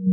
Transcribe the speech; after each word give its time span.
Hi, 0.00 0.06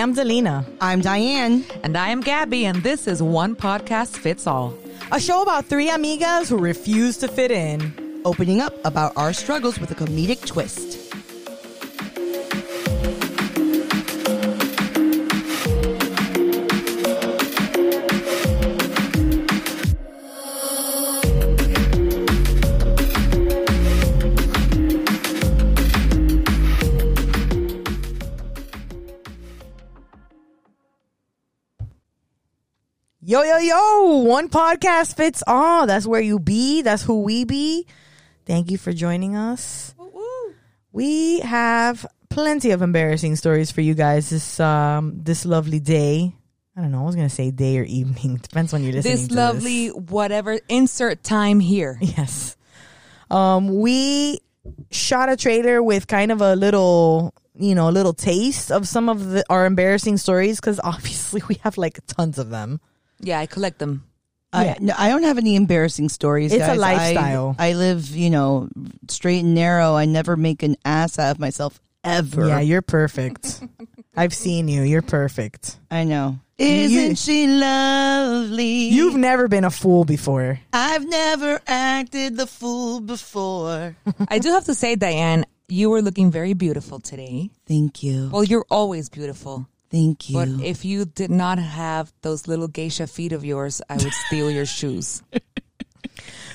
I'm 0.00 0.16
Delina. 0.16 0.66
I'm 0.80 1.00
Diane. 1.00 1.64
And 1.84 1.96
I 1.96 2.08
am 2.08 2.22
Gabby, 2.22 2.66
and 2.66 2.82
this 2.82 3.06
is 3.06 3.22
One 3.22 3.54
Podcast 3.54 4.16
Fits 4.16 4.48
All. 4.48 4.76
A 5.12 5.20
show 5.20 5.42
about 5.42 5.66
three 5.66 5.88
amigas 5.88 6.48
who 6.48 6.58
refuse 6.58 7.16
to 7.18 7.28
fit 7.28 7.52
in. 7.52 8.20
Opening 8.24 8.60
up 8.60 8.74
about 8.84 9.16
our 9.16 9.32
struggles 9.32 9.78
with 9.78 9.92
a 9.92 9.94
comedic 9.94 10.44
twist. 10.44 10.95
Yo, 33.36 33.42
yo, 33.42 33.58
yo. 33.58 34.02
One 34.20 34.48
podcast 34.48 35.14
fits 35.14 35.42
all. 35.46 35.86
That's 35.86 36.06
where 36.06 36.22
you 36.22 36.38
be. 36.38 36.80
That's 36.80 37.02
who 37.02 37.20
we 37.20 37.44
be. 37.44 37.86
Thank 38.46 38.70
you 38.70 38.78
for 38.78 38.94
joining 38.94 39.36
us. 39.36 39.94
We 40.90 41.40
have 41.40 42.06
plenty 42.30 42.70
of 42.70 42.80
embarrassing 42.80 43.36
stories 43.36 43.70
for 43.70 43.82
you 43.82 43.92
guys 43.92 44.30
this 44.30 44.58
um 44.58 45.20
this 45.22 45.44
lovely 45.44 45.80
day. 45.80 46.32
I 46.74 46.80
don't 46.80 46.90
know. 46.90 47.02
I 47.02 47.04
was 47.04 47.14
gonna 47.14 47.28
say 47.28 47.50
day 47.50 47.78
or 47.78 47.82
evening. 47.82 48.36
Depends 48.42 48.72
when 48.72 48.82
you're 48.82 48.94
listening. 48.94 49.16
This 49.16 49.30
lovely, 49.30 49.88
whatever, 49.88 50.58
insert 50.70 51.22
time 51.22 51.60
here. 51.60 51.98
Yes. 52.00 52.56
Um, 53.30 53.80
we 53.80 54.40
shot 54.90 55.28
a 55.28 55.36
trailer 55.36 55.82
with 55.82 56.06
kind 56.06 56.32
of 56.32 56.40
a 56.40 56.56
little, 56.56 57.34
you 57.54 57.74
know, 57.74 57.90
a 57.90 57.92
little 57.92 58.14
taste 58.14 58.72
of 58.72 58.88
some 58.88 59.10
of 59.10 59.28
the, 59.28 59.44
our 59.50 59.66
embarrassing 59.66 60.16
stories 60.16 60.58
because 60.58 60.80
obviously 60.82 61.42
we 61.50 61.56
have 61.56 61.76
like 61.76 61.98
tons 62.06 62.38
of 62.38 62.48
them. 62.48 62.80
Yeah, 63.20 63.38
I 63.38 63.46
collect 63.46 63.78
them. 63.78 64.04
I, 64.52 64.76
no, 64.80 64.94
I 64.96 65.08
don't 65.10 65.24
have 65.24 65.38
any 65.38 65.54
embarrassing 65.56 66.08
stories. 66.08 66.52
It's 66.52 66.64
a 66.64 66.68
guys. 66.68 66.78
I- 66.78 66.94
lifestyle. 66.94 67.56
I, 67.58 67.72
live, 67.74 68.08
you 68.10 68.30
know, 68.30 68.68
straight 69.08 69.40
and 69.40 69.54
narrow. 69.54 69.94
I 69.94 70.06
never 70.06 70.36
make 70.36 70.62
an 70.62 70.76
ass 70.84 71.18
out 71.18 71.32
of 71.32 71.38
myself 71.38 71.80
ever. 72.04 72.48
Yeah, 72.48 72.60
you're 72.60 72.82
perfect. 72.82 73.62
I've 74.16 74.32
seen 74.32 74.68
you. 74.68 74.82
You're 74.82 75.02
perfect. 75.02 75.78
I 75.90 76.04
know. 76.04 76.38
Isn't 76.58 77.16
she 77.16 77.46
lovely? 77.46 78.88
You've 78.88 79.16
never 79.16 79.46
been 79.46 79.64
a 79.64 79.70
fool 79.70 80.06
before. 80.06 80.58
I've 80.72 81.06
never 81.06 81.60
acted 81.66 82.38
the 82.38 82.46
fool 82.46 83.00
before. 83.00 83.94
I 84.28 84.38
do 84.38 84.52
have 84.52 84.64
to 84.64 84.74
say, 84.74 84.96
Diane, 84.96 85.44
you 85.68 85.90
were 85.90 86.00
looking 86.00 86.30
very 86.30 86.54
beautiful 86.54 86.98
today. 86.98 87.50
Thank 87.66 88.02
you. 88.02 88.30
Well, 88.32 88.44
you're 88.44 88.64
always 88.70 89.10
beautiful. 89.10 89.68
Thank 89.96 90.28
you. 90.28 90.36
But 90.36 90.48
if 90.62 90.84
you 90.84 91.06
did 91.06 91.30
not 91.30 91.58
have 91.58 92.12
those 92.20 92.46
little 92.46 92.68
geisha 92.68 93.06
feet 93.06 93.32
of 93.32 93.46
yours, 93.46 93.80
I 93.88 93.94
would 93.96 94.12
steal 94.12 94.50
your 94.50 94.66
shoes. 94.66 95.22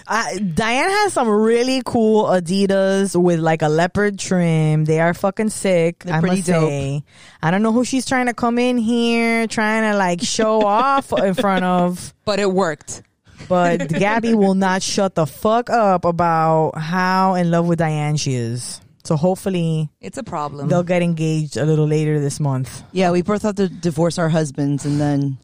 Uh, 0.08 0.26
Diane 0.40 0.90
has 0.90 1.14
some 1.14 1.30
really 1.30 1.82
cool 1.86 2.26
Adidas 2.26 3.16
with 3.16 3.40
like 3.40 3.62
a 3.62 3.70
leopard 3.70 4.20
trim. 4.20 4.84
They 4.84 5.00
are 5.00 5.14
fucking 5.14 5.50
sick. 5.52 6.04
They're 6.04 6.16
I 6.16 6.20
pretty 6.20 6.38
must 6.38 6.48
say. 6.48 7.04
I 7.42 7.52
don't 7.52 7.62
know 7.62 7.72
who 7.72 7.86
she's 7.86 8.06
trying 8.06 8.26
to 8.26 8.34
come 8.34 8.58
in 8.60 8.78
here 8.78 9.48
trying 9.48 9.90
to 9.90 9.98
like 9.98 10.20
show 10.22 10.62
off 10.66 11.14
in 11.14 11.34
front 11.36 11.64
of, 11.64 12.14
But 12.26 12.40
it 12.40 12.52
worked. 12.52 13.04
but 13.48 13.88
Gabby 13.88 14.34
will 14.34 14.56
not 14.56 14.82
shut 14.82 15.16
the 15.16 15.26
fuck 15.28 15.70
up 15.70 16.04
about 16.04 16.78
how 16.78 17.36
in 17.36 17.50
love 17.52 17.68
with 17.68 17.80
Diane 17.80 18.18
she 18.18 18.34
is. 18.34 18.81
So 19.04 19.16
hopefully 19.16 19.90
It's 20.00 20.18
a 20.18 20.24
problem. 20.24 20.68
they'll 20.70 20.84
get 20.84 21.02
engaged 21.02 21.58
a 21.58 21.66
little 21.66 21.88
later 21.88 22.20
this 22.20 22.40
month. 22.40 22.84
yeah, 22.92 23.12
we 23.12 23.22
both 23.22 23.42
have 23.44 23.56
to 23.56 23.68
divorce 23.68 24.18
our 24.20 24.30
husbands 24.30 24.86
and 24.86 25.00
then, 25.02 25.38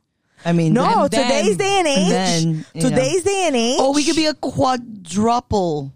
I 0.45 0.53
mean, 0.53 0.73
No, 0.73 1.07
then- 1.07 1.23
today's 1.23 1.57
day 1.57 1.79
and 1.79 1.88
age. 1.88 1.97
and 1.97 2.12
then, 2.12 2.66
you 2.75 2.81
know. 2.84 2.90
today's 2.90 3.23
day 3.23 3.44
and 3.47 3.56
age. 3.56 3.78
oh, 3.79 3.94
we 3.94 4.03
could 4.03 4.16
be 4.16 4.28
a 4.28 4.34
quadruple. 4.35 5.91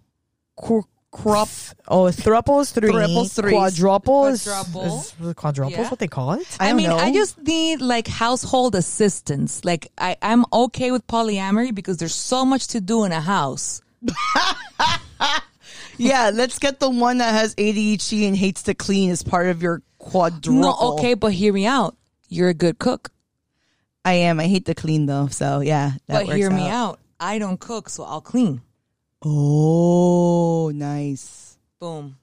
Qu- 0.55 0.85
crop. 1.11 1.49
Oh, 1.87 2.05
thruples 2.05 2.71
three. 2.71 2.89
Thruples 2.89 3.35
threes. 3.35 3.53
Quadruples. 3.53 4.43
Quadruple. 4.43 4.99
Is, 4.99 5.13
is 5.27 5.33
quadruples 5.35 5.77
Yeah. 5.77 5.89
what 5.89 5.99
they 5.99 6.07
call 6.07 6.33
it? 6.33 6.47
I 6.59 6.69
I, 6.69 6.73
mean, 6.73 6.87
know. 6.89 6.97
I 6.97 7.11
just 7.11 7.37
need 7.43 7.81
like 7.81 8.07
household 8.07 8.75
assistance. 8.75 9.63
Like 9.65 9.91
I, 9.97 10.15
I'm 10.21 10.45
okay 10.53 10.91
with 10.91 11.05
polyamory 11.07 11.75
because 11.75 11.97
there's 11.97 12.15
so 12.15 12.45
much 12.45 12.67
to 12.69 12.79
do 12.81 13.03
in 13.03 13.11
a 13.11 13.19
house. 13.21 13.81
Yeah, 16.01 16.31
let's 16.33 16.59
get 16.59 16.79
the 16.79 16.89
one 16.89 17.19
that 17.19 17.33
has 17.33 17.55
ADHD 17.55 18.27
and 18.27 18.35
hates 18.35 18.63
to 18.63 18.73
clean 18.73 19.11
as 19.11 19.23
part 19.23 19.47
of 19.47 19.61
your 19.61 19.81
quadruple. 19.97 20.53
No, 20.53 20.75
okay, 20.93 21.13
but 21.13 21.31
hear 21.31 21.53
me 21.53 21.65
out. 21.65 21.95
You're 22.27 22.49
a 22.49 22.53
good 22.53 22.79
cook. 22.79 23.11
I 24.03 24.13
am. 24.13 24.39
I 24.39 24.47
hate 24.47 24.65
to 24.65 24.73
clean 24.73 25.05
though, 25.05 25.27
so 25.27 25.61
yeah. 25.61 25.91
That 26.07 26.21
but 26.21 26.27
works 26.27 26.37
hear 26.37 26.49
me 26.49 26.67
out. 26.67 26.99
I 27.19 27.37
don't 27.37 27.59
cook, 27.59 27.89
so 27.89 28.03
I'll 28.03 28.21
clean. 28.21 28.61
Oh, 29.23 30.71
nice. 30.73 31.57
Boom. 31.79 32.17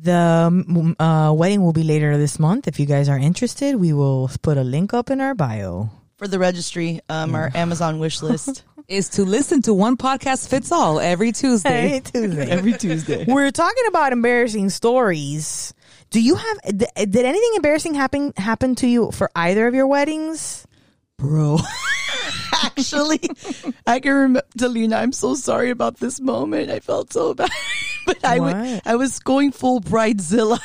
The 0.00 0.14
um, 0.14 0.96
uh, 0.98 1.34
wedding 1.36 1.62
will 1.62 1.72
be 1.72 1.82
later 1.82 2.16
this 2.16 2.38
month. 2.38 2.68
If 2.68 2.80
you 2.80 2.86
guys 2.86 3.08
are 3.08 3.18
interested, 3.18 3.76
we 3.76 3.92
will 3.92 4.30
put 4.40 4.56
a 4.56 4.64
link 4.64 4.94
up 4.94 5.10
in 5.10 5.20
our 5.20 5.34
bio. 5.34 5.90
For 6.16 6.28
the 6.28 6.38
registry, 6.38 7.00
um, 7.08 7.34
our 7.34 7.50
Amazon 7.54 7.98
wish 7.98 8.22
list 8.22 8.64
Is 8.88 9.10
to 9.10 9.24
listen 9.26 9.60
to 9.62 9.74
one 9.74 9.98
podcast 9.98 10.48
fits 10.48 10.72
all 10.72 10.98
every 10.98 11.30
Tuesday. 11.30 11.88
Hey, 11.88 12.00
Tuesday. 12.00 12.48
every 12.50 12.72
Tuesday. 12.72 13.26
We're 13.28 13.50
talking 13.50 13.84
about 13.86 14.14
embarrassing 14.14 14.70
stories. 14.70 15.74
Do 16.08 16.22
you 16.22 16.36
have 16.36 16.58
did 16.64 16.88
anything 16.96 17.50
embarrassing 17.56 17.92
happen 17.92 18.32
happen 18.38 18.76
to 18.76 18.86
you 18.86 19.10
for 19.10 19.30
either 19.36 19.66
of 19.66 19.74
your 19.74 19.86
weddings? 19.86 20.66
Bro, 21.18 21.58
actually, 22.64 23.20
I 23.86 24.00
can 24.00 24.12
remember, 24.14 24.42
Delina, 24.56 24.94
I'm 24.96 25.12
so 25.12 25.34
sorry 25.34 25.68
about 25.68 25.98
this 25.98 26.18
moment. 26.18 26.70
I 26.70 26.80
felt 26.80 27.12
so 27.12 27.34
bad. 27.34 27.50
but 28.06 28.24
I, 28.24 28.38
What? 28.38 28.86
I 28.86 28.96
was 28.96 29.18
going 29.18 29.52
full 29.52 29.82
bridezilla. 29.82 30.60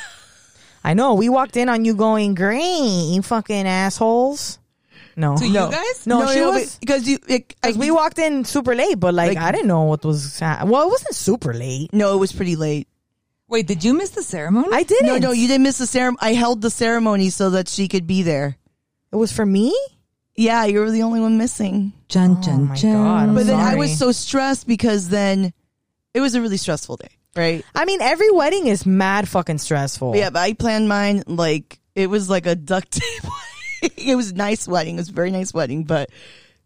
I 0.82 0.94
know 0.94 1.12
we 1.12 1.28
walked 1.28 1.58
in 1.58 1.68
on 1.68 1.84
you 1.84 1.94
going 1.94 2.34
green, 2.34 3.12
you 3.12 3.20
fucking 3.20 3.66
assholes. 3.66 4.58
No, 5.16 5.36
To 5.36 5.48
no, 5.48 5.66
you 5.66 5.72
guys? 5.72 6.06
no, 6.06 6.26
she 6.32 6.40
was 6.40 6.76
because 6.78 7.08
you. 7.08 7.18
It, 7.28 7.54
I, 7.62 7.68
Because 7.68 7.78
we 7.78 7.90
walked 7.90 8.18
in 8.18 8.44
super 8.44 8.74
late, 8.74 8.98
but 8.98 9.14
like, 9.14 9.34
Like- 9.36 9.38
I 9.44 9.52
didn't 9.52 9.68
know 9.68 9.82
what 9.82 10.04
was. 10.04 10.38
Ha- 10.40 10.64
well, 10.66 10.82
it 10.86 10.90
wasn't 10.90 11.14
super 11.14 11.52
late. 11.54 11.92
no, 11.92 12.14
it 12.14 12.18
was 12.18 12.32
pretty 12.32 12.56
late. 12.56 12.88
Wait, 13.48 13.66
did 13.66 13.84
you 13.84 13.94
miss 13.94 14.10
the 14.10 14.22
ceremony? 14.22 14.68
I 14.72 14.82
didn't. 14.82 15.06
No, 15.06 15.18
no, 15.18 15.32
you 15.32 15.46
didn't 15.46 15.62
miss 15.62 15.78
the 15.78 15.86
ceremony. 15.86 16.18
I 16.20 16.32
held 16.32 16.62
the 16.62 16.70
ceremony 16.70 17.30
so 17.30 17.50
that 17.50 17.68
she 17.68 17.88
could 17.88 18.06
be 18.06 18.22
there. 18.22 18.56
It 19.12 19.16
was 19.16 19.30
for 19.32 19.46
me. 19.46 19.76
Yeah, 20.34 20.64
you 20.64 20.80
were 20.80 20.90
the 20.90 21.02
only 21.02 21.20
one 21.20 21.38
missing. 21.38 21.92
Jun, 22.08 22.38
Oh 22.38 22.42
jun, 22.42 22.68
my 22.68 22.74
jun. 22.74 22.92
God, 22.94 23.28
I'm 23.28 23.34
But 23.36 23.46
then 23.46 23.60
I 23.60 23.66
sorry. 23.70 23.78
was 23.78 23.96
so 23.98 24.10
stressed 24.10 24.66
because 24.66 25.08
then 25.08 25.52
it 26.12 26.20
was 26.20 26.34
a 26.34 26.40
really 26.40 26.56
stressful 26.56 26.96
day, 26.96 27.10
right? 27.36 27.64
I 27.74 27.84
mean, 27.84 28.00
every 28.02 28.30
wedding 28.32 28.66
is 28.66 28.84
mad 28.84 29.28
fucking 29.28 29.58
stressful. 29.58 30.16
Yeah, 30.16 30.30
but 30.30 30.40
I 30.40 30.54
planned 30.54 30.88
mine 30.88 31.22
like 31.28 31.78
it 31.94 32.08
was 32.08 32.28
like 32.28 32.46
a 32.46 32.56
duct 32.56 32.90
tape. 32.90 33.30
wedding. 33.84 34.08
it 34.08 34.16
was 34.16 34.30
a 34.32 34.34
nice 34.34 34.66
wedding. 34.68 34.96
It 34.96 35.00
was 35.00 35.08
a 35.10 35.12
very 35.12 35.30
nice 35.30 35.54
wedding, 35.54 35.84
but 35.84 36.10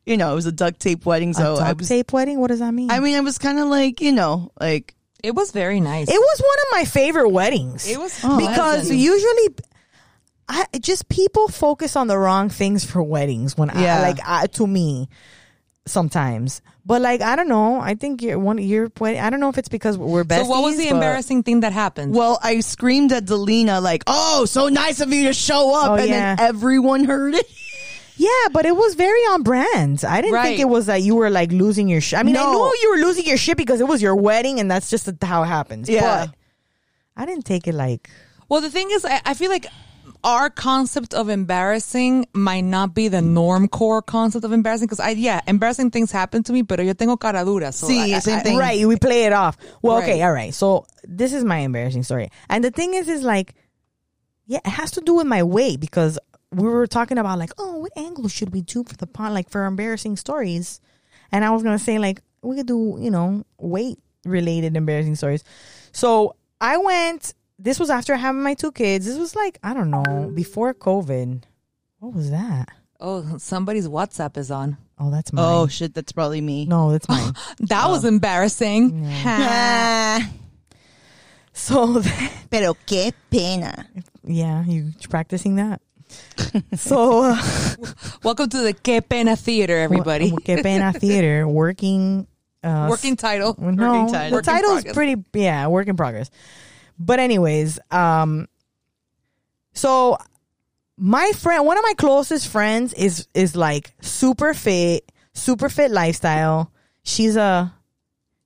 you 0.06 0.16
know, 0.16 0.32
it 0.32 0.34
was 0.34 0.46
a 0.46 0.52
duct 0.52 0.80
tape 0.80 1.04
wedding. 1.04 1.30
A 1.30 1.34
So 1.34 1.56
I 1.56 1.68
duct 1.68 1.80
was. 1.80 1.88
tape 1.88 2.12
wedding. 2.12 2.40
What 2.40 2.48
does 2.48 2.60
that 2.60 2.72
mean? 2.72 2.90
I 2.90 3.00
mean, 3.00 3.16
I 3.16 3.20
was 3.20 3.38
kind 3.38 3.58
of 3.58 3.68
like 3.68 4.00
you 4.00 4.12
know, 4.12 4.50
like 4.60 4.94
It 5.22 5.34
was 5.34 5.52
very 5.52 5.80
nice. 5.80 6.08
it 6.08 6.18
was 6.18 6.40
one 6.40 6.58
of 6.66 6.78
my 6.80 6.84
favorite 6.90 7.28
weddings. 7.30 7.88
It 7.88 7.98
was 7.98 8.18
oh, 8.24 8.38
because 8.38 8.54
pleasant. 8.88 8.98
usually. 8.98 9.54
I 10.50 10.64
just 10.80 11.10
people 11.10 11.48
focus 11.48 11.94
on 11.94 12.06
the 12.06 12.16
wrong 12.16 12.48
things 12.48 12.82
for 12.82 13.02
weddings 13.02 13.58
when 13.58 13.69
I 13.69 14.00
like 14.00 14.19
I, 14.25 14.46
to 14.46 14.66
me 14.66 15.10
sometimes 15.84 16.62
but 16.88 17.00
like 17.02 17.20
I 17.20 17.37
don't 17.37 17.46
know 17.49 17.79
I 17.79 17.94
think 17.94 18.23
you're 18.23 18.38
one 18.40 18.58
your 18.58 18.90
wedding 18.99 19.20
I 19.20 19.31
don't 19.31 19.38
know 19.38 19.50
if 19.50 19.58
it's 19.58 19.69
because 19.69 19.96
we're 19.96 20.25
besties 20.25 20.44
So 20.44 20.49
what 20.50 20.64
was 20.64 20.76
the 20.76 20.87
but- 20.88 20.94
embarrassing 20.96 21.44
thing 21.44 21.61
that 21.61 21.73
happened? 21.73 22.14
well, 22.17 22.40
I 22.43 22.58
screamed 22.61 23.12
at 23.12 23.26
Delina 23.26 23.81
like, 23.81 24.02
"Oh, 24.08 24.44
so 24.46 24.69
nice 24.69 24.99
of 25.00 25.12
you 25.12 25.29
to 25.29 25.32
show 25.32 25.73
up!" 25.81 25.90
Oh, 25.93 25.94
and 25.94 26.08
yeah. 26.08 26.35
then 26.35 26.46
everyone 26.49 27.05
heard 27.05 27.35
it. 27.35 27.46
Yeah, 28.20 28.49
but 28.50 28.67
it 28.67 28.75
was 28.75 28.96
very 28.96 29.20
on 29.31 29.44
brand. 29.44 30.05
I 30.05 30.20
didn't 30.20 30.43
think 30.43 30.58
it 30.58 30.69
was 30.69 30.87
that 30.87 31.02
you 31.02 31.14
were 31.14 31.31
like 31.31 31.52
losing 31.52 31.88
your 31.88 32.00
shit. 32.00 32.19
I 32.19 32.25
mean, 32.25 32.37
I 32.37 32.43
No. 32.43 32.50
knew 32.52 32.75
you 32.82 32.91
were 32.91 33.06
losing 33.06 33.25
your 33.25 33.37
shit 33.37 33.56
because 33.56 33.79
it 33.81 33.87
was 33.87 34.02
your 34.02 34.17
wedding 34.17 34.58
and 34.58 34.69
that's 34.69 34.91
just 34.91 35.08
how 35.23 35.44
it 35.44 35.46
happens. 35.46 35.88
Yeah. 35.88 36.26
But 36.26 36.34
I 37.17 37.26
didn't 37.26 37.44
take 37.44 37.69
it 37.69 37.75
like 37.75 38.11
Well, 38.49 38.61
the 38.61 38.70
thing 38.70 38.91
is, 38.91 39.05
I, 39.05 39.20
I 39.25 39.34
feel 39.34 39.50
like 39.50 39.67
our 40.25 40.50
concept 40.50 41.15
of 41.15 41.29
embarrassing 41.29 42.26
might 42.35 42.62
not 42.65 42.94
be 42.94 43.09
the 43.09 43.23
norm 43.23 43.69
core 43.69 44.03
concept 44.03 44.44
of 44.44 44.53
embarrassing 44.53 44.87
because 44.87 45.00
I 45.00 45.11
yeah 45.11 45.41
embarrassing 45.47 45.91
things 45.91 46.11
happen 46.11 46.43
to 46.44 46.53
me, 46.53 46.62
pero 46.62 46.82
yo 46.82 46.93
tengo 46.93 47.17
cara 47.17 47.44
dura. 47.44 47.73
So 47.73 47.87
Sí, 47.88 48.15
I- 48.15 48.19
same 48.19 48.38
I- 48.38 48.43
thing. 48.43 48.59
right. 48.59 48.87
We 48.87 48.97
play 48.97 49.25
it 49.25 49.32
off. 49.32 49.56
Well, 49.82 49.99
okay, 49.99 50.20
all 50.23 50.32
right. 50.32 50.53
So 50.55 50.87
this 51.05 51.32
is 51.32 51.44
my 51.44 51.59
embarrassing 51.59 52.03
story, 52.03 52.31
and 52.49 52.62
the 52.65 52.70
thing 52.70 52.94
is, 52.94 53.09
is 53.09 53.23
like, 53.23 53.55
yeah, 54.47 54.61
it 54.65 54.70
has 54.70 54.91
to 54.93 55.00
do 55.00 55.15
with 55.15 55.26
my 55.26 55.43
weight 55.43 55.79
because 55.81 56.19
we 56.53 56.67
were 56.67 56.87
talking 56.87 57.19
about 57.19 57.38
like, 57.38 57.53
oh, 57.59 57.76
what 57.79 57.93
angle 57.97 58.29
should 58.29 58.53
we 58.53 58.62
do 58.62 58.82
for 58.85 58.97
the 58.97 59.06
pod, 59.06 59.32
like 59.32 59.50
for 59.50 59.67
embarrassing 59.67 60.17
stories? 60.17 60.81
And 61.31 61.44
I 61.44 61.50
was 61.50 61.62
gonna 61.62 61.79
say 61.79 61.99
like 61.99 62.23
we 62.43 62.56
could 62.56 62.67
do, 62.67 62.97
you 63.00 63.11
know, 63.11 63.44
weight 63.59 63.99
related 64.25 64.76
embarrassing 64.76 65.15
stories. 65.17 65.44
So 65.93 66.35
I 66.61 66.76
went. 66.79 67.35
This 67.58 67.81
was 67.81 67.90
after 67.90 68.16
having 68.16 68.43
my 68.43 68.55
two 68.55 68.70
kids. 68.72 69.06
This 69.06 69.19
was 69.19 69.34
like 69.34 69.58
I 69.62 69.75
don't 69.75 69.90
know 69.90 70.31
before 70.34 70.75
COVID. 70.75 71.43
What 71.99 72.14
was 72.14 72.31
that? 72.31 72.69
Oh, 73.00 73.38
somebody's 73.38 73.88
WhatsApp 73.88 74.37
is 74.37 74.50
on. 74.50 74.76
Oh, 74.99 75.10
that's 75.10 75.32
mine. 75.32 75.44
Oh 75.46 75.66
shit, 75.66 75.94
that's 75.94 76.12
probably 76.12 76.40
me. 76.40 76.66
no, 76.66 76.93
that's 76.93 77.08
mine. 77.08 77.32
That 77.60 77.88
was 77.88 78.05
embarrassing. 78.05 79.02
Ah, 79.25 80.28
so 81.52 82.00
pero 82.50 82.75
qué 82.87 83.12
pena. 83.31 83.87
yeah, 84.25 84.64
you 84.64 84.93
practicing 85.08 85.56
that. 85.56 85.81
so 86.76 87.22
uh, 87.25 87.43
Welcome 88.22 88.49
to 88.50 88.58
the 88.62 88.72
Que 88.72 89.00
Pena 89.02 89.37
Theater, 89.37 89.76
everybody. 89.76 90.31
Que 90.44 90.62
Pena 90.62 90.93
Theater 90.93 91.46
working. 91.46 92.26
Uh, 92.64 92.87
Working 92.90 93.14
title. 93.14 93.55
No, 93.58 93.66
Working 93.69 94.12
title. 94.12 94.31
the 94.31 94.34
Work 94.37 94.44
title's 94.44 94.72
progress. 94.82 94.94
pretty. 94.94 95.25
Yeah, 95.34 95.66
work 95.69 95.87
in 95.87 95.96
progress. 95.96 96.28
But 96.98 97.20
anyways, 97.20 97.78
um, 97.90 98.48
so 99.72 100.18
my 100.96 101.30
friend, 101.32 101.64
one 101.64 101.78
of 101.78 101.84
my 101.84 101.94
closest 101.94 102.48
friends 102.48 102.92
is 102.94 103.28
is 103.34 103.54
like 103.54 103.92
super 104.00 104.54
fit, 104.54 105.10
super 105.32 105.68
fit 105.68 105.90
lifestyle. 105.90 106.72
She's 107.04 107.36
a 107.36 107.72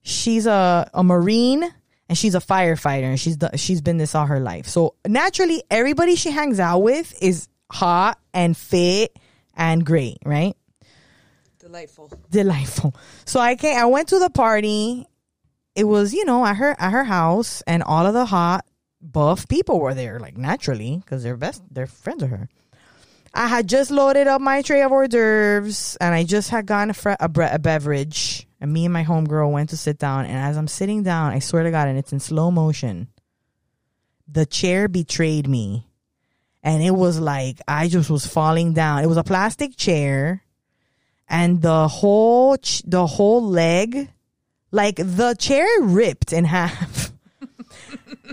she's 0.02 0.46
a 0.46 0.90
a 0.92 1.02
marine 1.02 1.64
and 2.08 2.18
she's 2.18 2.34
a 2.34 2.40
firefighter 2.40 3.04
and 3.04 3.18
she's 3.18 3.38
the, 3.38 3.56
she's 3.56 3.80
been 3.80 3.96
this 3.96 4.14
all 4.14 4.26
her 4.26 4.40
life. 4.40 4.66
So 4.66 4.94
naturally, 5.06 5.62
everybody 5.70 6.14
she 6.14 6.30
hangs 6.30 6.60
out 6.60 6.80
with 6.80 7.16
is 7.22 7.48
hot 7.70 8.18
and 8.34 8.54
fit 8.54 9.18
and 9.56 9.84
great, 9.84 10.18
right? 10.24 10.54
Delightful. 11.58 12.10
delightful. 12.30 12.94
So 13.24 13.40
I 13.40 13.56
came, 13.56 13.78
I 13.78 13.86
went 13.86 14.08
to 14.08 14.18
the 14.18 14.28
party. 14.28 15.06
It 15.74 15.84
was, 15.84 16.12
you 16.12 16.24
know, 16.24 16.44
at 16.44 16.56
her 16.56 16.76
at 16.78 16.90
her 16.90 17.04
house, 17.04 17.62
and 17.66 17.82
all 17.82 18.06
of 18.06 18.14
the 18.14 18.26
hot 18.26 18.64
buff 19.00 19.48
people 19.48 19.80
were 19.80 19.94
there, 19.94 20.18
like 20.20 20.36
naturally, 20.36 20.98
because 20.98 21.22
they're 21.22 21.36
best, 21.36 21.62
they're 21.70 21.86
friends 21.86 22.22
of 22.22 22.30
her. 22.30 22.48
I 23.34 23.48
had 23.48 23.66
just 23.66 23.90
loaded 23.90 24.26
up 24.26 24.42
my 24.42 24.60
tray 24.60 24.82
of 24.82 24.92
hors 24.92 25.08
d'oeuvres, 25.08 25.96
and 26.00 26.14
I 26.14 26.24
just 26.24 26.50
had 26.50 26.66
gotten 26.66 26.94
a, 26.94 27.16
a, 27.20 27.28
bre- 27.28 27.44
a 27.50 27.58
beverage. 27.58 28.46
And 28.60 28.72
me 28.72 28.84
and 28.84 28.92
my 28.92 29.02
homegirl 29.02 29.50
went 29.50 29.70
to 29.70 29.76
sit 29.76 29.98
down, 29.98 30.26
and 30.26 30.36
as 30.36 30.56
I'm 30.56 30.68
sitting 30.68 31.02
down, 31.02 31.32
I 31.32 31.38
swear 31.38 31.62
to 31.62 31.70
God, 31.70 31.88
and 31.88 31.98
it's 31.98 32.12
in 32.12 32.20
slow 32.20 32.50
motion. 32.50 33.08
The 34.28 34.46
chair 34.46 34.86
betrayed 34.86 35.48
me, 35.48 35.86
and 36.62 36.82
it 36.82 36.92
was 36.92 37.18
like 37.18 37.60
I 37.66 37.88
just 37.88 38.10
was 38.10 38.26
falling 38.26 38.74
down. 38.74 39.02
It 39.02 39.08
was 39.08 39.16
a 39.16 39.24
plastic 39.24 39.76
chair 39.76 40.42
and 41.32 41.62
the 41.62 41.88
whole 41.88 42.56
ch- 42.58 42.82
the 42.84 43.06
whole 43.06 43.42
leg 43.42 44.10
like 44.72 44.96
the 44.96 45.36
chair 45.38 45.68
ripped 45.80 46.32
in 46.32 46.44
half. 46.44 47.12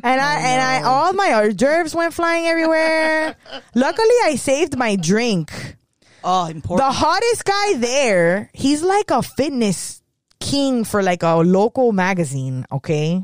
And 0.02 0.22
i 0.22 0.36
oh, 0.36 0.46
and 0.46 0.62
i 0.62 0.82
all 0.84 1.14
my 1.14 1.34
hors 1.34 1.54
d'oeuvres 1.54 1.94
went 1.94 2.14
flying 2.14 2.48
everywhere. 2.48 3.36
Luckily 3.76 4.16
i 4.24 4.36
saved 4.36 4.78
my 4.78 4.96
drink. 4.96 5.76
Oh, 6.24 6.48
important. 6.48 6.88
the 6.88 6.92
hottest 6.92 7.46
guy 7.46 7.76
there 7.76 8.50
he's 8.54 8.82
like 8.82 9.12
a 9.12 9.22
fitness 9.22 10.02
king 10.40 10.84
for 10.84 11.04
like 11.04 11.24
a 11.24 11.36
local 11.36 11.92
magazine 11.92 12.66
okay? 12.72 13.24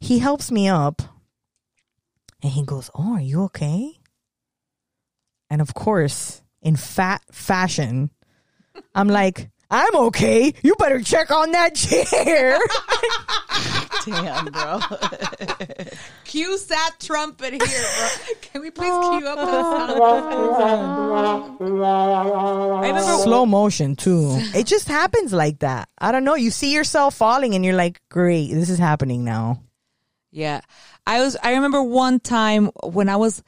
He 0.00 0.18
helps 0.18 0.50
me 0.50 0.68
up 0.68 1.02
and 2.42 2.52
he 2.52 2.64
goes 2.64 2.90
oh 2.94 3.14
are 3.14 3.20
you 3.20 3.42
okay? 3.44 3.92
And 5.50 5.60
of 5.60 5.74
course 5.74 6.42
in 6.62 6.76
fat 6.76 7.20
fashion 7.30 8.10
i'm 8.94 9.08
like 9.08 9.51
i'm 9.72 9.94
okay 9.96 10.54
you 10.62 10.74
better 10.76 11.00
check 11.00 11.30
on 11.32 11.50
that 11.50 11.74
chair 11.74 12.58
Damn, 14.04 14.46
bro. 14.46 14.80
Cue 16.24 16.58
that 16.68 16.90
trumpet 16.98 17.52
here, 17.52 17.60
bro. 17.60 18.08
Can 18.40 18.60
we 18.62 18.70
please 18.72 18.88
cue 18.88 19.28
up 19.28 19.36
the 19.38 19.62
sound? 19.62 21.52
I 21.62 22.88
remember 22.88 23.00
slow 23.22 23.46
motion 23.46 23.94
too 23.94 24.36
it 24.54 24.66
just 24.66 24.88
happens 24.88 25.32
like 25.32 25.60
that 25.60 25.88
i 25.98 26.10
don't 26.10 26.24
know 26.24 26.34
you 26.34 26.50
see 26.50 26.72
yourself 26.74 27.14
falling 27.14 27.54
and 27.54 27.64
you're 27.64 27.76
like 27.76 28.00
great 28.08 28.50
this 28.52 28.70
is 28.70 28.78
happening 28.78 29.22
now 29.24 29.62
Yeah. 30.32 30.60
I 31.06 31.20
was 31.20 31.36
I 31.42 31.54
remember 31.54 31.82
one 31.82 32.18
time 32.20 32.70
when 32.82 33.08
I 33.08 33.16
was 33.16 33.42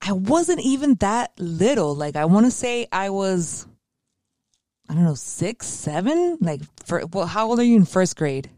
I 0.00 0.12
wasn't 0.12 0.60
even 0.62 0.94
that 0.96 1.32
little. 1.38 1.94
Like 1.94 2.16
I 2.16 2.24
want 2.24 2.46
to 2.46 2.50
say 2.50 2.86
I 2.90 3.10
was 3.10 3.66
I 4.90 4.94
don't 4.94 5.04
know, 5.04 5.14
6, 5.14 5.66
7, 5.66 6.38
like 6.40 6.60
for 6.84 7.04
well 7.12 7.26
how 7.26 7.48
old 7.48 7.60
are 7.60 7.64
you 7.64 7.76
in 7.76 7.84
first 7.84 8.16
grade? 8.16 8.50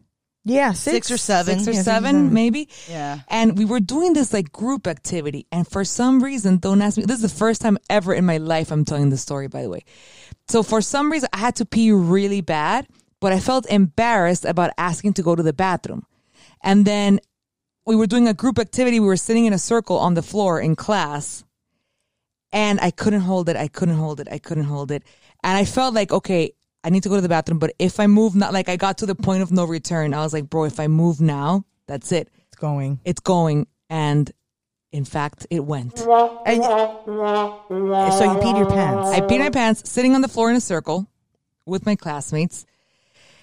yeah 0.44 0.72
six, 0.72 1.06
Six 1.06 1.10
or 1.12 1.16
seven. 1.18 1.58
6 1.60 1.68
or 1.68 1.70
Yeah, 1.70 1.76
six 1.76 1.80
or 1.80 1.84
7 1.84 2.02
seven. 2.04 2.32
maybe? 2.34 2.68
Yeah. 2.90 3.20
And 3.28 3.56
we 3.56 3.64
were 3.64 3.78
doing 3.80 4.12
this 4.12 4.32
like 4.32 4.50
group 4.50 4.86
activity 4.88 5.46
and 5.52 5.68
for 5.68 5.84
some 5.84 6.20
reason 6.24 6.56
don't 6.58 6.82
ask 6.82 6.96
me 6.98 7.04
this 7.04 7.22
is 7.22 7.30
the 7.30 7.38
first 7.44 7.60
time 7.60 7.76
ever 7.88 8.12
in 8.12 8.24
my 8.24 8.38
life 8.38 8.72
I'm 8.72 8.84
telling 8.84 9.10
this 9.10 9.22
story 9.22 9.46
by 9.46 9.62
the 9.62 9.68
way. 9.68 9.84
So 10.48 10.62
for 10.64 10.80
some 10.80 11.12
reason 11.12 11.28
I 11.32 11.38
had 11.38 11.54
to 11.56 11.64
pee 11.64 11.92
really 11.92 12.40
bad, 12.40 12.88
but 13.20 13.32
I 13.32 13.38
felt 13.38 13.66
embarrassed 13.70 14.44
about 14.44 14.70
asking 14.78 15.12
to 15.14 15.22
go 15.22 15.36
to 15.36 15.42
the 15.44 15.52
bathroom. 15.52 16.06
And 16.64 16.84
then 16.84 17.20
we 17.86 17.94
were 17.94 18.08
doing 18.08 18.26
a 18.26 18.34
group 18.34 18.58
activity. 18.58 18.98
We 18.98 19.06
were 19.06 19.16
sitting 19.28 19.44
in 19.46 19.52
a 19.52 19.58
circle 19.58 19.96
on 19.98 20.14
the 20.14 20.22
floor 20.22 20.60
in 20.60 20.74
class 20.74 21.44
and 22.52 22.80
I 22.80 22.90
couldn't 22.90 23.20
hold 23.22 23.48
it. 23.48 23.56
I 23.56 23.68
couldn't 23.68 23.96
hold 23.96 24.18
it. 24.20 24.28
I 24.30 24.38
couldn't 24.38 24.64
hold 24.64 24.90
it. 24.90 25.04
And 25.42 25.56
I 25.56 25.64
felt 25.64 25.94
like, 25.94 26.12
okay, 26.12 26.52
I 26.84 26.90
need 26.90 27.02
to 27.04 27.08
go 27.08 27.16
to 27.16 27.20
the 27.20 27.28
bathroom, 27.28 27.58
but 27.58 27.72
if 27.78 28.00
I 28.00 28.06
move, 28.06 28.34
not 28.34 28.52
like 28.52 28.68
I 28.68 28.76
got 28.76 28.98
to 28.98 29.06
the 29.06 29.14
point 29.14 29.42
of 29.42 29.52
no 29.52 29.64
return. 29.64 30.14
I 30.14 30.22
was 30.22 30.32
like, 30.32 30.50
bro, 30.50 30.64
if 30.64 30.80
I 30.80 30.88
move 30.88 31.20
now, 31.20 31.64
that's 31.86 32.12
it. 32.12 32.28
it's 32.48 32.56
going 32.56 33.00
It's 33.04 33.20
going. 33.20 33.66
And 33.88 34.30
in 34.90 35.04
fact, 35.04 35.46
it 35.50 35.60
went. 35.64 36.00
and 36.46 36.62
so 36.64 38.24
you 38.24 38.38
peed 38.40 38.58
your 38.58 38.68
pants 38.68 39.10
I 39.10 39.20
peed 39.20 39.38
my 39.38 39.50
pants 39.50 39.88
sitting 39.88 40.14
on 40.14 40.20
the 40.20 40.28
floor 40.28 40.50
in 40.50 40.56
a 40.56 40.60
circle 40.60 41.06
with 41.66 41.86
my 41.86 41.96
classmates. 41.96 42.66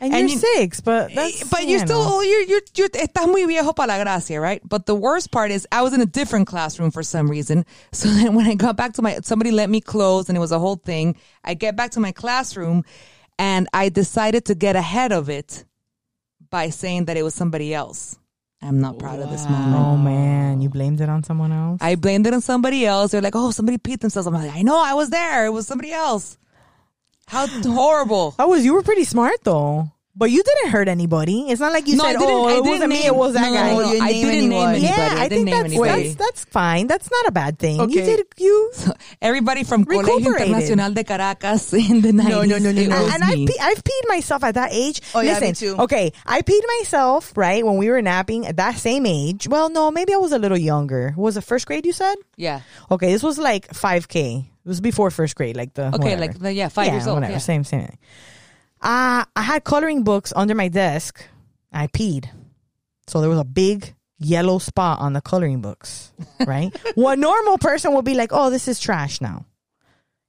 And, 0.02 0.14
and 0.14 0.30
you're 0.30 0.40
you- 0.40 0.40
six 0.56 0.82
but 0.82 1.12
eh, 1.12 1.16
that's 1.16 1.44
but 1.50 1.62
you're 1.64 1.80
you 1.80 1.80
still 1.80 2.00
know. 2.04 2.18
Oh, 2.18 2.22
you're 2.22 2.44
you're 2.44 2.62
you're 2.76 2.90
estás 2.90 3.28
muy 3.28 3.46
viejo 3.46 3.74
para 3.74 3.88
la 3.88 3.98
gracia, 4.04 4.40
right? 4.40 4.62
But 4.68 4.86
the 4.86 4.96
worst 4.96 5.32
part 5.32 5.52
is 5.52 5.68
I 5.72 5.82
was 5.82 5.94
in 5.94 6.02
a 6.02 6.06
different 6.06 6.48
classroom 6.48 6.92
for 6.92 7.04
some 7.04 7.30
reason. 7.30 7.66
So 7.92 8.10
then 8.10 8.36
when 8.36 8.46
I 8.48 8.56
got 8.56 8.76
back 8.78 8.94
to 8.94 9.02
my 9.02 9.20
somebody 9.24 9.52
let 9.52 9.70
me 9.70 9.82
close 9.82 10.30
and 10.30 10.38
it 10.38 10.42
was 10.42 10.52
a 10.52 10.60
whole 10.60 10.76
thing. 10.78 11.16
I 11.44 11.54
get 11.54 11.76
back 11.76 11.92
to 11.92 12.00
my 12.00 12.12
classroom 12.12 12.84
and 13.38 13.68
I 13.74 13.90
decided 13.90 14.46
to 14.46 14.56
get 14.56 14.76
ahead 14.76 15.12
of 15.12 15.30
it 15.30 15.66
by 16.50 16.70
saying 16.70 17.06
that 17.06 17.16
it 17.18 17.24
was 17.24 17.34
somebody 17.36 17.74
else. 17.74 18.18
I'm 18.62 18.82
not 18.82 19.00
proud 19.00 19.20
of 19.20 19.30
this 19.32 19.48
moment. 19.50 19.76
oh 19.78 19.96
man 19.96 20.60
you 20.62 20.68
blamed 20.70 21.00
it 21.00 21.08
on 21.08 21.24
someone 21.24 21.52
else 21.54 21.80
I 21.82 21.96
blamed 21.96 22.28
it 22.28 22.34
on 22.34 22.42
somebody 22.42 22.86
else. 22.86 23.12
They're 23.12 23.22
like, 23.22 23.36
"Oh, 23.36 23.52
somebody 23.52 23.78
peed 23.78 24.00
themselves." 24.02 24.28
I'm 24.28 24.34
like, 24.34 24.54
"I 24.54 24.64
know, 24.64 24.82
I 24.84 24.94
was 24.96 25.10
there. 25.10 25.46
It 25.46 25.52
was 25.52 25.66
somebody 25.68 25.92
else." 25.94 26.38
How 27.30 27.48
horrible! 27.48 28.36
I 28.38 28.46
was 28.46 28.66
you 28.66 28.74
were 28.74 28.84
pretty 28.84 29.04
smart 29.06 29.38
though 29.44 29.92
but 30.16 30.32
you 30.32 30.44
didn't 30.44 30.72
hurt 30.72 30.90
anybody 30.90 31.50
it's 31.50 31.62
not 31.62 31.72
like 31.72 31.88
you 31.88 31.96
No, 31.96 32.04
I 32.04 32.12
said 32.12 32.20
didn't- 32.20 32.34
oh 32.36 32.46
I 32.46 32.52
it 32.52 32.56
didn't 32.56 32.70
wasn't 32.72 32.90
me 32.90 33.06
it 33.06 33.16
was 33.16 33.34
that 33.36 33.42
no, 33.42 33.48
no, 33.48 33.54
guy 33.56 33.70
no, 33.72 33.80
Oh, 33.80 33.94
you 33.94 34.02
I 34.04 34.12
didn't 34.12 34.50
name 34.50 34.52
anybody. 34.52 34.82
yeah, 34.82 35.16
I 35.16 35.24
I, 35.24 35.30
think 35.30 35.46
name 35.46 35.64
that's, 35.64 35.80
that's 35.80 36.16
that's 36.16 36.46
fine. 36.46 36.88
That's 36.88 37.10
not 37.10 37.28
a 37.28 37.32
bad 37.32 37.58
thing. 37.58 37.78
You 37.78 37.84
Okay. 38.02 38.06
did 38.18 38.26
you 38.38 38.72
Everybody 39.22 39.64
from 39.64 39.86
Colegio. 39.86 40.20
Internacional 40.20 40.94
de 40.94 41.04
Caracas 41.06 41.72
in 41.74 42.02
the 42.02 42.12
90s. 42.12 42.28
No, 42.28 42.42
no, 42.44 42.58
no, 42.58 42.72
no, 42.74 42.84
no. 42.84 43.10
and 43.14 43.24
I've, 43.24 43.48
pe- 43.48 43.62
I've 43.62 43.82
peed 43.84 44.04
myself 44.10 44.44
at 44.44 44.56
that 44.56 44.74
age. 44.74 45.00
Oh, 45.16 45.22
yeah, 45.22 45.40
me 45.40 45.54
too. 45.54 45.78
okay, 45.88 46.12
I 46.26 46.42
peed 46.42 46.64
myself 46.80 47.32
right 47.38 47.64
when 47.66 47.78
we 47.78 47.90
were 47.90 48.02
napping 48.02 48.46
at 48.46 48.58
that 48.58 48.76
same 48.76 49.06
age. 49.06 49.48
Well, 49.48 49.70
no, 49.70 49.90
maybe 49.90 50.14
I 50.14 50.18
was 50.18 50.34
a 50.34 50.40
little 50.40 50.58
younger. 50.58 51.14
Was 51.16 51.38
it 51.38 51.46
first 51.46 51.66
grade? 51.66 51.86
You 51.86 51.94
said 51.94 52.16
yeah. 52.36 52.60
okay. 52.92 53.14
This 53.14 53.24
was 53.24 53.38
like 53.38 53.74
five 53.74 54.10
k. 54.10 54.50
It 54.70 54.78
was 54.78 54.82
before 54.82 55.10
first 55.10 55.36
grade, 55.36 55.58
like 55.58 55.74
the 55.74 55.88
Okay, 55.88 55.98
whatever. 55.98 56.22
like 56.22 56.38
the, 56.38 56.54
yeah, 56.54 56.70
five 56.70 56.86
yeah, 56.86 56.94
years 56.94 57.08
old. 57.08 57.16
whatever, 57.16 57.34
yeah. 57.34 57.40
same 57.40 57.64
same. 57.64 57.88
thing. 57.88 57.98
Uh, 58.82 59.26
I 59.36 59.42
had 59.42 59.64
coloring 59.64 60.04
books 60.04 60.32
under 60.36 60.54
my 60.54 60.68
desk. 60.68 61.26
I 61.74 61.88
peed, 61.88 62.30
so 63.08 63.20
there 63.20 63.32
was 63.32 63.40
a 63.40 63.44
big 63.44 63.96
yellow 64.20 64.60
spot 64.60 65.00
on 65.00 65.14
the 65.14 65.22
coloring 65.22 65.60
books. 65.62 66.14
Right, 66.46 66.70
what 66.94 67.18
normal 67.18 67.58
person 67.58 67.96
would 67.96 68.06
be 68.06 68.14
like, 68.14 68.30
"Oh, 68.32 68.52
this 68.52 68.68
is 68.68 68.80
trash." 68.80 69.22
Now, 69.22 69.48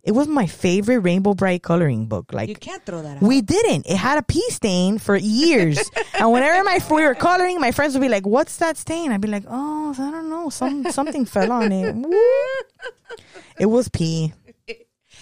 it 0.03 0.13
was 0.13 0.27
my 0.29 0.47
favorite 0.47 1.01
Rainbow 1.01 1.35
Brite 1.35 1.63
coloring 1.63 2.07
book. 2.07 2.33
Like 2.33 2.49
You 2.49 2.55
can't 2.57 2.85
throw 2.85 3.03
that 3.03 3.17
out. 3.19 3.23
we 3.23 3.41
didn't. 3.43 3.87
It 3.87 3.97
had 3.97 4.19
a 4.19 4.23
pee 4.23 4.45
stain 4.51 4.99
for 4.99 5.17
years. 5.17 5.79
and 6.19 6.33
whenever 6.33 6.63
my 6.65 6.81
we 6.91 7.03
were 7.03 7.15
coloring, 7.15 7.61
my 7.61 7.73
friends 7.73 7.95
would 7.95 8.01
be 8.01 8.09
like, 8.09 8.27
"What's 8.27 8.57
that 8.59 8.77
stain?" 8.77 9.13
I'd 9.13 9.21
be 9.21 9.29
like, 9.29 9.45
"Oh, 9.49 9.93
I 9.97 10.11
don't 10.11 10.31
know. 10.31 10.49
Some 10.51 10.91
something 10.91 11.25
fell 11.27 11.53
on 11.53 11.71
it." 11.73 11.95
it 13.59 13.67
was 13.67 13.89
pee 13.89 14.33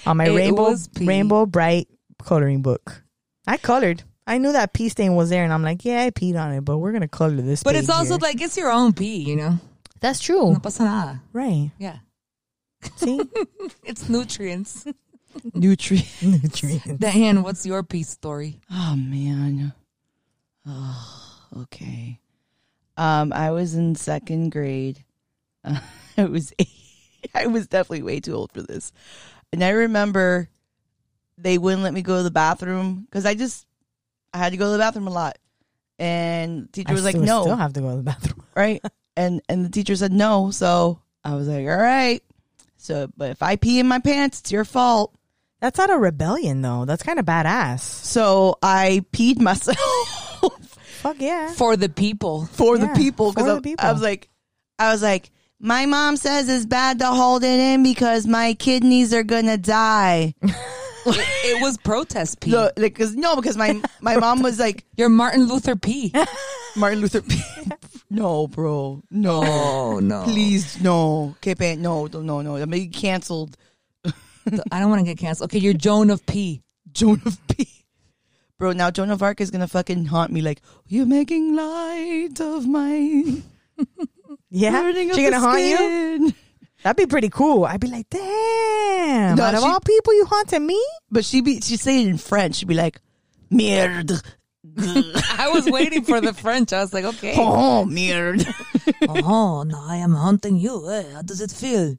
on 0.07 0.17
my 0.17 0.27
It 0.27 0.35
rainbow 0.35 0.77
rainbow 1.01 1.47
Brite 1.47 1.89
coloring 2.23 2.63
book. 2.63 3.03
I 3.47 3.57
colored. 3.57 4.03
I 4.27 4.37
knew 4.39 4.53
that 4.53 4.75
pee 4.75 4.91
stain 4.91 5.15
was 5.15 5.31
there, 5.31 5.43
and 5.45 5.53
I'm 5.53 5.63
like, 5.63 5.85
"Yeah, 5.85 6.03
I 6.05 6.11
peed 6.11 6.39
on 6.39 6.53
it, 6.53 6.61
but 6.65 6.79
we're 6.79 6.93
gonna 6.93 7.09
color 7.09 7.37
this." 7.43 7.63
but 7.63 7.75
it's 7.75 7.89
also 7.91 8.15
here." 8.15 8.19
like 8.21 8.41
it's 8.41 8.57
your 8.57 8.71
own 8.71 8.93
pee, 8.93 9.25
you 9.25 9.37
know. 9.37 9.59
that's 10.01 10.21
true, 10.21 10.53
No 10.53 10.61
pasa 10.61 10.85
nada. 10.85 11.23
right? 11.33 11.71
Yeah. 11.79 11.97
See, 12.97 13.21
It's 13.85 14.09
nutrients. 14.09 14.87
Nutrient. 15.55 16.07
nutrients. 16.23 16.87
Diane, 16.99 17.43
what's 17.43 17.65
your 17.67 17.83
peace 17.83 18.09
story? 18.09 18.61
Oh 18.71 18.97
man. 18.97 19.73
Oh, 20.67 21.41
okay. 21.63 22.19
Um, 22.97 23.33
I 23.33 23.51
was 23.53 23.75
in 23.75 23.95
second 23.95 24.51
grade. 24.51 25.05
Uh, 25.65 25.79
I 26.17 26.25
was 26.25 26.53
I 27.35 27.47
was 27.47 27.67
definitely 27.69 28.03
way 28.03 28.21
too 28.21 28.35
old 28.35 28.53
for 28.53 28.63
this, 28.63 28.91
and 29.53 29.63
I 29.63 29.71
remember 29.71 30.49
they 31.37 31.59
wouldn't 31.59 31.83
let 31.83 31.95
me 31.95 32.03
go 32.03 32.17
to 32.17 32.23
the 32.23 32.31
bathroom 32.31 33.07
because 33.09 33.25
I 33.27 33.35
just 33.35 33.67
I 34.35 34.39
had 34.39 34.51
to 34.53 34.57
go 34.59 34.67
to 34.67 34.73
the 34.73 34.79
bathroom 34.79 35.07
a 35.07 35.13
lot, 35.13 35.39
and 35.99 36.65
the 36.65 36.69
teacher 36.73 36.91
I 36.91 36.95
was 36.95 37.05
like, 37.05 37.15
still, 37.15 37.25
"No, 37.25 37.43
still 37.43 37.57
have 37.57 37.73
to 37.75 37.81
go 37.81 37.91
to 37.91 37.97
the 37.99 38.03
bathroom. 38.03 38.43
right?" 38.57 38.83
And 39.17 39.41
and 39.49 39.65
the 39.65 39.71
teacher 39.71 39.95
said 39.95 40.13
no, 40.13 40.51
so 40.51 41.01
I 41.25 41.35
was 41.35 41.47
like, 41.49 41.67
"All 41.67 41.77
right." 41.77 42.23
So, 42.89 43.11
but 43.19 43.29
if 43.31 43.43
I 43.43 43.57
pee 43.57 43.81
in 43.81 43.87
my 43.87 43.99
pants, 43.99 44.41
it's 44.41 44.51
your 44.51 44.65
fault. 44.65 45.15
That's 45.61 45.77
not 45.77 45.91
a 45.91 45.99
rebellion, 45.99 46.63
though. 46.63 46.87
That's 46.87 47.03
kind 47.03 47.19
of 47.19 47.27
badass. 47.27 47.81
So 47.81 48.57
I 48.63 49.05
peed 49.13 49.41
myself. 49.41 49.77
Fuck 51.03 51.17
yeah. 51.21 51.53
For 51.53 51.77
the 51.77 51.91
people. 51.91 52.47
for 52.47 52.79
Yeah, 52.79 52.87
the 52.87 52.95
people 52.99 53.33
for 53.33 53.35
because 53.41 53.57
the 53.57 53.61
people. 53.61 53.87
I 53.87 53.93
was 53.93 54.01
like, 54.01 54.31
I 54.79 54.91
was 54.91 55.03
like, 55.03 55.31
my 55.61 55.85
mom 55.85 56.17
says 56.17 56.49
it's 56.49 56.65
bad 56.65 57.01
to 57.01 57.09
hold 57.09 57.45
it 57.45 57.61
in 57.61 57.83
because 57.83 58.27
my 58.27 58.55
kidneys 58.55 59.13
are 59.13 59.23
gonna 59.25 59.59
die. 59.59 60.35
It, 61.07 61.57
it 61.57 61.63
was 61.63 61.79
protest 61.79 62.41
pee. 62.41 62.51
So, 62.51 62.71
like, 62.77 62.99
cause 62.99 63.15
no, 63.15 63.35
because 63.37 63.57
my 63.57 63.81
my 64.03 64.17
mom 64.17 64.43
was 64.43 64.59
like 64.59 64.85
You're 64.95 65.09
Martin 65.09 65.47
Luther 65.47 65.75
P. 65.75 66.13
Martin 66.77 67.01
Luther. 67.01 67.23
No, 68.11 68.47
bro, 68.47 69.03
no, 69.11 69.43
Oh 69.45 69.99
no. 70.01 70.25
please, 70.25 70.81
no, 70.83 71.37
Kepe, 71.41 71.77
no, 71.79 72.07
no, 72.07 72.41
no, 72.43 72.57
I'm 72.57 72.71
being 72.71 72.91
canceled. 72.91 73.57
I 74.71 74.81
don't 74.81 74.89
want 74.89 75.01
to 75.01 75.05
get 75.05 75.19
canceled. 75.19 75.51
Okay, 75.51 75.59
you're 75.59 75.75
Joan 75.75 76.09
of 76.11 76.25
P. 76.25 76.63
Joan 76.93 77.21
of 77.27 77.39
P. 77.49 77.69
Bro, 78.59 78.73
now 78.73 78.91
Joan 78.91 79.11
of 79.11 79.23
Arc 79.23 79.41
is 79.41 79.51
gonna 79.51 79.69
fucking 79.69 80.07
haunt 80.07 80.33
me 80.33 80.41
like 80.41 80.63
you're 80.87 81.07
making 81.07 81.55
light 81.55 82.41
of 82.41 82.67
my 82.67 83.43
Yeah. 84.51 84.71
burning 84.73 85.13
She 85.15 85.25
the 85.25 85.31
gonna 85.31 85.41
haunt 85.41 85.61
you? 85.63 86.33
That'd 86.83 86.97
be 86.97 87.07
pretty 87.11 87.29
cool. 87.29 87.65
I'd 87.65 87.81
be 87.81 87.89
like, 87.89 88.09
damn. 88.09 89.37
No, 89.37 89.45
out 89.45 89.55
of 89.55 89.61
she- 89.61 89.67
all 89.67 89.81
people, 89.81 90.15
you 90.15 90.25
haunting 90.25 90.67
me? 90.67 90.83
But 91.11 91.25
she 91.25 91.41
be 91.43 91.61
she 91.61 91.77
say 91.77 92.03
it 92.03 92.09
in 92.09 92.17
French. 92.19 92.57
She'd 92.57 92.69
be 92.69 92.75
like, 92.75 93.01
merde. 93.51 94.15
I 94.79 95.51
was 95.53 95.67
waiting 95.67 96.05
for 96.05 96.21
the 96.21 96.33
French. 96.33 96.73
I 96.73 96.81
was 96.81 96.93
like, 96.93 97.05
okay. 97.05 97.35
Oh, 97.39 97.85
merde. 97.85 98.45
Oh, 99.09 99.63
no, 99.65 99.83
I 99.87 99.97
am 99.97 100.15
hunting 100.15 100.57
you. 100.57 100.89
Eh, 100.91 101.05
How 101.15 101.23
does 101.23 101.41
it 101.41 101.51
feel? 101.51 101.97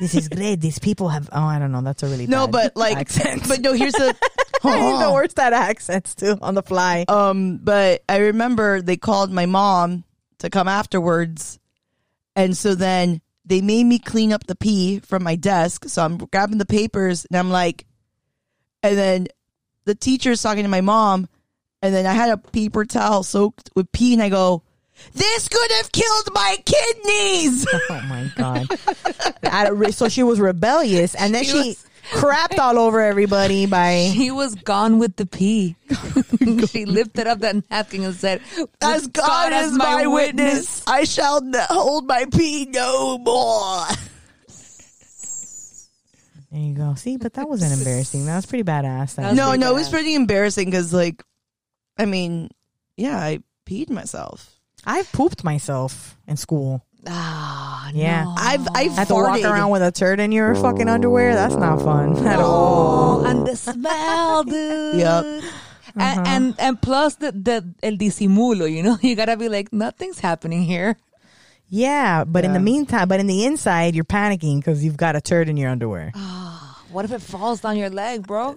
This 0.00 0.14
is 0.14 0.28
great. 0.28 0.60
These 0.60 0.78
people 0.78 1.08
have. 1.08 1.28
Oh, 1.32 1.42
I 1.42 1.58
don't 1.58 1.72
know. 1.72 1.80
That's 1.82 2.02
a 2.04 2.06
really 2.06 2.26
No, 2.28 2.46
bad 2.46 2.52
but 2.52 2.76
like, 2.76 2.96
accent. 2.98 3.48
but 3.48 3.60
no. 3.60 3.72
Here's 3.72 3.94
the. 3.94 4.14
the 4.62 5.10
worst 5.12 5.36
that 5.36 5.52
accents 5.52 6.14
too 6.14 6.36
on 6.42 6.54
the 6.54 6.62
fly. 6.62 7.04
Um, 7.08 7.58
but 7.62 8.02
I 8.08 8.18
remember 8.18 8.80
they 8.82 8.96
called 8.96 9.30
my 9.32 9.46
mom 9.46 10.04
to 10.38 10.50
come 10.50 10.68
afterwards, 10.68 11.58
and 12.36 12.56
so 12.56 12.74
then 12.74 13.20
they 13.44 13.60
made 13.60 13.84
me 13.84 13.98
clean 13.98 14.32
up 14.32 14.46
the 14.46 14.54
pee 14.56 14.98
from 15.00 15.22
my 15.24 15.34
desk. 15.36 15.84
So 15.88 16.04
I'm 16.04 16.18
grabbing 16.18 16.58
the 16.58 16.66
papers, 16.66 17.24
and 17.24 17.36
I'm 17.38 17.50
like, 17.50 17.86
and 18.82 18.96
then 18.98 19.26
the 19.84 19.94
teacher's 19.94 20.42
talking 20.42 20.62
to 20.64 20.68
my 20.68 20.80
mom, 20.80 21.28
and 21.82 21.94
then 21.94 22.06
I 22.06 22.12
had 22.12 22.30
a 22.30 22.36
paper 22.36 22.84
towel 22.84 23.22
soaked 23.22 23.70
with 23.74 23.90
pee, 23.92 24.14
and 24.14 24.22
I 24.22 24.28
go, 24.28 24.62
"This 25.14 25.48
could 25.48 25.70
have 25.72 25.92
killed 25.92 26.28
my 26.34 26.56
kidneys." 26.64 27.66
Oh 27.90 28.00
my 28.08 28.30
god! 28.36 28.68
So 29.94 30.08
she 30.08 30.22
was 30.22 30.38
rebellious, 30.40 31.14
and 31.14 31.34
then 31.34 31.44
she, 31.44 31.76
crapped 32.12 32.58
all 32.58 32.78
over 32.78 33.00
everybody 33.00 33.66
by. 33.66 34.10
He 34.12 34.30
was 34.30 34.54
gone 34.54 34.98
with 34.98 35.16
the 35.16 35.26
pee. 35.26 35.76
she 36.68 36.84
lifted 36.84 37.26
up 37.26 37.40
that 37.40 37.68
napkin 37.70 38.04
and 38.04 38.14
said, 38.14 38.40
As 38.80 39.02
"With 39.04 39.12
God, 39.12 39.52
is 39.52 39.72
my 39.72 40.06
witness, 40.06 40.82
I 40.86 41.04
shall 41.04 41.40
hold 41.68 42.06
my 42.06 42.26
pee 42.32 42.66
no 42.66 43.18
more. 43.18 43.86
There 46.50 46.60
you 46.60 46.74
go. 46.74 46.94
See, 46.94 47.18
but 47.18 47.34
that 47.34 47.46
wasn't 47.48 47.72
embarrassing. 47.78 48.24
That 48.24 48.36
was 48.36 48.46
pretty 48.46 48.64
badass. 48.64 49.16
That 49.16 49.28
was 49.28 49.36
No, 49.36 49.54
no, 49.54 49.72
it 49.72 49.74
was 49.74 49.90
pretty 49.90 50.14
embarrassing 50.14 50.70
because, 50.70 50.94
like, 50.94 51.22
I 51.98 52.04
mean, 52.06 52.50
yeah, 52.96 53.18
I 53.18 53.40
peed 53.66 53.90
myself. 53.90 54.54
I've 54.86 55.10
pooped 55.12 55.44
myself 55.44 56.16
in 56.26 56.36
school. 56.36 56.84
Ah, 57.06 57.90
Yeah. 57.94 58.24
no. 58.24 58.34
I've 58.36 58.66
I've 58.74 58.92
Had 58.92 59.08
to 59.08 59.14
walk 59.14 59.40
around 59.42 59.70
with 59.70 59.82
a 59.82 59.92
turd 59.92 60.20
in 60.20 60.32
your 60.32 60.54
fucking 60.54 60.88
underwear. 60.88 61.34
That's 61.34 61.54
not 61.54 61.80
fun 61.82 62.26
at 62.26 62.38
all. 62.38 63.22
Oh, 63.22 63.24
and 63.24 63.46
the 63.46 63.56
smell, 63.56 64.44
dude. 64.44 64.96
Yep. 64.96 65.24
And, 65.96 66.26
and 66.26 66.54
and 66.60 66.82
plus 66.82 67.16
the 67.16 67.32
the 67.32 67.74
el 67.82 67.92
disimulo, 67.96 68.70
you 68.70 68.82
know, 68.82 68.98
you 69.02 69.16
gotta 69.16 69.36
be 69.36 69.48
like 69.48 69.72
nothing's 69.72 70.20
happening 70.20 70.62
here. 70.62 70.96
Yeah, 71.70 72.24
but 72.24 72.44
in 72.44 72.52
the 72.54 72.60
meantime, 72.60 73.08
but 73.08 73.20
in 73.20 73.26
the 73.26 73.44
inside, 73.44 73.94
you're 73.94 74.04
panicking 74.04 74.56
because 74.58 74.82
you've 74.82 74.96
got 74.96 75.16
a 75.16 75.20
turd 75.20 75.48
in 75.50 75.56
your 75.58 75.70
underwear. 75.70 76.12
Ah, 76.14 76.82
what 76.90 77.04
if 77.04 77.12
it 77.12 77.20
falls 77.20 77.60
down 77.60 77.76
your 77.76 77.90
leg, 77.90 78.26
bro? 78.26 78.56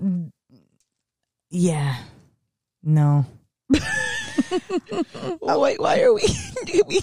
Yeah. 1.50 1.98
No. 2.84 3.26
Wait, 3.70 3.80
why 5.80 6.02
are 6.02 6.14
we? 6.14 6.24
we 6.88 7.02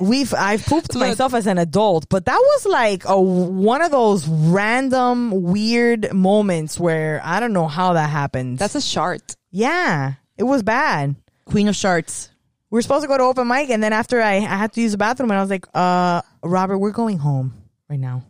We've 0.00 0.34
I've 0.34 0.64
pooped 0.66 0.94
myself 0.96 1.34
as 1.34 1.46
an 1.46 1.58
adult, 1.58 2.08
but 2.08 2.26
that 2.26 2.36
was 2.36 2.66
like 2.66 3.04
a 3.06 3.20
one 3.20 3.80
of 3.80 3.92
those 3.92 4.26
random 4.26 5.42
weird 5.42 6.12
moments 6.12 6.80
where 6.80 7.20
I 7.24 7.38
don't 7.38 7.52
know 7.52 7.68
how 7.68 7.92
that 7.92 8.10
happened. 8.10 8.58
That's 8.58 8.74
a 8.74 8.80
shart. 8.80 9.36
yeah, 9.50 10.14
it 10.36 10.42
was 10.42 10.62
bad. 10.62 11.14
Queen 11.44 11.68
of 11.68 11.74
Sharts. 11.74 12.28
We 12.70 12.78
were 12.78 12.82
supposed 12.82 13.04
to 13.04 13.08
go 13.08 13.16
to 13.16 13.22
open 13.22 13.46
mic, 13.46 13.70
and 13.70 13.82
then 13.82 13.92
after 13.92 14.20
I, 14.20 14.34
I 14.34 14.40
had 14.40 14.72
to 14.72 14.80
use 14.80 14.92
the 14.92 14.98
bathroom, 14.98 15.30
and 15.30 15.38
I 15.38 15.42
was 15.42 15.50
like, 15.50 15.66
"Uh, 15.74 16.22
Robert, 16.42 16.78
we're 16.78 16.90
going 16.90 17.18
home 17.18 17.54
right 17.88 18.00
now." 18.00 18.24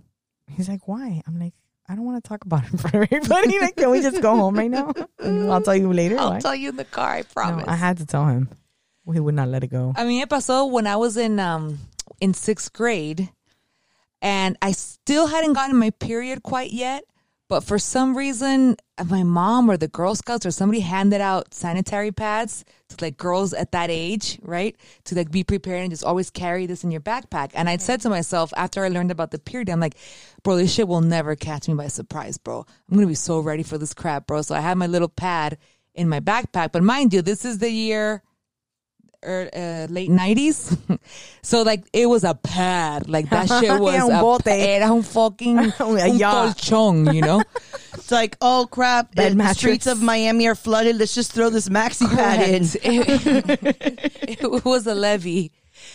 He's 0.50 0.68
like, 0.68 0.87
"Why?" 0.87 1.23
I'm 1.26 1.40
like, 1.40 1.54
"I 1.88 1.95
don't 1.95 2.05
want 2.05 2.23
to 2.23 2.29
talk 2.29 2.45
about 2.45 2.64
it 2.64 2.81
for 2.81 2.88
everybody. 2.95 3.59
like, 3.61 3.76
can 3.76 3.91
we 3.91 4.00
just 4.00 4.21
go 4.23 4.37
home 4.37 4.57
right 4.57 4.71
now? 4.71 4.93
And 5.19 5.50
I'll 5.53 5.61
tell 5.62 5.76
you 5.76 5.93
later." 5.93 6.19
I'll 6.19 6.31
Why?" 6.31 6.41
tell 6.41 6.55
you 6.55 6.71
in 6.71 6.76
the 6.76 6.85
car, 6.85 7.11
I 7.14 7.21
No, 7.21 7.26
promise. 7.35 7.64
I 7.69 7.76
had 7.76 7.99
to 7.99 8.07
tell 8.07 8.26
him. 8.26 8.49
He 9.12 9.21
would 9.21 9.35
not 9.35 9.49
let 9.49 9.62
it 9.62 9.69
go. 9.69 9.93
I 9.97 10.05
mean, 10.05 10.23
it 10.23 10.31
pasó 10.31 10.71
when 10.71 10.87
I 10.87 10.97
was 10.97 11.17
in 11.17 11.38
um 11.38 11.79
in 12.21 12.33
sixth 12.33 12.73
grade, 12.73 13.29
and 14.23 14.57
I 14.62 14.73
still 14.73 15.26
hadn't 15.26 15.53
gotten 15.53 15.76
my 15.76 15.91
period 15.91 16.43
quite 16.43 16.73
yet. 16.73 17.05
But 17.49 17.63
for 17.63 17.79
some 17.79 18.17
reason, 18.17 18.77
my 19.07 19.23
mom 19.23 19.71
or 19.71 19.77
the 19.77 19.89
Girl 19.89 20.15
Scouts 20.15 20.47
or 20.47 20.51
somebody 20.51 20.81
handed 20.81 21.21
out 21.21 21.53
sanitary 21.53 22.11
pads 22.11 22.65
to 22.89 23.05
like 23.05 23.19
girls 23.19 23.53
at 23.53 23.73
that 23.73 23.91
age, 23.91 24.39
right? 24.43 24.75
To 25.05 25.15
like 25.15 25.31
be 25.31 25.45
prepared 25.45 25.83
and 25.83 25.91
just 25.91 26.05
always 26.05 26.31
carry 26.31 26.65
this 26.65 26.85
in 26.85 26.91
your 26.91 27.03
backpack. 27.03 27.51
And 27.55 27.69
I'd 27.69 27.83
said 27.83 28.01
to 28.03 28.09
myself 28.09 28.53
after 28.57 28.83
I 28.83 28.89
learned 28.89 29.11
about 29.11 29.31
the 29.31 29.39
period, 29.39 29.69
I'm 29.69 29.81
like, 29.81 29.97
bro, 30.43 30.57
this 30.57 30.73
shit 30.73 30.89
will 30.89 31.03
never 31.03 31.37
catch 31.37 31.69
me 31.69 31.75
by 31.75 31.89
surprise, 31.89 32.39
bro. 32.39 32.65
I'm 32.91 32.97
gonna 32.97 33.07
be 33.07 33.15
so 33.15 33.41
ready 33.41 33.63
for 33.63 33.77
this 33.77 33.93
crap, 33.93 34.27
bro. 34.27 34.41
So 34.41 34.55
I 34.55 34.61
had 34.61 34.79
my 34.79 34.87
little 34.87 35.09
pad 35.09 35.59
in 35.95 36.09
my 36.09 36.21
backpack. 36.21 36.73
But 36.73 36.83
mind 36.83 37.13
you, 37.13 37.21
this 37.21 37.45
is 37.45 37.59
the 37.59 37.71
year 37.71 38.23
uh, 39.25 39.87
late 39.93 40.11
nineties. 40.11 40.76
so 41.43 41.62
like 41.62 41.85
it 41.93 42.07
was 42.07 42.25
a 42.25 42.35
pad. 42.35 43.09
Like 43.09 43.31
that 43.31 43.49
shit 43.49 43.81
was 43.81 43.95
Un 44.02 44.12
a 44.12 44.21
bote. 44.21 44.47
era 44.47 44.90
un 44.93 45.02
fucking 45.02 45.59
un 45.81 46.19
yacht. 46.19 46.57
colchón, 46.59 47.12
you 47.14 47.21
know. 47.23 47.43
It's 47.95 48.11
like, 48.11 48.37
oh 48.40 48.66
crap, 48.71 49.14
Bed 49.14 49.33
the 49.33 49.37
mattress. 49.37 49.59
streets 49.59 49.87
of 49.87 50.02
Miami 50.02 50.47
are 50.49 50.54
flooded. 50.54 50.97
Let's 50.97 51.14
just 51.14 51.33
throw 51.33 51.49
this 51.50 51.69
maxi 51.69 52.09
pad 52.09 52.49
in. 52.49 52.62
It, 52.83 54.40
it 54.43 54.64
was 54.64 54.87
a 54.87 54.95
levee. 54.95 55.52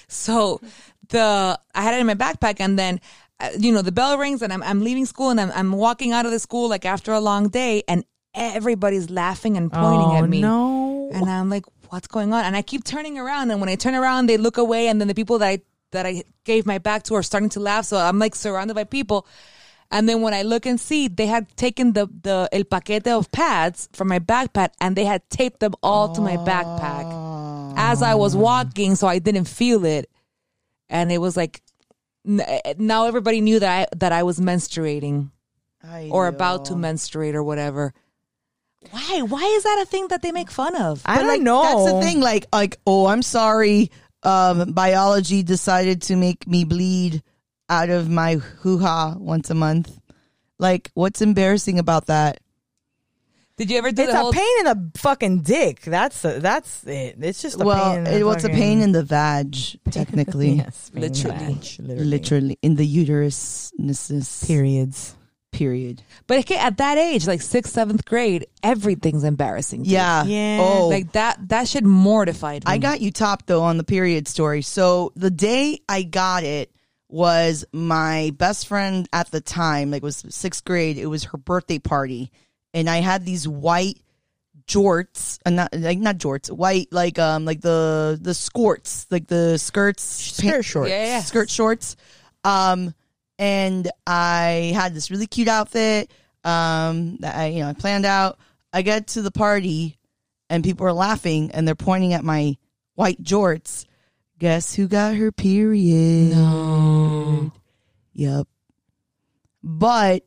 So 0.07 0.61
the 1.09 1.59
I 1.75 1.81
had 1.81 1.93
it 1.95 1.99
in 2.01 2.07
my 2.07 2.15
backpack, 2.15 2.59
and 2.59 2.77
then 2.77 2.99
uh, 3.39 3.49
you 3.57 3.71
know 3.71 3.81
the 3.81 3.91
bell 3.91 4.17
rings, 4.17 4.41
and 4.41 4.51
I'm 4.51 4.63
I'm 4.63 4.81
leaving 4.81 5.05
school, 5.05 5.29
and 5.29 5.39
I'm 5.39 5.51
I'm 5.53 5.71
walking 5.71 6.11
out 6.11 6.25
of 6.25 6.31
the 6.31 6.39
school 6.39 6.69
like 6.69 6.85
after 6.85 7.11
a 7.13 7.19
long 7.19 7.49
day, 7.49 7.83
and 7.87 8.03
everybody's 8.33 9.09
laughing 9.09 9.57
and 9.57 9.71
pointing 9.71 10.09
oh 10.11 10.23
at 10.23 10.29
me. 10.29 10.41
no! 10.41 11.09
And 11.13 11.27
I'm 11.29 11.49
like, 11.49 11.65
what's 11.91 12.07
going 12.07 12.33
on? 12.33 12.45
And 12.45 12.55
I 12.55 12.61
keep 12.61 12.83
turning 12.83 13.17
around, 13.17 13.51
and 13.51 13.59
when 13.59 13.69
I 13.69 13.75
turn 13.75 13.95
around, 13.95 14.27
they 14.27 14.37
look 14.37 14.57
away, 14.57 14.87
and 14.87 14.99
then 14.99 15.07
the 15.07 15.15
people 15.15 15.39
that 15.39 15.47
I 15.47 15.59
that 15.91 16.05
I 16.05 16.23
gave 16.43 16.65
my 16.65 16.77
back 16.77 17.03
to 17.03 17.15
are 17.15 17.23
starting 17.23 17.49
to 17.49 17.59
laugh. 17.59 17.85
So 17.85 17.97
I'm 17.97 18.19
like 18.19 18.35
surrounded 18.35 18.75
by 18.75 18.83
people. 18.83 19.25
And 19.91 20.07
then 20.07 20.21
when 20.21 20.35
I 20.35 20.43
look 20.43 20.67
and 20.67 20.79
see, 20.79 21.07
they 21.07 21.25
had 21.25 21.55
taken 21.57 21.93
the 21.93 22.07
the 22.21 22.47
el 22.51 22.63
paquete 22.63 23.07
of 23.07 23.31
pads 23.31 23.89
from 23.93 24.07
my 24.07 24.19
backpack, 24.19 24.69
and 24.79 24.95
they 24.95 25.05
had 25.05 25.27
taped 25.29 25.59
them 25.61 25.73
all 25.81 26.13
to 26.13 26.21
my 26.21 26.37
backpack 26.37 27.73
as 27.75 28.01
I 28.03 28.15
was 28.15 28.35
walking, 28.35 28.95
so 28.95 29.07
I 29.07 29.19
didn't 29.19 29.45
feel 29.45 29.85
it. 29.85 30.09
And 30.89 31.11
it 31.11 31.17
was 31.17 31.35
like 31.35 31.61
now 32.23 33.05
everybody 33.05 33.41
knew 33.41 33.59
that 33.59 33.79
I 33.81 33.95
that 33.97 34.11
I 34.11 34.23
was 34.23 34.39
menstruating 34.39 35.31
or 36.11 36.27
about 36.27 36.65
to 36.65 36.75
menstruate 36.75 37.33
or 37.33 37.43
whatever. 37.43 37.93
Why? 38.91 39.21
Why 39.21 39.43
is 39.43 39.63
that 39.63 39.79
a 39.81 39.85
thing 39.85 40.07
that 40.09 40.21
they 40.21 40.31
make 40.31 40.49
fun 40.51 40.75
of? 40.75 41.01
I 41.05 41.15
But, 41.15 41.19
don't 41.21 41.27
like, 41.29 41.41
know. 41.41 41.61
That's 41.63 41.91
the 41.93 42.01
thing. 42.01 42.21
Like, 42.21 42.45
like, 42.53 42.77
oh, 42.87 43.07
I'm 43.07 43.21
sorry. 43.21 43.91
Um, 44.23 44.71
biology 44.73 45.43
decided 45.43 46.01
to 46.03 46.15
make 46.15 46.47
me 46.47 46.63
bleed. 46.65 47.23
out 47.69 47.89
of 47.91 48.09
my 48.09 48.35
hoo 48.35 48.79
ha 48.79 49.13
once 49.17 49.49
a 49.51 49.53
month. 49.53 49.95
Like, 50.57 50.89
what's 50.95 51.21
embarrassing 51.21 51.77
about 51.77 52.07
that? 52.07 52.39
Did 53.57 53.69
you 53.69 53.77
ever 53.77 53.91
do 53.91 54.01
It's 54.03 54.11
the 54.13 54.17
a 54.17 54.21
whole? 54.21 54.31
pain 54.33 54.53
in 54.59 54.65
the 54.65 54.91
fucking 54.97 55.41
dick. 55.43 55.81
That's 55.81 56.23
a, 56.25 56.39
that's 56.39 56.83
it. 56.87 57.17
It's 57.19 57.41
just 57.41 57.59
a 57.61 57.63
well, 57.65 57.91
pain. 57.91 57.97
In 57.99 58.03
the 58.05 58.17
it, 58.17 58.23
well, 58.23 58.33
it's 58.33 58.43
a 58.43 58.47
fucking- 58.47 58.59
pain 58.61 58.81
in 58.81 58.91
the 58.93 59.03
vag, 59.03 59.55
technically, 59.91 60.51
yes, 60.63 60.89
pain 60.89 61.03
in 61.03 61.11
the 61.11 61.17
Literally. 61.19 61.37
vag, 61.37 61.63
literally. 61.79 62.05
literally 62.05 62.57
in 62.61 62.75
the 62.75 62.85
uterus. 62.87 63.71
Periods. 64.47 65.15
Period. 65.59 66.01
But 66.25 66.39
okay, 66.39 66.55
at 66.57 66.77
that 66.77 66.97
age, 66.97 67.27
like 67.27 67.41
sixth, 67.41 67.73
seventh 67.73 68.05
grade, 68.05 68.47
everything's 68.63 69.25
embarrassing. 69.25 69.83
dude. 69.83 69.91
Yeah. 69.91 70.23
Yeah. 70.23 70.59
Oh, 70.61 70.87
Like 70.87 71.11
that. 71.11 71.49
That 71.49 71.67
shit 71.67 71.83
mortified 71.83 72.65
me. 72.65 72.71
I 72.71 72.77
got 72.77 73.01
you 73.01 73.11
top 73.11 73.45
though 73.45 73.63
on 73.63 73.75
the 73.77 73.83
period 73.83 74.29
story. 74.29 74.61
So 74.61 75.11
the 75.17 75.29
day 75.29 75.81
I 75.89 76.03
got 76.03 76.45
it 76.45 76.71
was 77.09 77.65
my 77.73 78.31
best 78.37 78.69
friend 78.69 79.05
at 79.11 79.29
the 79.31 79.41
time, 79.41 79.91
like 79.91 80.01
it 80.01 80.05
was 80.05 80.23
sixth 80.29 80.63
grade. 80.63 80.97
It 80.97 81.07
was 81.07 81.25
her 81.25 81.37
birthday 81.37 81.79
party, 81.79 82.31
and 82.73 82.89
I 82.89 83.01
had 83.01 83.25
these 83.25 83.45
white 83.45 83.99
jorts, 84.65 85.39
uh, 85.45 85.49
not 85.49 85.75
like 85.75 85.99
not 85.99 86.19
jorts, 86.19 86.49
white 86.49 86.87
like 86.91 87.19
um 87.19 87.43
like 87.43 87.59
the 87.59 88.17
the 88.21 88.33
skirts, 88.33 89.07
like 89.11 89.27
the 89.27 89.57
skirts, 89.57 90.03
Skirt 90.03 90.63
shorts. 90.63 90.89
Yeah, 90.89 91.03
yeah. 91.05 91.21
skirt 91.21 91.49
shorts. 91.49 91.97
Um, 92.45 92.93
and 93.39 93.89
I 94.05 94.71
had 94.75 94.93
this 94.93 95.09
really 95.09 95.25
cute 95.25 95.47
outfit. 95.47 96.11
Um, 96.43 97.17
that 97.21 97.35
I 97.35 97.47
you 97.47 97.61
know 97.61 97.69
I 97.69 97.73
planned 97.73 98.05
out. 98.05 98.37
I 98.71 98.83
get 98.83 99.07
to 99.07 99.21
the 99.23 99.31
party, 99.31 99.97
and 100.49 100.63
people 100.63 100.85
are 100.85 100.93
laughing, 100.93 101.49
and 101.51 101.67
they're 101.67 101.73
pointing 101.73 102.13
at 102.13 102.23
my 102.23 102.55
white 102.93 103.23
jorts. 103.23 103.85
Guess 104.37 104.75
who 104.75 104.87
got 104.87 105.15
her 105.15 105.31
period? 105.31 106.35
No. 106.35 107.51
Yep. 108.13 108.47
But 109.63 110.23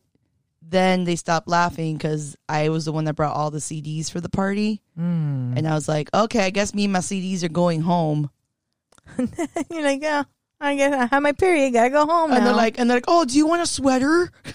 then 0.60 1.04
they 1.04 1.16
stopped 1.16 1.48
laughing 1.48 1.96
because 1.96 2.36
I 2.48 2.68
was 2.68 2.84
the 2.84 2.92
one 2.92 3.04
that 3.04 3.14
brought 3.16 3.34
all 3.36 3.50
the 3.50 3.58
CDs 3.58 4.10
for 4.10 4.20
the 4.20 4.28
party, 4.28 4.82
Mm. 4.98 5.56
and 5.56 5.66
I 5.68 5.74
was 5.74 5.88
like, 5.88 6.10
okay, 6.14 6.44
I 6.44 6.50
guess 6.50 6.74
me 6.74 6.84
and 6.84 6.92
my 6.92 6.98
CDs 7.00 7.42
are 7.42 7.48
going 7.48 7.80
home. 7.82 8.30
You're 9.18 9.82
like, 9.82 10.02
yeah, 10.02 10.24
I 10.62 10.76
guess 10.76 10.92
I 10.94 11.06
have 11.06 11.22
my 11.22 11.32
period. 11.32 11.72
Gotta 11.72 11.90
go 11.90 12.06
home 12.06 12.30
And 12.30 12.40
now. 12.40 12.44
they're 12.46 12.56
like, 12.56 12.78
and 12.78 12.88
they're 12.88 12.98
like, 12.98 13.04
oh, 13.08 13.24
do 13.24 13.36
you 13.36 13.46
want 13.46 13.62
a 13.62 13.66
sweater? 13.66 14.30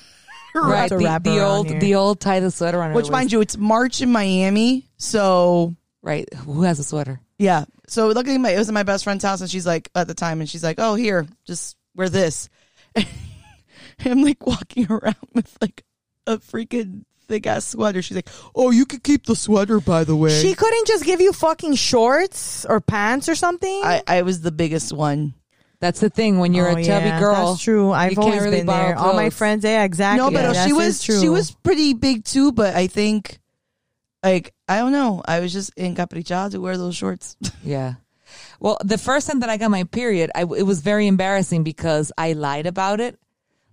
Right. 0.56 0.90
The, 0.90 1.20
the 1.22 1.46
old, 1.46 1.70
here. 1.70 1.80
the 1.80 1.96
old 1.96 2.20
tie 2.20 2.40
the 2.40 2.50
sweater 2.50 2.82
on. 2.82 2.92
Which, 2.94 3.04
waist. 3.04 3.12
mind 3.12 3.32
you, 3.32 3.42
it's 3.42 3.56
March 3.58 4.02
in 4.02 4.12
Miami, 4.12 4.88
so 4.98 5.76
right? 6.02 6.28
Who 6.34 6.64
has 6.64 6.80
a 6.80 6.84
sweater? 6.84 7.20
yeah. 7.38 7.66
So 7.88 8.08
luckily, 8.08 8.40
my 8.40 8.50
it 8.52 8.58
was 8.58 8.68
at 8.68 8.74
my 8.74 8.82
best 8.82 9.04
friend's 9.04 9.24
house, 9.24 9.42
and 9.42 9.52
she's 9.52 9.68
like 9.68 9.90
at 9.94 10.08
the 10.08 10.16
time, 10.16 10.40
and 10.40 10.50
she's 10.50 10.64
like, 10.64 10.78
"Oh, 10.80 10.96
here, 10.96 11.28
just 11.46 11.78
wear 11.96 12.10
this." 12.10 12.50
And 12.96 13.06
I'm 14.06 14.24
like 14.24 14.48
walking 14.48 14.88
around 14.92 15.16
with 15.36 15.56
like 15.62 15.84
a 16.26 16.38
freaking 16.40 17.04
thick 17.28 17.46
ass 17.46 17.66
sweater. 17.66 18.02
She's 18.02 18.16
like, 18.16 18.30
"Oh, 18.56 18.72
you 18.72 18.88
could 18.88 19.04
keep 19.04 19.28
the 19.28 19.36
sweater, 19.36 19.80
by 19.80 20.06
the 20.06 20.16
way." 20.16 20.42
she 20.42 20.56
couldn't 20.56 20.88
just 20.88 21.06
give 21.06 21.22
you 21.22 21.34
fucking 21.34 21.76
shorts 21.76 22.66
or 22.66 22.82
pants 22.82 23.30
or 23.30 23.36
something. 23.36 23.82
I, 23.84 24.02
I 24.08 24.22
was 24.24 24.42
the 24.42 24.52
biggest 24.52 24.92
one. 24.92 25.36
That's 25.80 26.00
the 26.00 26.10
thing 26.10 26.40
when 26.40 26.54
you're 26.54 26.70
Oh, 26.70 26.76
a 26.76 26.84
chubby 26.84 27.06
yeah, 27.08 27.20
girl. 27.20 27.52
That's 27.54 27.64
true. 27.64 27.92
I've 27.92 28.10
can't 28.16 28.20
always 28.26 28.42
really 28.42 28.58
been 28.58 28.66
borrow 28.66 28.88
there. 28.88 28.98
All 28.98 29.14
my 29.14 29.30
friends, 29.30 29.64
yeah, 29.64 29.84
exactly. 29.84 30.18
No, 30.26 30.32
but 30.32 30.54
That 30.54 30.66
she 30.68 30.74
was 30.74 31.04
true. 31.04 31.20
she 31.22 31.30
was 31.30 31.52
pretty 31.52 31.94
big 31.94 32.24
too. 32.26 32.52
But 32.52 32.76
I 32.76 32.88
think, 32.88 33.40
like, 34.24 34.54
I 34.68 34.78
don't 34.80 34.92
know. 34.92 35.22
I 35.26 35.40
was 35.40 35.54
just 35.54 35.72
in 35.78 35.94
encaprichada 35.96 36.52
to 36.52 36.62
wear 36.62 36.78
those 36.78 36.96
shorts. 36.96 37.38
Yeah. 37.64 37.96
Well, 38.60 38.78
the 38.84 38.98
first 38.98 39.28
time 39.28 39.40
that 39.42 39.50
I 39.50 39.58
got 39.58 39.70
my 39.72 39.84
period, 39.84 40.32
I, 40.36 40.42
it 40.42 40.64
was 40.66 40.82
very 40.82 41.06
embarrassing 41.08 41.64
because 41.64 42.12
I 42.18 42.34
lied 42.34 42.66
about 42.66 43.00
it. 43.00 43.18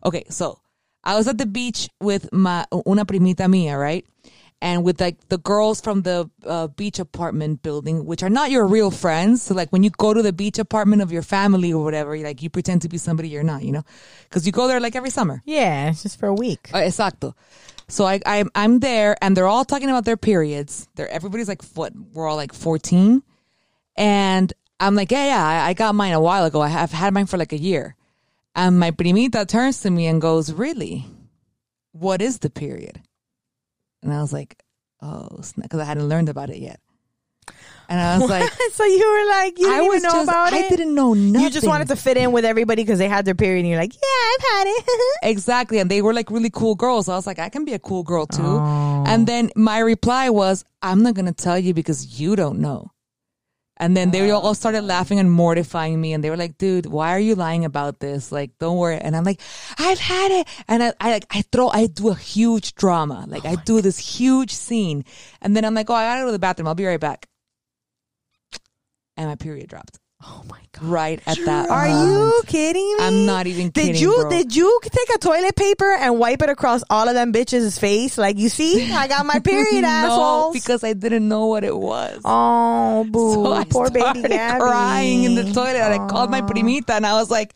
Okay, 0.05 0.25
so 0.29 0.61
I 1.03 1.17
was 1.17 1.27
at 1.27 1.39
the 1.39 1.47
beach 1.47 1.89
with 2.01 2.31
my 2.33 2.67
una 2.87 3.05
primita 3.07 3.49
mía, 3.49 3.81
right? 3.81 4.05
And 4.65 4.83
with 4.83 4.99
like 4.99 5.29
the 5.29 5.37
girls 5.37 5.83
from 5.83 6.01
the 6.03 6.31
uh, 6.47 6.69
beach 6.69 6.99
apartment 6.99 7.63
building, 7.63 8.07
which 8.07 8.23
are 8.23 8.31
not 8.31 8.51
your 8.51 8.67
real 8.67 8.91
friends. 8.91 9.43
So 9.43 9.53
like 9.53 9.71
when 9.71 9.83
you 9.83 9.91
go 9.91 10.15
to 10.15 10.23
the 10.23 10.33
beach 10.33 10.59
apartment 10.59 11.03
of 11.03 11.13
your 11.13 11.21
family 11.21 11.71
or 11.71 11.85
whatever, 11.85 12.17
like 12.17 12.43
you 12.43 12.49
pretend 12.49 12.81
to 12.81 12.89
be 12.89 12.97
somebody 12.97 13.29
you're 13.29 13.43
not, 13.43 13.63
you 13.63 13.73
know, 13.73 13.85
because 14.23 14.47
you 14.47 14.53
go 14.53 14.67
there 14.67 14.81
like 14.81 14.97
every 14.97 15.11
summer. 15.11 15.43
Yeah, 15.45 15.91
it's 15.91 16.03
just 16.03 16.19
for 16.19 16.29
a 16.29 16.35
week. 16.35 16.71
Uh, 16.73 16.79
exacto. 16.79 17.35
So 17.89 18.07
I, 18.07 18.21
I 18.25 18.45
I'm 18.55 18.81
there 18.81 19.17
and 19.21 19.37
they're 19.37 19.47
all 19.47 19.67
talking 19.67 19.91
about 19.91 20.07
their 20.07 20.17
periods. 20.17 20.89
They're 20.95 21.11
everybody's 21.11 21.49
like 21.49 21.63
what 21.75 21.93
we're 22.15 22.27
all 22.27 22.37
like 22.37 22.55
14, 22.55 23.23
and 23.97 24.51
I'm 24.81 24.95
like 24.95 25.11
yeah 25.11 25.27
yeah 25.27 25.47
I, 25.47 25.69
I 25.69 25.75
got 25.75 25.95
mine 25.95 26.15
a 26.15 26.21
while 26.23 26.47
ago. 26.47 26.63
I 26.63 26.69
have 26.69 26.91
had 26.91 27.13
mine 27.13 27.27
for 27.27 27.37
like 27.37 27.53
a 27.53 27.59
year, 27.61 27.97
and 28.57 28.81
my 28.81 28.93
primita 28.93 29.47
turns 29.47 29.83
to 29.83 29.91
me 29.91 30.07
and 30.07 30.23
goes, 30.23 30.53
"Really, 30.53 31.05
what 31.93 32.23
is 32.23 32.39
the 32.39 32.49
period?" 32.49 33.03
And 34.05 34.13
I 34.13 34.21
was 34.21 34.33
like, 34.33 34.63
"Oh," 35.03 35.41
because 35.57 35.81
I 35.81 35.85
hadn't 35.85 36.09
learned 36.09 36.29
about 36.29 36.51
it 36.51 36.59
yet. 36.59 36.79
And 37.89 38.01
I 38.01 38.19
was 38.19 38.31
like, 38.31 38.51
so 38.73 38.85
you 38.85 39.13
were 39.13 39.31
like, 39.31 39.59
you 39.59 39.67
didn't 39.67 39.83
I 39.83 39.99
know 39.99 40.11
just, 40.11 40.29
about 40.29 40.53
I 40.53 40.65
it. 40.65 40.69
didn't 40.71 40.95
know 40.95 41.13
nothing. 41.13 41.43
You 41.43 41.51
just 41.51 41.67
wanted 41.67 41.89
to 41.89 41.97
fit 41.97 42.17
in 42.17 42.33
with 42.33 42.45
everybody 42.45 42.83
because 42.83 42.99
they 42.99 43.09
had 43.09 43.25
their 43.25 43.35
period, 43.35 43.61
and 43.61 43.69
you're 43.69 43.79
like, 43.79 43.95
yeah, 43.95 44.01
I've 44.01 44.41
had 44.51 44.65
it. 44.69 44.85
Exactly. 45.25 45.79
And 45.79 45.91
they 45.91 46.03
were 46.03 46.13
like 46.13 46.31
really 46.31 46.51
cool 46.51 46.75
girls. 46.75 47.09
I 47.09 47.17
was 47.17 47.27
like, 47.27 47.39
I 47.39 47.49
can 47.49 47.65
be 47.65 47.73
a 47.73 47.79
cool 47.79 48.03
girl 48.03 48.27
too. 48.27 48.43
Oh. 48.43 49.05
And 49.07 49.27
then 49.27 49.51
my 49.57 49.79
reply 49.79 50.29
was, 50.31 50.65
I'm 50.83 51.03
not 51.03 51.15
going 51.15 51.27
to 51.27 51.33
tell 51.33 51.59
you 51.59 51.73
because 51.73 52.21
you 52.21 52.37
don't 52.37 52.59
know. 52.59 52.91
And 53.77 53.97
then 53.97 54.13
they 54.13 54.31
all 54.31 54.55
started 54.55 54.83
laughing 54.83 55.19
and 55.19 55.31
mortifying 55.31 56.01
me. 56.01 56.13
And 56.13 56.23
they 56.23 56.31
were 56.31 56.37
like, 56.37 56.59
dude, 56.59 56.87
why 56.87 57.11
are 57.11 57.19
you 57.19 57.35
lying 57.35 57.65
about 57.65 57.99
this? 57.99 58.31
Like, 58.31 58.53
don't 58.59 58.77
worry. 58.77 58.99
And 58.99 59.17
I'm 59.17 59.25
like, 59.25 59.41
I've 59.79 59.99
had 59.99 60.31
it. 60.31 60.49
And 60.69 60.83
I, 60.83 60.93
I 61.01 61.11
like, 61.11 61.27
I 61.31 61.43
throw, 61.43 61.69
I 61.69 61.87
do 61.87 62.11
a 62.11 62.15
huge 62.15 62.77
drama. 62.77 63.25
Like, 63.27 63.45
oh 63.45 63.51
I 63.51 63.57
do 63.57 63.81
this 63.81 63.99
huge 63.99 64.53
scene. 64.53 65.05
And 65.43 65.57
then 65.57 65.65
I'm 65.65 65.75
like, 65.75 65.91
oh, 65.91 65.95
I 65.95 66.05
gotta 66.05 66.23
go 66.23 66.27
to 66.27 66.33
the 66.33 66.39
bathroom. 66.39 66.69
I'll 66.69 66.75
be 66.75 66.87
right 66.87 67.01
back. 67.01 67.29
And 69.17 69.29
my 69.29 69.37
period 69.37 69.69
dropped 69.69 69.99
oh 70.27 70.43
my 70.49 70.59
god. 70.73 70.83
right 70.85 71.21
at 71.27 71.39
that. 71.45 71.71
Are 71.71 71.87
moment. 71.89 72.11
you 72.11 72.43
kidding 72.47 72.97
me? 72.99 73.05
I'm 73.05 73.27
not 73.27 73.47
even 73.47 73.71
kidding. 73.71 73.93
Did 73.93 74.01
you 74.01 74.15
bro. 74.23 74.31
did 74.31 74.57
you 74.57 74.81
take 74.83 75.09
a 75.15 75.19
toilet 75.19 75.55
paper 75.57 75.91
and 75.93 76.19
wipe 76.19 76.43
it 76.43 76.49
across 76.51 76.83
all 76.91 77.09
of 77.09 77.15
them 77.15 77.33
bitches' 77.33 77.79
face? 77.79 78.19
Like 78.19 78.37
you 78.39 78.49
see, 78.49 78.91
I 78.93 79.07
got 79.09 79.25
my 79.27 79.39
period, 79.41 79.83
no, 79.83 79.89
assholes. 79.89 80.55
because 80.55 80.83
I 80.85 80.93
didn't 80.95 81.29
know 81.29 81.47
what 81.47 81.65
it 81.65 81.77
was. 81.77 82.21
oh, 82.25 83.05
boo, 83.05 83.35
So 83.35 83.53
I 83.53 83.65
poor 83.65 83.91
baby 83.91 84.23
Gabby. 84.23 84.61
crying 84.61 85.25
in 85.25 85.35
the 85.35 85.53
toilet. 85.53 85.77
And 85.77 85.95
I 86.03 86.07
called 86.09 86.31
my 86.31 86.43
primita 86.43 86.91
and 86.91 87.07
I 87.07 87.15
was 87.15 87.31
like, 87.31 87.55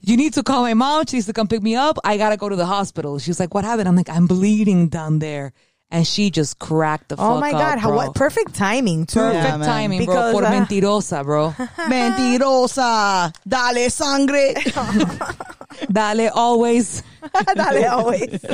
you 0.00 0.16
need 0.16 0.34
to 0.34 0.42
call 0.42 0.62
my 0.62 0.74
mom. 0.74 1.06
She 1.06 1.16
needs 1.16 1.26
to 1.26 1.32
come 1.32 1.46
pick 1.48 1.62
me 1.62 1.76
up. 1.76 1.98
I 2.04 2.16
got 2.16 2.30
to 2.30 2.36
go 2.36 2.48
to 2.48 2.56
the 2.56 2.66
hospital. 2.66 3.18
She 3.20 3.30
was 3.30 3.38
like, 3.40 3.54
what 3.54 3.64
happened? 3.64 3.88
I'm 3.88 3.96
like, 3.96 4.10
I'm 4.10 4.26
bleeding 4.26 4.88
down 4.88 5.18
there. 5.20 5.52
And 5.92 6.06
she 6.06 6.30
just 6.30 6.58
cracked 6.58 7.10
the 7.10 7.18
fuck 7.18 7.26
Oh 7.26 7.38
my 7.38 7.50
up, 7.52 7.60
god, 7.60 7.78
how 7.78 7.88
bro. 7.88 7.96
what 7.98 8.14
perfect 8.14 8.54
timing 8.54 9.04
too. 9.04 9.20
Perfect 9.20 9.44
Yeah, 9.44 9.56
man. 9.58 9.68
timing, 9.68 9.98
Because, 10.00 10.32
bro. 10.32 10.40
Por 10.40 10.44
uh, 10.44 10.50
mentirosa, 10.50 11.22
bro. 11.22 11.50
Mentirosa, 11.92 13.32
dale 13.46 13.90
sangre. 13.90 14.54
Dale, 15.92 16.30
always. 16.34 17.02
Dale, 17.56 17.88
always. 17.90 18.44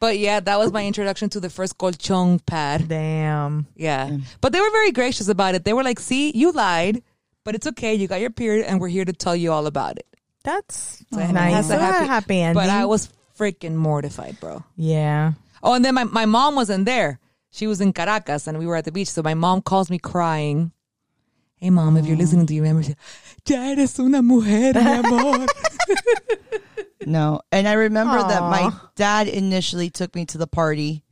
But 0.00 0.18
yeah, 0.18 0.40
that 0.40 0.58
was 0.58 0.72
my 0.72 0.84
introduction 0.86 1.28
to 1.30 1.40
the 1.40 1.50
first 1.50 1.76
colchon 1.78 2.44
pad. 2.44 2.88
Damn. 2.88 3.66
Yeah. 3.76 4.16
But 4.40 4.52
they 4.52 4.60
were 4.60 4.70
very 4.70 4.92
gracious 4.92 5.28
about 5.28 5.54
it. 5.54 5.64
They 5.64 5.72
were 5.72 5.82
like, 5.84 5.98
see, 6.00 6.30
you 6.36 6.52
lied, 6.52 7.02
but 7.44 7.54
it's 7.54 7.66
okay. 7.68 7.94
You 7.94 8.06
got 8.08 8.20
your 8.20 8.30
period 8.30 8.66
and 8.66 8.80
we're 8.80 8.88
here 8.88 9.04
to 9.04 9.12
tell 9.12 9.36
you 9.36 9.52
all 9.52 9.66
about 9.66 9.98
it. 9.98 10.06
That's 10.44 11.04
So 11.12 11.20
it 11.20 11.32
nice. 11.32 11.52
has 11.54 11.70
a 11.70 11.74
So 11.74 11.78
happy, 11.78 12.06
happy 12.06 12.40
ending. 12.40 12.54
But 12.62 12.70
I 12.70 12.86
was 12.86 13.08
freaking 13.38 13.74
mortified, 13.74 14.38
bro. 14.40 14.64
yeah. 14.76 15.32
Oh, 15.62 15.74
and 15.74 15.84
then 15.84 15.94
my, 15.94 16.04
my 16.04 16.26
mom 16.26 16.54
wasn't 16.54 16.84
there. 16.84 17.18
She 17.50 17.66
was 17.66 17.80
in 17.80 17.92
Caracas 17.92 18.46
and 18.46 18.58
we 18.58 18.66
were 18.66 18.76
at 18.76 18.84
the 18.84 18.92
beach. 18.92 19.08
So 19.10 19.22
my 19.22 19.34
mom 19.34 19.62
calls 19.62 19.90
me 19.90 19.98
crying. 19.98 20.72
Hey, 21.56 21.70
mom, 21.70 21.96
if 21.96 22.06
you're 22.06 22.16
listening, 22.16 22.46
do 22.46 22.54
you 22.54 22.62
remember? 22.62 22.82
She, 22.84 22.94
Ya 23.48 23.56
eres 23.72 23.98
una 23.98 24.22
mujer, 24.22 24.74
mi 24.74 24.80
amor. 24.80 25.46
No, 27.06 27.40
and 27.50 27.66
I 27.66 27.72
remember 27.72 28.18
that 28.18 28.42
my 28.42 28.70
dad 28.96 29.28
initially 29.28 29.88
took 29.88 30.14
me 30.14 30.26
to 30.26 30.36
the 30.36 30.46
party. 30.46 31.04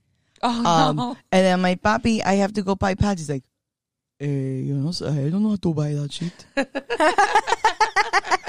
oh, 0.43 0.67
Um, 0.91 0.97
no. 0.97 1.17
and 1.33 1.45
then 1.47 1.61
my 1.63 1.77
papi, 1.77 2.23
I 2.23 2.35
have 2.35 2.53
to 2.55 2.63
go 2.63 2.75
buy 2.75 2.95
pads. 2.95 3.23
He's 3.23 3.31
like, 3.31 3.45
eh, 4.21 4.27
you 4.27 4.75
know, 4.75 4.91
I 4.91 5.31
don't 5.31 5.43
know 5.43 5.51
how 5.51 5.57
to 5.57 5.73
buy 5.75 5.95
that 5.95 6.13
shit. 6.13 6.45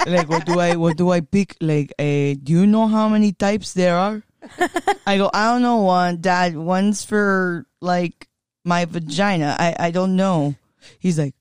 like, 0.06 0.28
what 0.28 0.44
do 0.44 0.60
I, 0.60 0.76
what 0.76 0.96
do 0.98 1.10
I 1.10 1.20
pick? 1.20 1.56
Like, 1.60 1.92
uh, 1.98 2.36
do 2.42 2.52
you 2.52 2.66
know 2.66 2.86
how 2.86 3.08
many 3.08 3.32
types 3.32 3.72
there 3.72 3.96
are? 3.96 4.22
I 5.06 5.18
go, 5.18 5.30
I 5.32 5.52
don't 5.52 5.62
know 5.62 5.78
one, 5.78 6.20
dad. 6.20 6.56
One's 6.56 7.04
for 7.04 7.66
like 7.80 8.28
my 8.64 8.84
vagina. 8.84 9.56
I, 9.58 9.74
I 9.78 9.90
don't 9.90 10.16
know. 10.16 10.54
He's 10.98 11.18
like, 11.18 11.34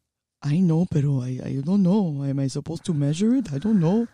I 0.44 0.60
know, 0.60 0.86
pero 0.86 1.22
I, 1.22 1.40
I 1.44 1.62
don't 1.64 1.84
know. 1.84 2.24
Am 2.24 2.40
I 2.40 2.48
supposed 2.48 2.86
to 2.86 2.94
measure 2.94 3.36
it? 3.36 3.52
I 3.52 3.58
don't 3.58 3.80
know. 3.80 4.08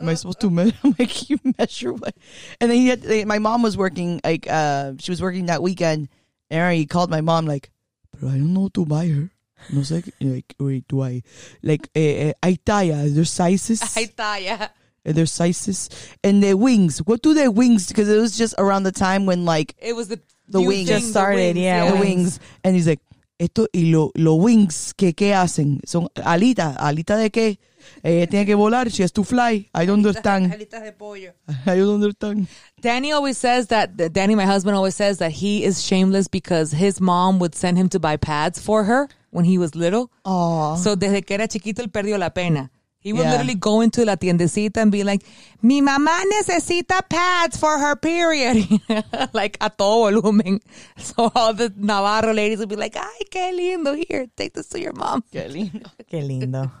Am 0.00 0.08
I 0.08 0.14
supposed 0.14 0.40
to 0.40 0.50
measure? 0.50 0.76
I'm 0.84 0.94
like, 0.98 1.30
you 1.30 1.38
measure 1.58 1.92
what? 1.92 2.14
And 2.60 2.70
then 2.70 2.78
he 2.78 2.88
had, 2.88 3.02
they, 3.02 3.24
my 3.24 3.38
mom 3.38 3.62
was 3.62 3.76
working, 3.76 4.20
like, 4.24 4.46
uh, 4.50 4.92
she 4.98 5.10
was 5.10 5.22
working 5.22 5.46
that 5.46 5.62
weekend. 5.62 6.08
And 6.50 6.76
he 6.76 6.86
called 6.86 7.10
my 7.10 7.20
mom, 7.20 7.46
like, 7.46 7.70
pero 8.12 8.28
I 8.28 8.38
don't 8.38 8.54
know 8.54 8.68
to 8.68 8.84
buy 8.84 9.08
her. 9.08 9.30
No 9.72 9.80
sé, 9.80 10.04
like, 10.04 10.14
like 10.20 10.54
wait, 10.58 10.86
do 10.88 11.02
I, 11.02 11.22
like, 11.62 11.88
eh, 11.94 12.32
eh, 12.44 12.56
hay 12.66 12.90
there's 13.08 13.30
sizes. 13.30 13.80
And 13.96 14.70
Uh, 15.06 15.12
their 15.12 15.26
sizes 15.26 15.88
and 16.24 16.42
their 16.42 16.56
wings. 16.56 16.98
What 16.98 17.22
do 17.22 17.32
their 17.34 17.50
wings? 17.50 17.88
Because 17.88 18.08
it 18.08 18.18
was 18.20 18.36
just 18.36 18.54
around 18.58 18.82
the 18.82 18.92
time 18.92 19.24
when 19.26 19.44
like 19.44 19.74
It 19.78 19.94
was 19.94 20.08
the 20.08 20.18
The 20.48 20.60
wings. 20.60 20.88
Just 20.88 21.10
started, 21.10 21.56
yeah, 21.56 21.86
the 21.90 21.96
wings. 21.96 22.04
wings. 22.04 22.40
And 22.64 22.74
he's 22.76 22.86
like, 22.86 23.00
esto 23.38 23.66
y 23.74 23.90
lo, 23.92 24.10
los 24.16 24.38
wings 24.40 24.92
que 24.94 25.12
qué 25.12 25.34
hacen 25.34 25.80
son 25.86 26.08
alitas, 26.16 26.76
alita 26.78 27.16
de 27.16 27.30
qué? 27.30 27.58
Ella 28.02 28.26
tiene 28.26 28.46
que 28.46 28.56
volar. 28.56 28.90
She 28.90 29.02
has 29.02 29.12
to 29.12 29.22
fly. 29.22 29.68
I 29.74 29.86
don't 29.86 29.98
understand. 30.04 30.52
I 30.52 31.76
don't 31.76 31.94
understand. 32.02 32.48
Danny 32.80 33.12
always 33.12 33.38
says 33.38 33.68
that, 33.68 33.96
that 33.98 34.12
Danny, 34.12 34.34
my 34.34 34.44
husband, 34.44 34.76
always 34.76 34.96
says 34.96 35.18
that 35.18 35.30
he 35.32 35.62
is 35.64 35.82
shameless 35.82 36.26
because 36.28 36.72
his 36.72 37.00
mom 37.00 37.38
would 37.38 37.54
send 37.54 37.78
him 37.78 37.88
to 37.90 38.00
buy 38.00 38.16
pads 38.16 38.60
for 38.60 38.84
her 38.84 39.08
when 39.30 39.44
he 39.44 39.56
was 39.58 39.74
little. 39.74 40.10
Aw. 40.24 40.76
So 40.76 40.96
desde 40.96 41.24
que 41.24 41.34
era 41.34 41.46
chiquito 41.46 41.82
él 41.82 41.90
perdió 41.92 42.18
la 42.18 42.30
pena. 42.30 42.70
He 43.06 43.12
would 43.12 43.22
Yeah. 43.22 43.30
literally 43.34 43.54
go 43.54 43.82
into 43.82 44.04
la 44.04 44.16
tiendecita 44.16 44.78
and 44.78 44.90
be 44.90 45.04
like, 45.04 45.22
mi 45.62 45.80
mamá 45.80 46.24
necesita 46.32 47.08
pads 47.08 47.56
for 47.56 47.78
her 47.78 47.94
period. 47.94 48.66
like 49.32 49.56
a 49.60 49.70
todo 49.70 50.10
volumen. 50.10 50.58
So 50.98 51.30
all 51.32 51.54
the 51.54 51.72
Navarro 51.76 52.32
ladies 52.34 52.58
would 52.58 52.68
be 52.68 52.74
like, 52.74 52.96
ay, 52.96 53.20
qué 53.30 53.52
lindo. 53.56 53.94
Here, 54.08 54.26
take 54.36 54.54
this 54.54 54.66
to 54.70 54.80
your 54.80 54.92
mom. 54.92 55.22
Qué 55.32 55.46
lindo. 55.48 55.86
Qué 56.10 56.20
lindo. 56.26 56.72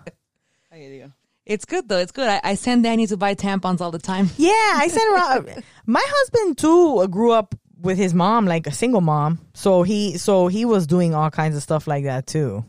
It's 1.44 1.64
good 1.64 1.88
though. 1.88 1.98
It's 1.98 2.10
good. 2.10 2.28
I, 2.28 2.40
I 2.42 2.54
send 2.56 2.82
Danny 2.82 3.06
to 3.06 3.16
buy 3.16 3.36
tampons 3.36 3.80
all 3.80 3.92
the 3.92 4.00
time. 4.00 4.28
Yeah, 4.36 4.50
I 4.50 4.88
send. 4.88 5.62
My 5.86 6.02
husband 6.04 6.58
too 6.58 7.06
grew 7.06 7.30
up 7.30 7.54
with 7.80 7.98
his 7.98 8.12
mom, 8.14 8.46
like 8.46 8.66
a 8.66 8.72
single 8.72 9.00
mom. 9.00 9.38
So 9.54 9.84
he, 9.84 10.18
so 10.18 10.48
he 10.48 10.64
was 10.64 10.88
doing 10.88 11.14
all 11.14 11.30
kinds 11.30 11.56
of 11.56 11.62
stuff 11.62 11.86
like 11.86 12.02
that 12.04 12.26
too. 12.26 12.64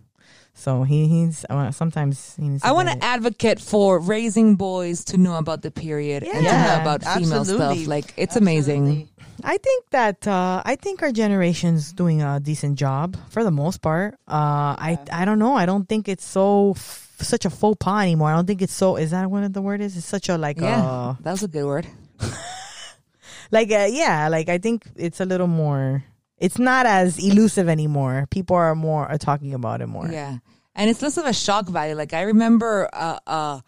So 0.57 0.81
he, 0.81 1.07
he's 1.07 1.45
uh, 1.49 1.69
sometimes 1.69 2.35
he 2.35 2.57
I 2.63 2.71
want 2.71 2.89
to 2.89 2.97
advocate 3.03 3.61
for 3.61 3.99
raising 3.99 4.55
boys 4.55 5.05
to 5.05 5.17
know 5.17 5.37
about 5.37 5.61
the 5.61 5.69
period 5.69 6.23
and 6.23 6.33
to 6.33 6.41
know 6.41 6.81
about 6.81 7.03
female 7.03 7.41
absolutely. 7.41 7.83
stuff. 7.83 7.87
Like 7.87 8.13
it's 8.17 8.35
amazing. 8.35 9.07
I 9.43 9.57
think 9.57 9.89
that 9.91 10.27
uh, 10.27 10.63
I 10.65 10.75
think 10.75 11.03
our 11.03 11.11
generation's 11.11 11.93
doing 11.93 12.23
a 12.23 12.39
decent 12.39 12.79
job 12.79 13.15
for 13.29 13.43
the 13.43 13.51
most 13.51 13.83
part. 13.83 14.15
Uh, 14.27 14.73
I 14.81 14.97
I 15.13 15.25
don't 15.25 15.37
know. 15.37 15.55
I 15.55 15.67
don't 15.67 15.87
think 15.87 16.09
it's 16.09 16.25
so 16.25 16.71
f- 16.71 17.15
such 17.19 17.45
a 17.45 17.51
faux 17.51 17.77
pas 17.79 18.01
anymore. 18.01 18.31
I 18.31 18.35
don't 18.35 18.47
think 18.47 18.63
it's 18.63 18.73
so. 18.73 18.95
Is 18.95 19.11
that 19.11 19.29
what 19.29 19.53
the 19.53 19.61
word 19.61 19.79
is? 19.79 19.95
It's 19.95 20.07
such 20.07 20.27
a 20.27 20.39
like 20.39 20.59
Yeah, 20.59 20.81
uh, 20.81 21.15
that 21.21 21.31
was 21.31 21.43
a 21.43 21.47
good 21.47 21.65
word. 21.65 21.85
like 23.51 23.69
uh, 23.69 23.87
yeah. 23.91 24.27
Like 24.27 24.49
I 24.49 24.57
think 24.57 24.89
it's 24.95 25.21
a 25.21 25.25
little 25.25 25.47
more. 25.47 26.03
It's 26.37 26.59
not 26.59 26.85
as 26.85 27.17
elusive 27.23 27.67
anymore. 27.67 28.27
People 28.29 28.55
are 28.55 28.75
more 28.75 29.07
are 29.07 29.17
talking 29.17 29.53
about 29.53 29.81
it 29.81 29.87
more. 29.87 30.07
Yeah. 30.07 30.37
And 30.75 30.89
it's 30.89 31.01
less 31.01 31.17
of 31.17 31.25
a 31.25 31.33
shock 31.33 31.67
value. 31.67 31.95
Like 31.95 32.13
I 32.13 32.21
remember 32.21 32.87
uh 32.93 33.19
uh 33.25 33.61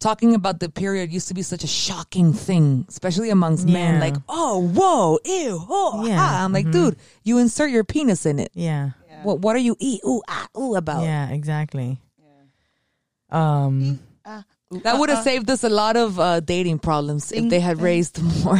talking 0.00 0.34
about 0.34 0.60
the 0.60 0.68
period 0.68 1.12
used 1.12 1.28
to 1.28 1.34
be 1.34 1.42
such 1.42 1.64
a 1.64 1.66
shocking 1.66 2.32
thing, 2.32 2.84
especially 2.88 3.30
amongst 3.30 3.66
men. 3.66 4.00
Like, 4.00 4.16
oh, 4.28 4.60
whoa, 4.68 5.18
ew, 5.24 5.64
oh, 5.68 6.04
Yeah. 6.06 6.16
ah. 6.18 6.44
I'm 6.44 6.52
like, 6.52 6.70
dude, 6.70 6.96
you 7.22 7.38
insert 7.38 7.70
your 7.70 7.84
penis 7.84 8.26
in 8.26 8.38
it. 8.38 8.50
Yeah. 8.54 8.90
What 9.22 9.40
what 9.40 9.56
are 9.56 9.60
you 9.60 9.76
eat? 9.78 10.00
Ooh, 10.06 10.22
ah, 10.28 10.48
ooh 10.58 10.74
about? 10.76 11.02
Yeah. 11.04 11.30
Exactly. 11.30 11.98
Um. 13.30 14.00
That 14.82 14.98
would 14.98 15.08
have 15.08 15.22
saved 15.22 15.48
us 15.50 15.62
a 15.62 15.68
lot 15.68 15.96
of 15.96 16.18
uh, 16.18 16.40
dating 16.40 16.80
problems 16.80 17.30
if 17.30 17.48
they 17.48 17.60
had 17.60 17.80
raised 17.80 18.20
more 18.44 18.58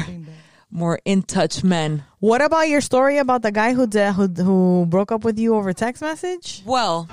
more 0.75 0.99
in 1.05 1.23
touch 1.23 1.63
men. 1.65 2.03
What 2.19 2.43
about 2.43 2.69
your 2.69 2.81
story 2.83 3.19
about 3.19 3.43
the 3.43 3.53
guy 3.53 3.73
who 3.73 3.87
de- 3.87 4.13
who 4.13 4.27
who 4.27 4.87
broke 4.87 5.13
up 5.13 5.25
with 5.25 5.39
you 5.39 5.55
over 5.55 5.73
text 5.73 6.03
message? 6.03 6.63
Well, 6.67 7.09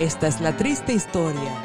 esta 0.00 0.26
es 0.26 0.40
la 0.40 0.50
triste 0.52 0.92
historia 0.92 1.56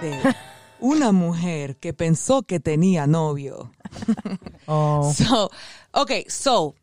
de 0.00 0.34
una 0.82 1.10
mujer 1.12 1.76
que 1.80 1.92
pensó 1.92 2.46
que 2.46 2.60
tenía 2.60 3.06
novio. 3.08 3.70
Oh. 4.70 5.10
So, 5.16 5.48
okay, 5.94 6.26
so 6.28 6.74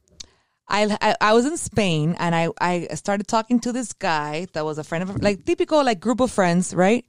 I, 0.68 0.98
I 1.00 1.16
I 1.22 1.34
was 1.34 1.46
in 1.46 1.56
Spain 1.58 2.16
and 2.18 2.34
I 2.34 2.50
I 2.60 2.88
started 2.96 3.28
talking 3.28 3.60
to 3.60 3.72
this 3.72 3.94
guy 3.94 4.48
that 4.54 4.66
was 4.66 4.80
a 4.80 4.84
friend 4.84 5.08
of 5.08 5.22
like 5.22 5.46
typical 5.46 5.84
like 5.86 6.00
group 6.00 6.20
of 6.20 6.32
friends, 6.32 6.74
right? 6.74 7.06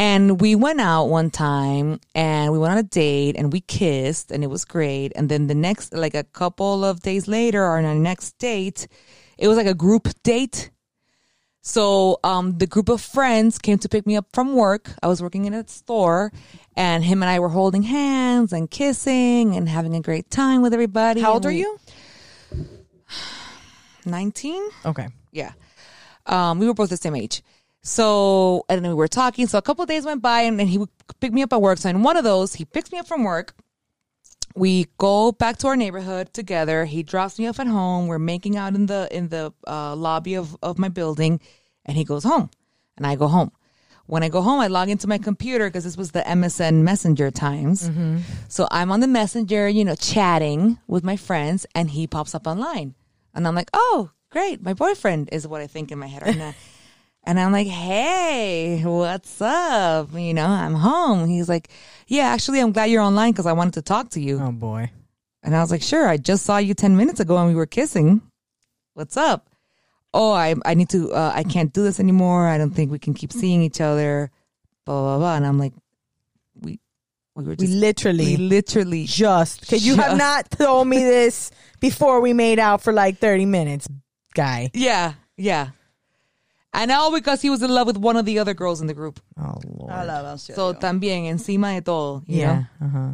And 0.00 0.40
we 0.40 0.54
went 0.54 0.80
out 0.80 1.10
one 1.10 1.28
time 1.28 2.00
and 2.14 2.52
we 2.52 2.58
went 2.58 2.72
on 2.72 2.78
a 2.78 2.82
date 2.82 3.36
and 3.36 3.52
we 3.52 3.60
kissed 3.60 4.30
and 4.30 4.42
it 4.42 4.46
was 4.46 4.64
great. 4.64 5.12
And 5.14 5.28
then 5.28 5.46
the 5.46 5.54
next 5.54 5.92
like 5.92 6.14
a 6.14 6.24
couple 6.24 6.86
of 6.86 7.00
days 7.00 7.28
later 7.28 7.66
on 7.66 7.84
our 7.84 7.94
next 7.94 8.38
date, 8.38 8.88
it 9.36 9.46
was 9.46 9.58
like 9.58 9.66
a 9.66 9.74
group 9.74 10.08
date. 10.22 10.70
So 11.60 12.18
um, 12.24 12.56
the 12.56 12.66
group 12.66 12.88
of 12.88 13.02
friends 13.02 13.58
came 13.58 13.76
to 13.76 13.90
pick 13.90 14.06
me 14.06 14.16
up 14.16 14.24
from 14.32 14.54
work. 14.54 14.90
I 15.02 15.06
was 15.06 15.20
working 15.20 15.44
in 15.44 15.52
a 15.52 15.68
store, 15.68 16.32
and 16.74 17.04
him 17.04 17.22
and 17.22 17.28
I 17.28 17.38
were 17.38 17.50
holding 17.50 17.82
hands 17.82 18.54
and 18.54 18.70
kissing 18.70 19.54
and 19.54 19.68
having 19.68 19.94
a 19.94 20.00
great 20.00 20.30
time 20.30 20.62
with 20.62 20.72
everybody. 20.72 21.20
How 21.20 21.34
old 21.34 21.44
And 21.44 21.52
are 21.52 21.58
you? 21.58 21.78
19? 24.06 24.66
Okay. 24.86 25.08
Yeah. 25.30 25.52
Um, 26.24 26.58
we 26.58 26.66
were 26.66 26.72
both 26.72 26.88
the 26.88 26.96
same 26.96 27.14
age. 27.14 27.42
So, 27.82 28.64
and 28.68 28.84
then 28.84 28.90
we 28.90 28.94
were 28.96 29.08
talking. 29.08 29.46
So 29.46 29.58
a 29.58 29.62
couple 29.62 29.82
of 29.82 29.88
days 29.88 30.04
went 30.04 30.22
by 30.22 30.42
and 30.42 30.58
then 30.60 30.66
he 30.66 30.78
would 30.78 30.90
pick 31.20 31.32
me 31.32 31.42
up 31.42 31.52
at 31.52 31.62
work. 31.62 31.78
So 31.78 31.88
in 31.88 32.02
one 32.02 32.16
of 32.16 32.24
those, 32.24 32.54
he 32.54 32.64
picks 32.64 32.92
me 32.92 32.98
up 32.98 33.06
from 33.06 33.24
work. 33.24 33.54
We 34.56 34.86
go 34.98 35.32
back 35.32 35.58
to 35.58 35.68
our 35.68 35.76
neighborhood 35.76 36.34
together. 36.34 36.84
He 36.84 37.02
drops 37.02 37.38
me 37.38 37.46
off 37.46 37.60
at 37.60 37.68
home. 37.68 38.08
We're 38.08 38.18
making 38.18 38.56
out 38.56 38.74
in 38.74 38.86
the 38.86 39.08
in 39.10 39.28
the 39.28 39.52
uh, 39.66 39.94
lobby 39.94 40.34
of, 40.34 40.56
of 40.60 40.76
my 40.76 40.88
building, 40.88 41.40
and 41.86 41.96
he 41.96 42.02
goes 42.04 42.24
home, 42.24 42.50
and 42.96 43.06
I 43.06 43.14
go 43.14 43.28
home. 43.28 43.52
When 44.06 44.24
I 44.24 44.28
go 44.28 44.42
home, 44.42 44.58
I 44.58 44.66
log 44.66 44.88
into 44.88 45.06
my 45.06 45.18
computer 45.18 45.68
because 45.68 45.84
this 45.84 45.96
was 45.96 46.10
the 46.10 46.22
MSN 46.22 46.82
Messenger 46.82 47.30
times. 47.30 47.88
So 48.48 48.66
I'm 48.72 48.90
on 48.90 48.98
the 48.98 49.06
Messenger, 49.06 49.68
you 49.68 49.84
know, 49.84 49.94
chatting 49.94 50.78
with 50.88 51.04
my 51.04 51.16
friends, 51.16 51.64
and 51.76 51.88
he 51.88 52.08
pops 52.08 52.34
up 52.34 52.48
online, 52.48 52.96
and 53.32 53.46
I'm 53.46 53.54
like, 53.54 53.70
"Oh, 53.72 54.10
great, 54.30 54.62
my 54.62 54.74
boyfriend 54.74 55.28
is 55.30 55.46
what 55.46 55.60
I 55.60 55.68
think 55.68 55.92
in 55.92 55.98
my 56.00 56.08
head 56.08 56.22
right 56.22 56.36
now." 56.36 56.54
And 57.24 57.38
I'm 57.38 57.52
like, 57.52 57.66
hey, 57.66 58.82
what's 58.82 59.40
up? 59.42 60.08
You 60.14 60.34
know, 60.34 60.46
I'm 60.46 60.74
home. 60.74 61.28
He's 61.28 61.48
like, 61.48 61.68
yeah, 62.06 62.24
actually, 62.28 62.60
I'm 62.60 62.72
glad 62.72 62.86
you're 62.86 63.02
online 63.02 63.32
because 63.32 63.46
I 63.46 63.52
wanted 63.52 63.74
to 63.74 63.82
talk 63.82 64.10
to 64.10 64.20
you. 64.20 64.40
Oh 64.42 64.52
boy. 64.52 64.90
And 65.42 65.54
I 65.54 65.60
was 65.60 65.70
like, 65.70 65.82
sure, 65.82 66.08
I 66.08 66.16
just 66.16 66.44
saw 66.44 66.58
you 66.58 66.74
10 66.74 66.96
minutes 66.96 67.20
ago 67.20 67.36
and 67.36 67.48
we 67.48 67.54
were 67.54 67.66
kissing. 67.66 68.22
What's 68.94 69.16
up? 69.16 69.48
Oh, 70.12 70.32
I, 70.32 70.54
I 70.64 70.74
need 70.74 70.88
to, 70.90 71.12
uh, 71.12 71.32
I 71.34 71.44
can't 71.44 71.72
do 71.72 71.82
this 71.82 72.00
anymore. 72.00 72.48
I 72.48 72.58
don't 72.58 72.72
think 72.72 72.90
we 72.90 72.98
can 72.98 73.14
keep 73.14 73.32
seeing 73.32 73.62
each 73.62 73.80
other. 73.80 74.30
Blah, 74.84 75.00
blah, 75.00 75.18
blah. 75.18 75.36
And 75.36 75.46
I'm 75.46 75.58
like, 75.58 75.72
we, 76.60 76.80
we 77.36 77.44
were 77.44 77.54
We 77.58 77.68
literally 77.68 78.24
we 78.24 78.36
literally, 78.36 79.04
just 79.04 79.60
because 79.60 79.86
you 79.86 79.94
have 79.96 80.18
not 80.18 80.50
told 80.50 80.88
me 80.88 80.98
this 80.98 81.52
before 81.80 82.20
we 82.20 82.32
made 82.32 82.58
out 82.58 82.82
for 82.82 82.92
like 82.92 83.18
30 83.18 83.46
minutes 83.46 83.88
guy 84.34 84.70
yeah, 84.74 85.14
yeah. 85.36 85.70
And 86.72 86.90
all 86.92 87.12
because 87.12 87.42
he 87.42 87.50
was 87.50 87.62
in 87.62 87.70
love 87.70 87.86
with 87.88 87.96
one 87.96 88.16
of 88.16 88.24
the 88.24 88.38
other 88.38 88.54
girls 88.54 88.80
in 88.80 88.86
the 88.86 88.94
group. 88.94 89.20
oh 89.38 89.54
lord 89.66 89.90
Alabanza 89.92 90.50
a 90.50 90.54
So 90.54 90.72
también 90.74 91.26
encima 91.26 91.74
de 91.74 91.80
todo, 91.82 92.22
you 92.26 92.46
know? 92.46 92.52
yeah 92.52 92.64
uh-huh 92.86 93.10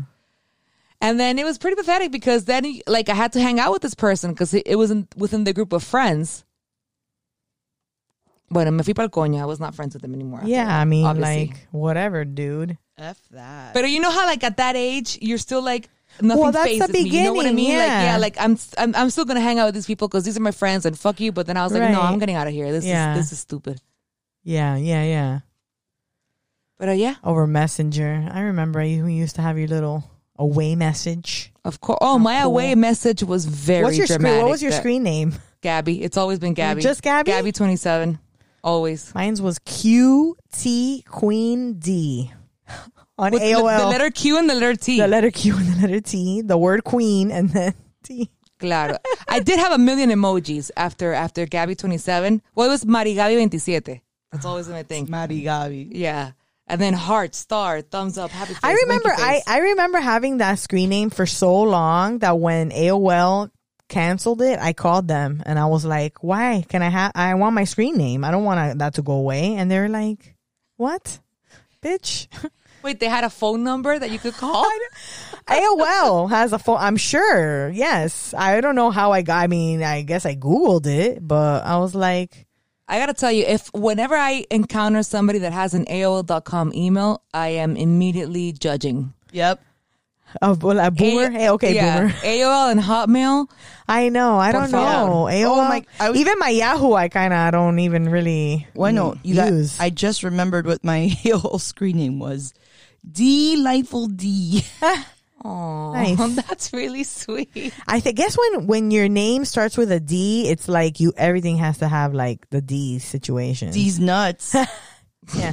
And 1.01 1.21
then 1.21 1.39
it 1.39 1.45
was 1.45 1.59
pretty 1.59 1.77
pathetic 1.77 2.11
because 2.11 2.47
then, 2.47 2.65
he- 2.65 2.83
like, 2.87 3.09
I 3.11 3.15
had 3.15 3.33
to 3.35 3.41
hang 3.41 3.61
out 3.61 3.71
with 3.73 3.83
this 3.83 3.95
person 3.95 4.33
because 4.33 4.55
it, 4.55 4.63
it 4.67 4.77
wasn't 4.77 5.15
within 5.17 5.45
the 5.45 5.53
group 5.53 5.73
of 5.75 5.83
friends. 5.85 6.43
Bueno, 8.51 8.71
me 8.71 8.83
fui 8.83 8.95
para 8.95 9.05
el 9.05 9.11
coño. 9.11 9.41
I 9.41 9.45
was 9.45 9.59
not 9.61 9.75
friends 9.75 9.95
with 9.95 10.03
them 10.03 10.15
anymore. 10.15 10.41
yeah 10.45 10.65
that, 10.67 10.81
i 10.81 10.85
mean 10.85 11.05
obviously. 11.05 11.49
like 11.49 11.69
whatever 11.71 12.25
dude 12.25 12.79
F 12.99 13.19
that. 13.33 13.75
But 13.75 13.91
you 13.91 14.01
know 14.01 14.11
how, 14.11 14.25
like, 14.25 14.43
at 14.43 14.57
that 14.57 14.75
age, 14.75 15.19
you're 15.21 15.37
still 15.39 15.61
like, 15.63 15.91
nothing 16.23 16.43
Well, 16.43 16.53
that's 16.53 16.65
the 16.79 16.79
phases 16.89 16.93
me. 16.93 17.01
You 17.11 17.25
know 17.25 17.33
what 17.35 17.47
I 17.47 17.51
beginning, 17.51 17.57
mean? 17.71 17.79
Like, 17.79 17.89
yeah. 17.89 18.03
yeah, 18.05 18.17
like, 18.19 18.37
I'm, 18.41 18.59
I'm, 18.79 18.95
I'm 18.95 19.11
still 19.11 19.25
going 19.25 19.37
to 19.37 19.41
hang 19.41 19.59
out 19.59 19.67
with 19.67 19.75
these 19.75 19.87
people 19.87 20.09
because 20.09 20.25
these 20.25 20.37
are 20.37 20.41
my 20.43 20.51
friends 20.51 20.85
and 20.87 20.99
fuck 20.99 21.21
you. 21.21 21.33
But 21.33 21.47
then 21.47 21.57
I 21.57 21.65
was 21.65 21.73
like, 21.73 21.91
no, 21.91 22.01
I'm 22.01 22.19
getting 22.19 22.37
out 22.37 22.47
of 22.47 22.53
here. 22.53 22.71
This 22.73 22.85
Yeah. 22.85 23.13
is, 23.15 23.19
this 23.25 23.33
is 23.33 23.39
stupid. 23.41 23.81
yeah 24.45 24.77
yeah 24.77 25.03
yeah 25.03 25.41
But 26.79 26.89
uh, 26.91 26.93
yeah, 26.93 27.15
over 27.25 27.47
messenger 27.47 28.29
i 28.31 28.41
remember 28.41 28.83
you 28.83 29.07
used 29.07 29.37
to 29.37 29.43
have 29.43 29.59
your 29.59 29.67
little 29.69 30.05
away 30.39 30.75
message 30.77 31.53
of 31.65 31.81
course. 31.81 31.99
Oh, 32.01 32.19
my 32.19 32.41
cool. 32.43 32.51
away 32.53 32.75
message 32.75 33.23
was 33.25 33.45
very 33.47 33.83
what's 33.85 33.97
your 33.99 34.07
dramatic. 34.07 34.29
screen 34.35 34.43
what 34.45 34.51
was 34.51 34.63
your 34.63 34.73
screen 34.73 35.03
name 35.03 35.33
Gabby. 35.63 36.03
It's 36.03 36.17
always 36.17 36.39
been 36.39 36.55
Gabby. 36.55 36.81
just 36.83 37.03
Gabby? 37.03 37.33
Gabby 37.33 37.51
27. 37.51 38.19
Always. 38.63 39.13
Mine's 39.15 39.41
was 39.43 39.59
QT 39.61 41.05
Queen 41.07 41.75
D 41.81 42.33
on 43.19 43.33
With 43.33 43.43
the- 43.43 43.53
AOL. 43.53 43.79
The, 43.81 43.87
letter 43.87 44.11
Q 44.11 44.39
and 44.39 44.49
the 44.49 44.55
letter 44.55 44.75
T. 44.75 45.01
the 45.01 45.07
letter 45.09 45.31
Q 45.31 45.57
and 45.57 45.67
the 45.75 45.81
letter 45.83 46.01
T, 46.01 46.43
the 46.43 46.59
word 46.59 46.85
queen, 46.85 47.31
and 47.31 47.51
then 47.51 47.75
T. 48.03 48.31
Claro. 48.59 48.97
I 49.29 49.41
did 49.41 49.59
have 49.59 49.73
a 49.73 49.79
million 49.79 50.11
emojis 50.11 50.71
after 50.77 51.13
after 51.13 51.45
Gabby 51.47 51.75
27. 51.75 52.41
Well, 52.55 52.67
it 52.67 52.71
was 52.71 52.85
Marigabi 52.87 53.37
27. 53.37 54.01
That's 54.33 54.47
always 54.47 54.69
my 54.69 54.83
thing. 54.83 55.09
Mari 55.11 55.43
Gabi. 55.43 55.89
Yeah. 55.93 56.33
And 56.67 56.81
then 56.81 56.95
heart, 56.95 57.35
star, 57.35 57.81
thumbs 57.83 58.19
up, 58.19 58.31
happy 58.31 58.55
face. 58.55 58.61
I 58.63 58.73
remember 58.73 59.11
winky 59.11 59.23
I. 59.23 59.43
I 59.47 59.59
remember 59.59 60.01
having 60.01 60.39
that 60.39 60.59
screen 60.59 60.89
name 60.89 61.11
for 61.11 61.25
so 61.27 61.63
long 61.63 62.19
that 62.21 62.39
when 62.39 62.71
AOL 62.71 63.51
canceled 63.89 64.43
it, 64.43 64.59
I 64.59 64.73
called 64.73 65.07
them 65.07 65.43
and 65.47 65.59
I 65.59 65.67
was 65.67 65.85
like, 65.85 66.25
"Why 66.25 66.65
can 66.69 66.83
I 66.83 66.89
have? 66.89 67.13
I 67.15 67.35
want 67.35 67.55
my 67.55 67.65
screen 67.65 67.97
name. 67.97 68.25
I 68.25 68.31
don't 68.33 68.43
want 68.45 68.79
that 68.81 68.95
to 68.95 69.03
go 69.03 69.13
away." 69.13 69.55
And 69.55 69.71
they're 69.71 69.89
like, 69.89 70.35
"What, 70.77 71.21
bitch? 71.83 72.27
Wait, 72.87 73.01
they 73.01 73.09
had 73.09 73.25
a 73.25 73.31
phone 73.31 73.65
number 73.65 73.99
that 73.99 74.13
you 74.13 74.19
could 74.21 74.35
call? 74.35 74.65
AOL 75.49 76.31
has 76.31 76.53
a 76.53 76.59
phone. 76.59 76.77
I'm 76.79 76.97
sure. 76.97 77.69
Yes. 77.71 78.33
I 78.33 78.61
don't 78.61 78.77
know 78.77 78.91
how 78.93 79.11
I 79.13 79.23
got. 79.23 79.43
I 79.43 79.47
mean, 79.49 79.83
I 79.83 80.03
guess 80.03 80.25
I 80.25 80.37
googled 80.37 80.87
it, 80.87 81.19
but 81.27 81.65
I 81.65 81.79
was 81.79 81.95
like, 81.97 82.47
I 82.89 83.01
gotta 83.01 83.15
tell 83.15 83.33
you, 83.33 83.45
if 83.45 83.69
whenever 83.75 84.15
I 84.15 84.47
encounter 84.53 85.03
somebody 85.03 85.41
that 85.41 85.53
has 85.53 85.75
an 85.75 85.87
AOL.com 85.87 86.73
email, 86.75 87.23
I 87.35 87.49
am 87.49 87.77
immediately 87.77 88.53
judging. 88.53 89.13
Yep. 89.33 89.61
a, 90.43 90.51
a 90.53 90.91
boomer. 90.93 91.31
hey, 91.31 91.51
okay, 91.51 91.75
yeah, 91.75 91.99
boomer. 92.03 92.13
AOL 92.13 92.71
and 92.71 92.81
Hotmail. 92.81 93.51
I 93.89 94.09
know. 94.09 94.39
I 94.39 94.53
don't 94.53 94.71
know. 94.71 94.79
Oh, 94.79 95.25
AOL. 95.33 95.47
Oh, 95.47 95.69
my- 95.69 95.85
I 95.99 96.11
was- 96.11 96.21
even 96.21 96.39
my 96.39 96.51
Yahoo, 96.51 96.93
I 96.93 97.09
kind 97.09 97.33
of 97.33 97.51
don't 97.53 97.81
even 97.81 98.09
really. 98.09 98.67
Why 98.75 98.93
no? 98.93 99.17
You 99.25 99.35
got, 99.35 99.53
use. 99.53 99.81
I 99.81 99.91
just 99.91 100.23
remembered 100.23 100.67
what 100.67 100.85
my 100.85 101.09
whole 101.33 101.59
screen 101.59 101.97
name 101.97 102.21
was. 102.21 102.55
Delightful 103.11 104.09
D. 104.09 104.65
Oh, 105.45 105.93
Nice. 105.93 106.35
that's 106.49 106.73
really 106.73 107.05
sweet. 107.05 107.73
I 107.87 108.01
th- 108.01 108.17
guess 108.17 108.37
when 108.37 108.67
when 108.67 108.91
your 108.91 109.09
name 109.09 109.45
starts 109.45 109.77
with 109.77 109.93
a 109.93 110.01
D, 110.01 110.49
it's 110.49 110.67
like 110.67 110.99
you 110.99 111.13
everything 111.17 111.59
has 111.59 111.79
to 111.79 111.89
have 111.89 112.15
like 112.15 112.49
the 112.51 112.61
D 112.61 112.99
situation. 112.99 113.71
D's 113.71 114.01
nuts. 114.01 114.57
Yeah. 115.37 115.53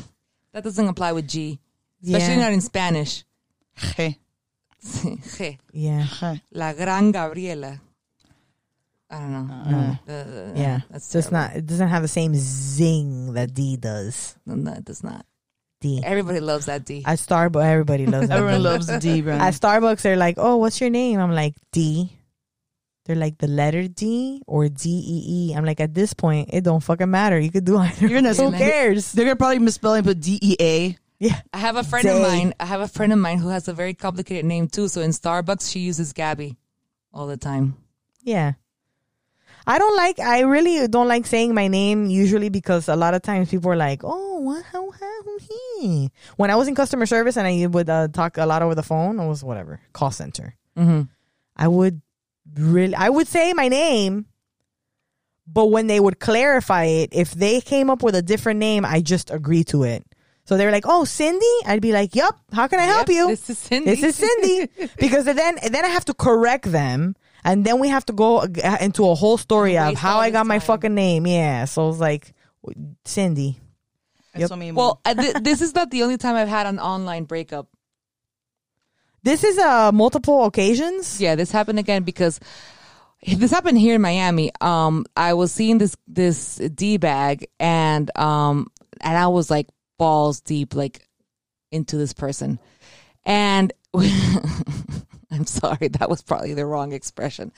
That 0.53 0.63
doesn't 0.63 0.87
apply 0.87 1.11
with 1.11 1.27
G, 1.27 1.59
especially 2.03 2.35
Yeah. 2.35 2.41
not 2.41 2.53
in 2.53 2.61
Spanish. 2.61 3.23
Hey. 3.75 4.17
Je, 4.81 5.59
Yeah. 5.73 6.07
La 6.51 6.73
gran 6.73 7.11
Gabriela. 7.11 7.79
I 9.11 9.19
don't 9.19 9.47
know. 9.47 9.97
Uh, 10.07 10.53
Yeah. 10.55 10.79
that's 10.89 11.05
so 11.05 11.19
it's 11.19 11.29
terrible. 11.29 11.49
not. 11.49 11.57
It 11.57 11.65
doesn't 11.67 11.89
have 11.89 12.01
the 12.01 12.07
same 12.07 12.33
zing 12.35 13.33
that 13.33 13.53
D 13.53 13.77
does. 13.77 14.37
No, 14.45 14.55
no, 14.55 14.71
it 14.73 14.85
does 14.85 15.03
not. 15.03 15.25
D. 15.83 15.99
Everybody 16.03 16.39
loves 16.39 16.65
that 16.71 16.85
D. 16.87 17.03
At 17.05 17.19
Starbucks, 17.19 17.63
everybody 17.63 18.05
loves 18.07 18.29
that. 18.29 18.37
Everyone 18.39 18.63
D. 18.63 18.69
loves 18.71 18.87
the 18.87 18.97
D, 18.99 19.19
bro. 19.21 19.35
At 19.35 19.53
Starbucks, 19.53 20.01
they're 20.01 20.15
like, 20.15 20.35
"Oh, 20.39 20.55
what's 20.57 20.79
your 20.79 20.89
name?" 20.89 21.19
I'm 21.19 21.35
like, 21.35 21.53
"D." 21.71 22.09
They're 23.05 23.17
like 23.19 23.37
the 23.37 23.47
letter 23.51 23.89
D 23.89 24.41
or 24.47 24.69
D 24.69 24.87
E 24.89 25.17
E. 25.27 25.53
I'm 25.53 25.65
like, 25.65 25.81
at 25.81 25.93
this 25.93 26.13
point, 26.15 26.51
it 26.53 26.63
don't 26.63 26.79
fucking 26.79 27.11
matter. 27.11 27.37
You 27.37 27.51
could 27.51 27.65
do 27.65 27.75
either. 27.77 28.07
You're 28.07 28.21
gonna- 28.21 28.33
Who 28.33 28.51
cares? 28.55 29.11
They're 29.11 29.25
gonna 29.25 29.35
probably 29.35 29.59
misspell 29.59 29.93
and 29.95 30.05
put 30.07 30.21
D 30.21 30.39
E 30.41 30.55
A. 30.59 30.97
Yeah. 31.19 31.39
I 31.51 31.57
have 31.57 31.75
a 31.75 31.83
friend 31.83 32.07
of 32.07 32.21
mine. 32.21 32.53
I 32.61 32.65
have 32.65 32.79
a 32.79 32.87
friend 32.87 33.11
of 33.11 33.19
mine 33.19 33.39
who 33.39 33.49
has 33.49 33.67
a 33.67 33.73
very 33.73 33.93
complicated 33.93 34.45
name 34.45 34.67
too. 34.69 34.87
So 34.87 35.01
in 35.01 35.11
Starbucks, 35.11 35.69
she 35.69 35.79
uses 35.79 36.13
Gabby 36.13 36.55
all 37.13 37.27
the 37.27 37.35
time. 37.37 37.75
Yeah. 38.23 38.53
I 39.65 39.77
don't 39.77 39.95
like, 39.95 40.19
I 40.19 40.41
really 40.41 40.87
don't 40.87 41.07
like 41.07 41.25
saying 41.25 41.53
my 41.53 41.67
name 41.67 42.07
usually 42.07 42.49
because 42.49 42.89
a 42.89 42.95
lot 42.95 43.13
of 43.13 43.21
times 43.21 43.49
people 43.49 43.71
are 43.71 43.77
like, 43.77 44.01
oh, 44.03 44.39
what, 44.39 44.63
how, 44.65 44.91
how, 44.91 45.09
he. 45.79 46.11
When 46.35 46.51
I 46.51 46.55
was 46.55 46.67
in 46.67 46.75
customer 46.75 47.05
service 47.05 47.37
and 47.37 47.47
I 47.47 47.65
would 47.65 47.89
uh, 47.89 48.07
talk 48.07 48.37
a 48.37 48.45
lot 48.45 48.61
over 48.61 48.75
the 48.75 48.83
phone, 48.83 49.19
it 49.19 49.27
was 49.27 49.43
whatever, 49.43 49.79
call 49.93 50.11
center. 50.11 50.55
Mm-hmm. 50.77 51.03
I 51.55 51.67
would 51.67 52.01
really, 52.55 52.95
I 52.95 53.09
would 53.09 53.27
say 53.27 53.53
my 53.53 53.67
name, 53.67 54.25
but 55.47 55.67
when 55.67 55.87
they 55.87 55.99
would 55.99 56.19
clarify 56.19 56.85
it, 56.85 57.09
if 57.13 57.31
they 57.31 57.61
came 57.61 57.89
up 57.89 58.03
with 58.03 58.15
a 58.15 58.21
different 58.21 58.59
name, 58.59 58.85
I 58.85 59.01
just 59.01 59.31
agree 59.31 59.63
to 59.65 59.83
it. 59.83 60.05
So 60.45 60.57
they 60.57 60.65
were 60.65 60.71
like, 60.71 60.85
"Oh, 60.85 61.05
Cindy," 61.05 61.45
I'd 61.65 61.81
be 61.81 61.93
like, 61.93 62.15
"Yep, 62.15 62.35
how 62.51 62.67
can 62.67 62.79
I 62.79 62.83
help 62.83 63.07
you?" 63.07 63.27
This 63.27 63.49
is 63.49 63.57
Cindy. 63.57 63.95
This 63.95 64.03
is 64.03 64.15
Cindy. 64.15 64.89
because 64.99 65.23
then 65.23 65.35
then 65.35 65.85
I 65.85 65.87
have 65.87 66.03
to 66.05 66.13
correct 66.13 66.69
them, 66.69 67.15
and 67.43 67.65
then 67.65 67.79
we 67.79 67.89
have 67.89 68.05
to 68.05 68.13
go 68.13 68.41
into 68.41 69.07
a 69.07 69.15
whole 69.15 69.37
story 69.37 69.77
of 69.77 69.95
how 69.95 70.19
I 70.19 70.29
this 70.29 70.33
got 70.33 70.47
my 70.47 70.59
fucking 70.59 70.93
name. 70.93 71.27
Yeah, 71.27 71.65
so 71.65 71.89
it's 71.89 71.99
like 71.99 72.33
Cindy. 73.05 73.59
That's 74.33 74.49
what 74.49 74.73
well, 74.73 75.01
uh, 75.05 75.13
th- 75.13 75.35
this 75.41 75.61
is 75.61 75.75
not 75.75 75.91
the 75.91 76.03
only 76.03 76.17
time 76.17 76.35
I've 76.35 76.47
had 76.47 76.65
an 76.65 76.79
online 76.79 77.25
breakup. 77.25 77.67
This 79.21 79.43
is 79.43 79.57
uh 79.57 79.91
multiple 79.91 80.45
occasions. 80.45 81.21
Yeah, 81.21 81.35
this 81.35 81.51
happened 81.51 81.79
again 81.79 82.03
because 82.03 82.39
this 83.25 83.51
happened 83.51 83.77
here 83.77 83.95
in 83.95 84.01
Miami. 84.01 84.51
Um, 84.59 85.05
I 85.15 85.33
was 85.33 85.51
seeing 85.51 85.77
this 85.77 85.95
this 86.07 86.55
d 86.57 86.97
bag, 86.97 87.47
and 87.59 88.15
um, 88.17 88.67
and 89.01 89.17
I 89.17 89.27
was 89.27 89.49
like 89.49 89.67
balls 89.97 90.41
deep, 90.41 90.75
like 90.75 91.07
into 91.71 91.97
this 91.97 92.13
person, 92.13 92.59
and 93.25 93.71
I'm 95.37 95.45
sorry, 95.45 95.87
that 95.89 96.09
was 96.09 96.21
probably 96.21 96.53
the 96.53 96.65
wrong 96.65 96.93
expression. 96.93 97.51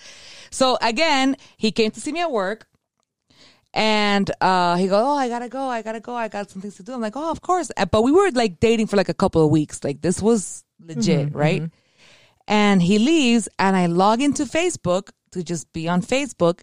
So 0.49 0.77
again, 0.81 1.35
he 1.57 1.71
came 1.71 1.91
to 1.91 1.99
see 1.99 2.11
me 2.11 2.21
at 2.21 2.31
work. 2.31 2.67
And 3.73 4.31
uh, 4.39 4.77
he 4.77 4.87
goes, 4.87 5.03
oh, 5.03 5.17
I 5.17 5.27
gotta 5.27 5.49
go, 5.49 5.67
I 5.67 5.81
gotta 5.81 5.99
go, 5.99 6.15
I 6.15 6.29
got 6.29 6.49
some 6.49 6.61
things 6.61 6.75
to 6.77 6.83
do. 6.83 6.93
I'm 6.93 7.01
like, 7.01 7.17
oh, 7.17 7.29
of 7.29 7.41
course. 7.41 7.71
Uh, 7.75 7.83
But 7.85 8.03
we 8.03 8.11
were 8.13 8.31
like 8.31 8.61
dating 8.61 8.87
for 8.87 8.95
like 8.95 9.09
a 9.09 9.13
couple 9.13 9.43
of 9.43 9.51
weeks. 9.51 9.83
Like 9.83 9.99
this 9.99 10.21
was 10.21 10.63
legit, 10.79 11.35
right? 11.35 11.63
And 12.47 12.81
he 12.81 12.99
leaves, 12.99 13.49
and 13.59 13.75
I 13.75 13.87
log 13.87 14.21
into 14.21 14.45
Facebook 14.45 15.09
to 15.31 15.43
just 15.43 15.73
be 15.73 15.89
on 15.89 16.01
Facebook. 16.01 16.61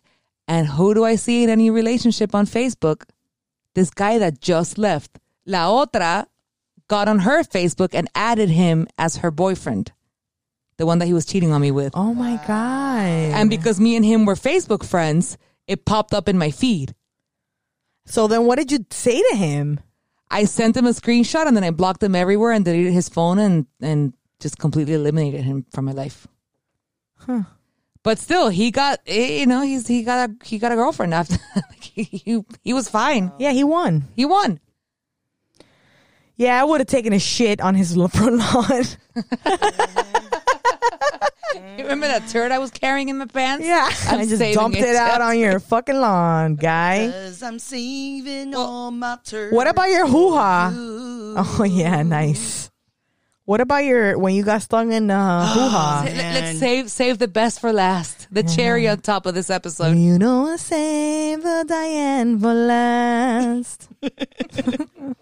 And 0.49 0.67
who 0.67 0.95
do 0.95 1.05
I 1.05 1.17
see 1.17 1.45
in 1.45 1.51
any 1.51 1.69
relationship 1.71 2.35
on 2.35 2.47
Facebook? 2.47 3.03
This 3.75 3.91
guy 3.91 4.17
that 4.19 4.41
just 4.41 4.79
left. 4.79 5.19
La 5.45 5.69
otra 5.69 6.27
got 6.89 7.09
on 7.09 7.21
her 7.21 7.43
Facebook 7.43 7.91
and 7.95 8.09
added 8.15 8.49
him 8.49 8.87
as 8.97 9.17
her 9.19 9.31
boyfriend, 9.31 9.93
the 10.77 10.87
one 10.87 10.99
that 10.99 11.07
he 11.07 11.15
was 11.15 11.27
cheating 11.27 11.53
on 11.53 11.61
me 11.61 11.71
with. 11.71 11.93
Oh 11.95 12.15
my 12.15 12.37
god! 12.47 13.07
And 13.39 13.51
because 13.51 13.81
me 13.81 13.97
and 13.97 14.05
him 14.05 14.25
were 14.25 14.35
Facebook 14.35 14.85
friends, 14.85 15.39
it 15.67 15.85
popped 15.85 16.15
up 16.15 16.29
in 16.29 16.39
my 16.39 16.51
feed. 16.51 16.95
so 18.07 18.27
then, 18.27 18.45
what 18.45 18.59
did 18.59 18.73
you 18.73 18.85
say 18.91 19.21
to 19.31 19.37
him? 19.37 19.81
I 20.31 20.45
sent 20.45 20.77
him 20.77 20.87
a 20.87 20.91
screenshot 20.91 21.47
and 21.47 21.55
then 21.55 21.63
I 21.63 21.71
blocked 21.71 22.03
him 22.03 22.15
everywhere 22.15 22.53
and 22.53 22.65
deleted 22.65 22.93
his 22.93 23.09
phone 23.09 23.39
and 23.39 23.67
and 23.81 24.15
just 24.41 24.59
completely 24.59 24.95
eliminated 24.95 25.43
him 25.43 25.67
from 25.71 25.85
my 25.85 25.93
life. 25.93 26.27
But 28.03 28.19
still, 28.19 28.49
he 28.49 28.71
got 28.71 29.01
eh, 29.07 29.41
you 29.41 29.47
know 29.47 29.61
he's 29.61 29.87
he 29.87 30.03
got 30.03 30.31
a 30.31 30.35
he 30.45 30.59
got 30.59 30.73
a 30.73 30.75
girlfriend 30.75 31.15
after 31.15 31.37
he, 31.81 32.03
he 32.03 32.45
he 32.65 32.73
was 32.73 32.89
fine. 32.89 33.31
Yeah, 33.39 33.53
he 33.53 33.63
won. 33.63 34.09
He 34.17 34.25
won. 34.25 34.59
Yeah, 36.37 36.61
I 36.61 36.65
would 36.65 36.81
have 36.81 36.89
taken 36.89 37.13
a 37.13 37.19
shit 37.19 37.61
on 37.61 37.75
his 37.75 37.95
front 38.13 38.39
lawn. 38.39 38.85
You 41.55 41.85
remember 41.85 42.07
that 42.07 42.29
turd 42.29 42.51
I 42.51 42.59
was 42.59 42.71
carrying 42.71 43.11
in 43.11 43.19
my 43.19 43.27
pants? 43.27 43.67
yeah, 43.67 43.91
I'm 44.09 44.21
I 44.21 44.27
just 44.27 44.41
dumped 44.55 44.79
it, 44.79 44.97
out 44.97 45.21
on 45.21 45.39
your 45.39 45.61
fucking 45.61 45.95
lawn, 45.95 46.55
guy. 46.57 47.11
Cause 47.11 47.43
I'm 47.43 47.59
saving 47.59 48.55
all 48.55 48.91
my 48.91 49.19
turds. 49.25 49.55
What 49.55 49.69
about 49.69 49.91
your 49.91 50.07
hoo 50.07 50.33
ha? 50.33 50.73
Oh 50.75 51.65
yeah, 51.65 52.03
nice. 52.03 52.71
What 53.45 53.61
about 53.61 53.85
your 53.85 54.17
when 54.19 54.35
you 54.35 54.45
got 54.45 54.63
stung 54.63 54.93
in 54.93 55.11
uh, 55.11 55.47
hoo 55.55 55.69
ha? 55.69 56.03
Let- 56.05 56.17
Man. 56.17 56.35
Let's 56.35 56.59
save 56.59 56.91
save 56.91 57.19
the 57.19 57.29
best 57.29 57.61
for 57.61 57.73
last. 57.73 58.29
The 58.31 58.43
cherry 58.43 58.89
on 58.89 59.01
top 59.01 59.27
of 59.27 59.35
this 59.35 59.51
episode. 59.51 59.97
You 59.99 60.19
know 60.19 60.57
save 60.57 61.43
the 61.43 61.65
Diane 61.69 62.39
for 62.39 62.55
last. 62.55 63.89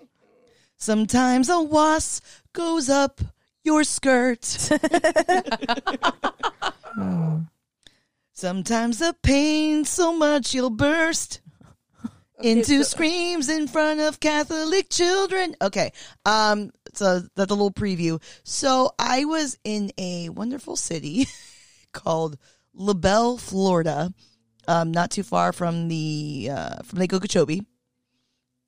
Sometimes 0.76 1.48
a 1.48 1.61
wasp 1.61 2.24
goes 2.53 2.88
up 2.88 3.20
your 3.64 3.85
skirt. 3.85 4.44
Sometimes 8.33 8.99
the 8.99 9.14
pain 9.23 9.85
so 9.85 10.12
much 10.12 10.55
you'll 10.55 10.70
burst 10.70 11.40
into 12.42 12.85
screams 12.85 13.49
in 13.49 13.68
front 13.68 14.01
of 14.01 14.20
Catholic 14.20 14.88
children. 14.88 15.55
Okay, 15.61 15.92
um, 16.25 16.70
so 16.94 17.20
that's 17.37 17.51
a 17.51 17.55
little 17.55 17.73
preview. 17.73 18.23
So 18.44 18.92
I 18.99 19.25
was 19.25 19.59
in 19.64 19.92
a 19.99 20.31
wonderful 20.31 20.77
city 20.77 21.27
called 21.92 22.38
LaBelle, 22.75 23.37
Florida, 23.37 24.12
um, 24.66 24.90
not 24.90 25.11
too 25.11 25.23
far 25.23 25.53
from 25.53 25.88
the 25.88 26.49
uh, 26.53 26.83
from 26.85 26.99
Lake 26.99 27.12
Okeechobee, 27.12 27.62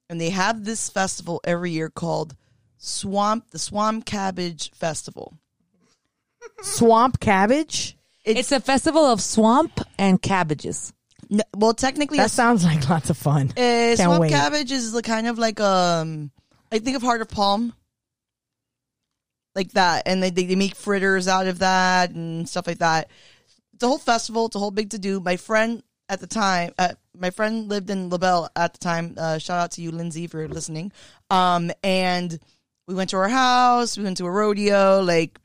and 0.09 0.21
they 0.21 0.31
have 0.31 0.65
this 0.65 0.89
festival 0.89 1.41
every 1.45 1.71
year 1.71 1.89
called 1.89 2.37
Swamp 2.85 3.49
the 3.51 3.61
Swamp 3.61 4.05
Cabbage 4.05 4.73
Festival. 4.73 5.39
Swamp 6.63 7.21
cabbage. 7.21 7.97
It's 8.25 8.51
a 8.51 8.59
festival 8.61 9.05
of 9.05 9.21
swamp 9.21 9.81
and 9.99 10.21
cabbages. 10.21 10.93
No, 11.31 11.43
well, 11.57 11.75
technically, 11.75 12.17
That 12.19 12.25
it's- 12.25 12.33
sounds 12.35 12.65
like 12.65 12.89
lots 12.89 13.09
of 13.09 13.17
fun. 13.17 13.51
Uh, 13.51 13.55
Can't 13.55 13.99
swamp 14.01 14.21
wait. 14.23 14.31
cabbage 14.33 14.73
is 14.73 14.93
like 14.95 15.05
kind 15.05 15.29
of 15.29 15.39
like 15.39 15.61
um, 15.61 16.33
I 16.73 16.81
think 16.81 16.97
of 16.97 17.03
heart 17.03 17.21
of 17.21 17.29
palm, 17.29 17.73
like 19.55 19.73
that, 19.73 20.03
and 20.07 20.21
they 20.23 20.31
they 20.31 20.45
they 20.47 20.57
make 20.57 20.75
fritters 20.75 21.29
out 21.29 21.47
of 21.47 21.61
that 21.61 22.11
and 22.11 22.49
stuff 22.49 22.67
like 22.67 22.79
that. 22.79 23.09
It's 23.75 23.83
a 23.85 23.87
whole 23.89 23.99
festival. 23.99 24.47
It's 24.47 24.57
a 24.57 24.59
whole 24.59 24.71
big 24.73 24.91
to 24.91 24.99
do. 24.99 25.21
My 25.21 25.37
friend 25.37 25.83
at 26.09 26.21
the 26.21 26.27
time, 26.27 26.73
uh, 26.79 26.95
my 27.17 27.31
friend 27.31 27.69
lived 27.69 27.91
in 27.91 28.11
LaBelle 28.11 28.51
at 28.57 28.73
the 28.73 28.79
time. 28.81 29.15
Uh, 29.17 29.39
shout 29.39 29.59
out 29.61 29.71
to 29.73 29.83
you, 29.83 29.91
Lindsay, 29.93 30.25
if 30.25 30.33
you're 30.33 30.49
listening. 30.49 30.91
Um, 31.31 31.71
and 31.83 32.39
we 32.87 32.95
went 32.95 33.11
to 33.11 33.17
her 33.17 33.29
house. 33.29 33.97
We 33.97 34.05
went 34.05 34.17
to 34.19 34.27
a 34.27 34.31
rodeo. 34.31 35.01
Like, 35.03 35.39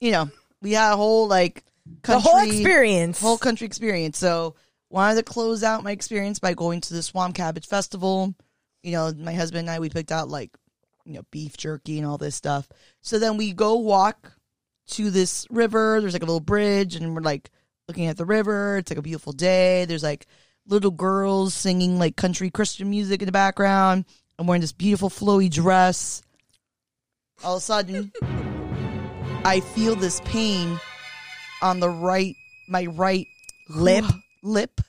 you 0.00 0.10
know, 0.12 0.30
we 0.60 0.72
had 0.72 0.92
a 0.92 0.96
whole 0.96 1.28
like 1.28 1.64
The 2.02 2.18
whole 2.18 2.32
country- 2.40 2.56
experience. 2.56 3.20
whole 3.20 3.38
country 3.38 3.66
experience. 3.66 4.18
So 4.18 4.54
wanted 4.90 5.16
to 5.16 5.22
close 5.22 5.62
out 5.62 5.82
my 5.84 5.90
experience 5.92 6.38
by 6.38 6.54
going 6.54 6.80
to 6.82 6.94
the 6.94 7.02
Swamp 7.02 7.34
Cabbage 7.34 7.66
Festival. 7.66 8.34
You 8.82 8.92
know, 8.92 9.12
my 9.16 9.32
husband 9.34 9.60
and 9.68 9.70
I 9.70 9.78
we 9.80 9.88
picked 9.90 10.12
out 10.12 10.28
like 10.28 10.50
you 11.04 11.14
know, 11.14 11.22
beef 11.32 11.56
jerky 11.56 11.98
and 11.98 12.06
all 12.06 12.16
this 12.18 12.36
stuff. 12.36 12.68
So 13.00 13.18
then 13.18 13.36
we 13.36 13.52
go 13.52 13.74
walk 13.76 14.32
to 14.90 15.10
this 15.10 15.46
river. 15.50 16.00
There's 16.00 16.12
like 16.12 16.22
a 16.22 16.26
little 16.26 16.38
bridge, 16.40 16.94
and 16.94 17.14
we're 17.14 17.22
like 17.22 17.50
looking 17.88 18.06
at 18.06 18.16
the 18.16 18.24
river. 18.24 18.78
It's 18.78 18.90
like 18.90 18.98
a 18.98 19.02
beautiful 19.02 19.32
day. 19.32 19.84
There's 19.84 20.04
like 20.04 20.26
little 20.68 20.92
girls 20.92 21.54
singing 21.54 21.98
like 21.98 22.14
country 22.14 22.50
Christian 22.50 22.88
music 22.90 23.20
in 23.20 23.26
the 23.26 23.32
background. 23.32 24.04
I'm 24.38 24.46
wearing 24.46 24.60
this 24.60 24.70
beautiful 24.72 25.10
flowy 25.10 25.50
dress. 25.50 26.22
All 27.44 27.56
of 27.56 27.58
a 27.58 27.64
sudden, 27.64 28.12
I 29.44 29.60
feel 29.74 29.96
this 29.96 30.20
pain 30.24 30.78
on 31.60 31.80
the 31.80 31.88
right, 31.90 32.36
my 32.68 32.86
right 32.86 33.26
lip, 33.68 34.04
lip, 34.44 34.80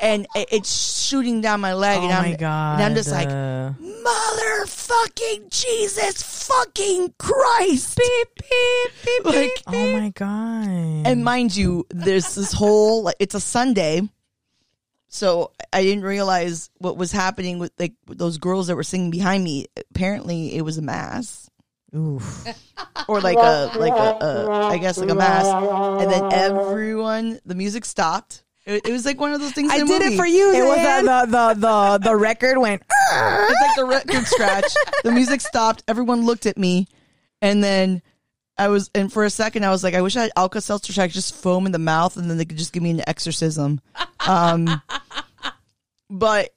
and 0.00 0.26
it- 0.34 0.48
it's 0.50 1.00
shooting 1.04 1.40
down 1.40 1.60
my 1.60 1.74
leg. 1.74 1.98
Oh 2.00 2.04
and 2.04 2.12
I'm, 2.12 2.30
my 2.30 2.36
god! 2.36 2.74
And 2.74 2.82
I'm 2.82 2.94
just 2.96 3.12
like, 3.12 3.28
uh, 3.28 3.72
motherfucking 3.80 5.50
Jesus 5.50 6.20
fucking 6.48 7.14
Christ. 7.18 7.96
Beep, 7.98 8.28
beep, 8.40 8.92
beep, 9.04 9.24
like, 9.24 9.62
oh 9.68 9.92
my 9.92 10.08
god! 10.10 11.06
and 11.06 11.22
mind 11.24 11.54
you, 11.54 11.86
there's 11.90 12.34
this 12.34 12.52
whole, 12.52 13.04
like, 13.04 13.16
it's 13.20 13.36
a 13.36 13.40
Sunday. 13.40 14.02
So 15.14 15.52
I 15.70 15.82
didn't 15.82 16.04
realize 16.04 16.70
what 16.78 16.96
was 16.96 17.12
happening 17.12 17.58
with 17.58 17.70
like 17.78 17.92
with 18.08 18.16
those 18.16 18.38
girls 18.38 18.68
that 18.68 18.76
were 18.76 18.82
singing 18.82 19.10
behind 19.10 19.44
me. 19.44 19.66
Apparently, 19.90 20.56
it 20.56 20.62
was 20.62 20.78
a 20.78 20.82
mass 20.82 21.50
Oof. 21.94 22.46
or 23.08 23.20
like 23.20 23.36
a 23.36 23.78
like 23.78 23.92
a, 23.92 24.24
a 24.24 24.66
I 24.68 24.78
guess 24.78 24.96
like 24.96 25.10
a 25.10 25.14
mass, 25.14 25.46
and 26.02 26.10
then 26.10 26.32
everyone 26.32 27.38
the 27.44 27.54
music 27.54 27.84
stopped. 27.84 28.42
It, 28.64 28.86
it 28.86 28.92
was 28.92 29.04
like 29.04 29.20
one 29.20 29.34
of 29.34 29.40
those 29.40 29.52
things. 29.52 29.70
I 29.70 29.80
in 29.80 29.86
did 29.86 30.00
movie. 30.00 30.14
it 30.14 30.16
for 30.16 30.26
you. 30.26 30.54
It 30.54 30.64
was 30.64 30.78
Zayn. 30.78 31.04
the, 31.04 31.26
the 31.26 31.54
the 31.54 31.54
the 31.60 31.98
the 32.10 32.16
record 32.16 32.58
went. 32.58 32.82
Ah! 33.14 33.46
It's 33.50 33.60
like 33.60 33.76
the 33.76 33.84
record 33.84 34.26
scratch. 34.26 34.74
The 35.04 35.12
music 35.12 35.42
stopped. 35.42 35.82
Everyone 35.86 36.24
looked 36.24 36.46
at 36.46 36.56
me, 36.56 36.86
and 37.42 37.62
then 37.62 38.00
I 38.62 38.68
was. 38.68 38.90
And 38.94 39.12
for 39.12 39.24
a 39.24 39.30
second, 39.30 39.64
I 39.64 39.70
was 39.70 39.82
like, 39.84 39.94
I 39.94 40.02
wish 40.02 40.16
I 40.16 40.22
had 40.22 40.32
Alka 40.36 40.60
Seltzer. 40.60 41.00
I 41.00 41.06
could 41.06 41.14
just 41.14 41.34
foam 41.34 41.66
in 41.66 41.72
the 41.72 41.78
mouth, 41.78 42.16
and 42.16 42.30
then 42.30 42.38
they 42.38 42.44
could 42.44 42.58
just 42.58 42.72
give 42.72 42.82
me 42.82 42.90
an 42.90 43.02
exorcism. 43.08 43.80
Um, 44.26 44.80
but 46.10 46.50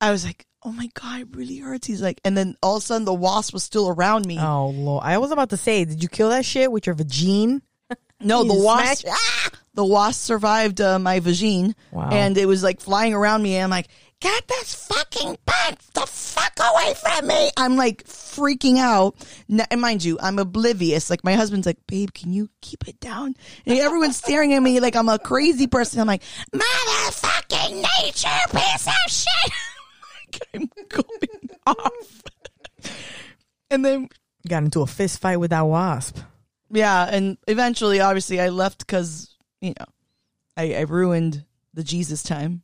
I 0.00 0.10
was 0.10 0.24
like, 0.24 0.46
oh 0.62 0.72
my 0.72 0.88
god, 0.94 1.20
it 1.22 1.36
really 1.36 1.58
hurts. 1.58 1.86
He's 1.86 2.02
like, 2.02 2.20
and 2.24 2.36
then 2.36 2.56
all 2.62 2.76
of 2.76 2.82
a 2.82 2.86
sudden, 2.86 3.04
the 3.04 3.14
wasp 3.14 3.52
was 3.52 3.62
still 3.62 3.88
around 3.88 4.26
me. 4.26 4.38
Oh 4.38 4.68
lord! 4.68 5.02
I 5.04 5.18
was 5.18 5.30
about 5.30 5.50
to 5.50 5.56
say, 5.56 5.84
did 5.84 6.02
you 6.02 6.08
kill 6.08 6.30
that 6.30 6.44
shit 6.44 6.70
with 6.70 6.86
your 6.86 6.94
vagine? 6.94 7.62
no, 8.20 8.44
the 8.44 8.54
wasp. 8.54 9.06
Ah! 9.08 9.50
The 9.74 9.86
wasp 9.86 10.20
survived 10.20 10.82
uh, 10.82 10.98
my 10.98 11.20
vagine, 11.20 11.74
Wow. 11.92 12.10
and 12.12 12.36
it 12.36 12.44
was 12.44 12.62
like 12.62 12.78
flying 12.82 13.14
around 13.14 13.42
me. 13.42 13.54
And 13.56 13.64
I'm 13.64 13.70
like, 13.70 13.88
get 14.22 14.48
this 14.48 14.74
fucking 14.86 15.36
bug 15.44 15.78
the 15.94 16.06
fuck 16.06 16.52
away 16.60 16.94
from 16.94 17.26
me! 17.26 17.50
I'm 17.56 17.76
like 17.76 18.04
freaking 18.04 18.78
out. 18.78 19.16
And 19.70 19.80
mind 19.80 20.04
you, 20.04 20.18
I'm 20.20 20.38
oblivious. 20.38 21.10
Like 21.10 21.24
my 21.24 21.34
husband's 21.34 21.66
like, 21.66 21.78
babe, 21.86 22.10
can 22.14 22.32
you 22.32 22.48
keep 22.60 22.86
it 22.88 23.00
down? 23.00 23.34
And 23.66 23.78
everyone's 23.78 24.16
staring 24.16 24.54
at 24.54 24.62
me 24.62 24.80
like 24.80 24.96
I'm 24.96 25.08
a 25.08 25.18
crazy 25.18 25.66
person. 25.66 26.00
I'm 26.00 26.06
like, 26.06 26.22
motherfucking 26.54 27.74
nature, 27.74 28.28
piece 28.50 28.86
of 28.86 29.10
shit. 29.12 29.52
like 30.32 30.48
I'm 30.54 30.70
going 30.88 31.50
off. 31.66 32.22
and 33.70 33.84
then 33.84 34.08
Got 34.48 34.64
into 34.64 34.80
a 34.82 34.86
fist 34.86 35.20
fight 35.20 35.36
with 35.36 35.50
that 35.50 35.66
wasp. 35.66 36.18
yeah, 36.70 37.04
and 37.04 37.38
eventually, 37.46 38.00
obviously, 38.00 38.40
I 38.40 38.48
left 38.48 38.80
because 38.80 39.36
you 39.60 39.70
know, 39.78 39.86
I, 40.56 40.74
I 40.74 40.80
ruined 40.80 41.44
the 41.74 41.84
Jesus 41.84 42.22
time. 42.22 42.62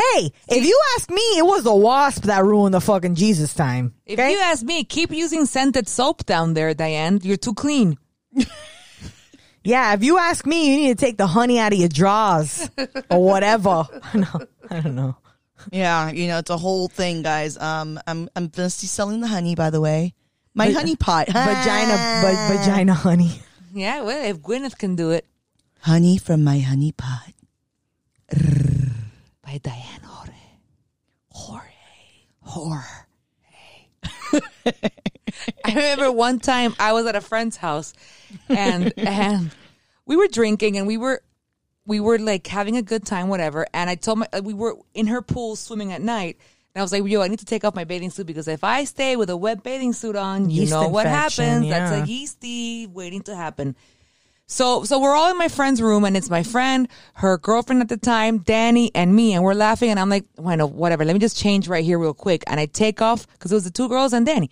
Hey, 0.00 0.32
if 0.48 0.64
you 0.64 0.80
ask 0.96 1.10
me, 1.10 1.20
it 1.36 1.44
was 1.44 1.64
the 1.64 1.74
wasp 1.74 2.22
that 2.24 2.44
ruined 2.44 2.72
the 2.74 2.80
fucking 2.80 3.14
Jesus 3.16 3.52
time. 3.54 3.92
If 4.06 4.18
Okay? 4.18 4.32
you 4.32 4.38
ask 4.40 4.62
me, 4.64 4.82
keep 4.84 5.10
using 5.12 5.44
scented 5.46 5.88
soap 5.88 6.24
down 6.26 6.54
there, 6.54 6.72
Diane. 6.74 7.20
You're 7.22 7.36
too 7.36 7.52
clean. 7.54 7.98
yeah, 9.64 9.92
if 9.94 10.02
you 10.02 10.16
ask 10.18 10.46
me, 10.46 10.70
you 10.70 10.76
need 10.88 10.98
to 10.98 11.04
take 11.04 11.18
the 11.18 11.26
honey 11.26 11.58
out 11.58 11.72
of 11.72 11.78
your 11.78 11.88
drawers 11.88 12.70
or 13.10 13.22
whatever. 13.22 13.84
no, 14.14 14.26
I 14.70 14.80
don't 14.80 14.94
know. 14.94 15.16
Yeah, 15.70 16.10
you 16.10 16.28
know, 16.28 16.38
it's 16.38 16.48
a 16.50 16.56
whole 16.56 16.88
thing, 16.88 17.20
guys. 17.22 17.58
Um, 17.58 18.00
I'm 18.06 18.30
I'm 18.34 18.48
gonna 18.48 18.68
be 18.68 18.86
selling 18.86 19.20
the 19.20 19.26
honey, 19.28 19.54
by 19.54 19.68
the 19.68 19.80
way. 19.80 20.14
My 20.54 20.70
honey 20.70 20.96
pot, 20.96 21.26
Vagina, 21.28 21.96
va- 22.22 22.48
vagina 22.56 22.94
honey. 22.94 23.42
Yeah, 23.74 24.00
well, 24.02 24.24
if 24.24 24.38
Gwyneth 24.40 24.78
can 24.78 24.96
do 24.96 25.10
it. 25.10 25.26
honey 25.80 26.16
from 26.18 26.42
my 26.42 26.58
honey 26.60 26.92
pot. 26.92 27.32
By 29.50 29.58
Diane 29.58 30.00
Jorge. 30.04 30.32
Jorge. 31.30 31.66
Jorge. 32.40 32.86
I 35.64 35.74
remember 35.74 36.12
one 36.12 36.38
time 36.38 36.76
I 36.78 36.92
was 36.92 37.04
at 37.06 37.16
a 37.16 37.20
friend's 37.20 37.56
house 37.56 37.92
and 38.48 38.92
and 38.96 39.50
we 40.06 40.14
were 40.14 40.28
drinking 40.28 40.76
and 40.76 40.86
we 40.86 40.96
were 40.96 41.24
we 41.84 41.98
were 41.98 42.16
like 42.16 42.46
having 42.46 42.76
a 42.76 42.82
good 42.82 43.04
time, 43.04 43.26
whatever. 43.26 43.66
And 43.74 43.90
I 43.90 43.96
told 43.96 44.18
my 44.20 44.28
uh, 44.32 44.40
we 44.44 44.54
were 44.54 44.76
in 44.94 45.08
her 45.08 45.20
pool 45.20 45.56
swimming 45.56 45.92
at 45.92 46.00
night. 46.00 46.36
And 46.72 46.80
I 46.80 46.82
was 46.82 46.92
like, 46.92 47.04
yo, 47.04 47.20
I 47.20 47.26
need 47.26 47.40
to 47.40 47.44
take 47.44 47.64
off 47.64 47.74
my 47.74 47.82
bathing 47.82 48.10
suit 48.10 48.28
because 48.28 48.46
if 48.46 48.62
I 48.62 48.84
stay 48.84 49.16
with 49.16 49.30
a 49.30 49.36
wet 49.36 49.64
bathing 49.64 49.94
suit 49.94 50.14
on, 50.14 50.48
you 50.48 50.60
Yeast 50.60 50.70
know 50.70 50.86
what 50.86 51.06
happens. 51.08 51.66
yeah. 51.66 51.90
That's 51.90 52.08
a 52.08 52.08
yeasty 52.08 52.86
waiting 52.86 53.22
to 53.22 53.34
happen. 53.34 53.74
So 54.50 54.82
so 54.82 54.98
we're 54.98 55.14
all 55.14 55.30
in 55.30 55.38
my 55.38 55.46
friend's 55.46 55.80
room 55.80 56.04
and 56.04 56.16
it's 56.16 56.28
my 56.28 56.42
friend, 56.42 56.88
her 57.14 57.38
girlfriend 57.38 57.82
at 57.82 57.88
the 57.88 57.96
time, 57.96 58.38
Danny, 58.38 58.90
and 58.96 59.14
me, 59.14 59.32
and 59.32 59.44
we're 59.44 59.54
laughing 59.54 59.90
and 59.90 60.00
I'm 60.00 60.08
like, 60.08 60.24
bueno, 60.34 60.66
whatever. 60.66 61.04
Let 61.04 61.12
me 61.12 61.20
just 61.20 61.38
change 61.38 61.68
right 61.68 61.84
here 61.84 62.00
real 62.00 62.12
quick. 62.14 62.42
And 62.48 62.58
I 62.58 62.66
take 62.66 63.00
off 63.00 63.28
because 63.28 63.52
it 63.52 63.54
was 63.54 63.62
the 63.62 63.70
two 63.70 63.88
girls 63.88 64.12
and 64.12 64.26
Danny. 64.26 64.50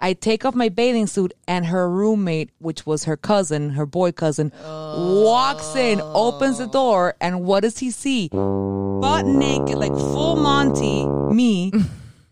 I 0.00 0.14
take 0.14 0.46
off 0.46 0.54
my 0.54 0.70
bathing 0.70 1.06
suit 1.06 1.34
and 1.46 1.66
her 1.66 1.90
roommate, 1.90 2.52
which 2.58 2.86
was 2.86 3.04
her 3.04 3.18
cousin, 3.18 3.70
her 3.70 3.84
boy 3.84 4.12
cousin, 4.12 4.50
walks 4.64 5.76
in, 5.76 6.00
opens 6.00 6.56
the 6.56 6.66
door, 6.66 7.14
and 7.20 7.44
what 7.44 7.60
does 7.60 7.78
he 7.78 7.90
see? 7.90 8.28
Butt 8.30 9.26
naked, 9.26 9.76
like 9.76 9.92
full 9.92 10.36
Monty, 10.36 11.06
me, 11.06 11.70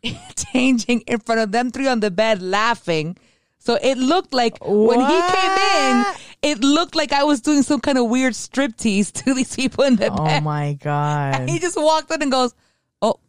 changing 0.52 1.02
in 1.02 1.20
front 1.20 1.42
of 1.42 1.52
them 1.52 1.70
three 1.70 1.88
on 1.88 2.00
the 2.00 2.10
bed 2.10 2.40
laughing. 2.40 3.18
So 3.58 3.78
it 3.80 3.96
looked 3.96 4.34
like 4.34 4.56
when 4.60 4.98
he 4.98 5.06
came 5.06 5.52
in, 5.52 5.98
What? 5.98 6.20
It 6.42 6.58
looked 6.62 6.94
like 6.94 7.12
I 7.12 7.24
was 7.24 7.40
doing 7.40 7.62
some 7.62 7.80
kind 7.80 7.98
of 7.98 8.08
weird 8.08 8.32
striptease 8.34 9.12
to 9.24 9.34
these 9.34 9.54
people 9.54 9.84
in 9.84 9.96
the 9.96 10.10
Oh 10.10 10.24
bed. 10.24 10.42
my 10.42 10.74
god. 10.74 11.48
He 11.48 11.58
just 11.58 11.76
walked 11.76 12.10
in 12.12 12.22
and 12.22 12.30
goes, 12.32 12.54
"Oh, 13.00 13.20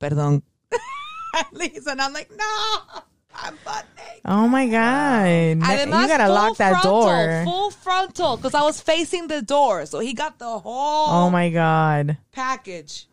perdón." 0.00 0.42
and 1.36 1.46
leaves, 1.52 1.86
and 1.86 2.00
I'm 2.00 2.12
like, 2.12 2.30
"No, 2.34 3.02
I'm 3.34 3.54
butt 3.64 3.86
naked." 3.96 4.20
Oh 4.24 4.48
my 4.48 4.66
god. 4.66 5.62
Además, 5.62 6.02
you 6.02 6.08
gotta 6.08 6.28
lock 6.28 6.56
that 6.58 6.70
frontal, 6.82 7.02
door. 7.06 7.42
Full 7.44 7.70
frontal, 7.70 8.36
because 8.36 8.54
I 8.54 8.62
was 8.62 8.80
facing 8.80 9.28
the 9.28 9.42
door, 9.42 9.86
so 9.86 10.00
he 10.00 10.12
got 10.12 10.38
the 10.38 10.58
whole 10.58 11.08
Oh 11.08 11.30
my 11.30 11.50
god. 11.50 12.18
package, 12.32 13.06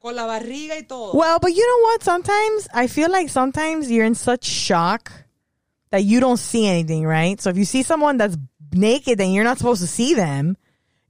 con 0.00 0.14
la 0.14 0.26
barriga 0.26 0.74
y 0.78 0.82
todo. 0.88 1.14
Well, 1.18 1.38
but 1.40 1.52
you 1.52 1.66
know 1.66 1.82
what? 1.90 2.02
Sometimes 2.02 2.68
I 2.72 2.86
feel 2.86 3.10
like 3.10 3.28
sometimes 3.28 3.90
you're 3.90 4.06
in 4.06 4.14
such 4.14 4.44
shock 4.44 5.10
that 5.90 6.04
you 6.04 6.20
don't 6.20 6.36
see 6.38 6.66
anything, 6.66 7.04
right? 7.06 7.40
So 7.40 7.50
if 7.50 7.56
you 7.56 7.64
see 7.64 7.82
someone 7.82 8.18
that's 8.18 8.36
naked 8.72 9.20
and 9.20 9.32
you're 9.32 9.44
not 9.44 9.58
supposed 9.58 9.80
to 9.80 9.86
see 9.86 10.14
them, 10.14 10.56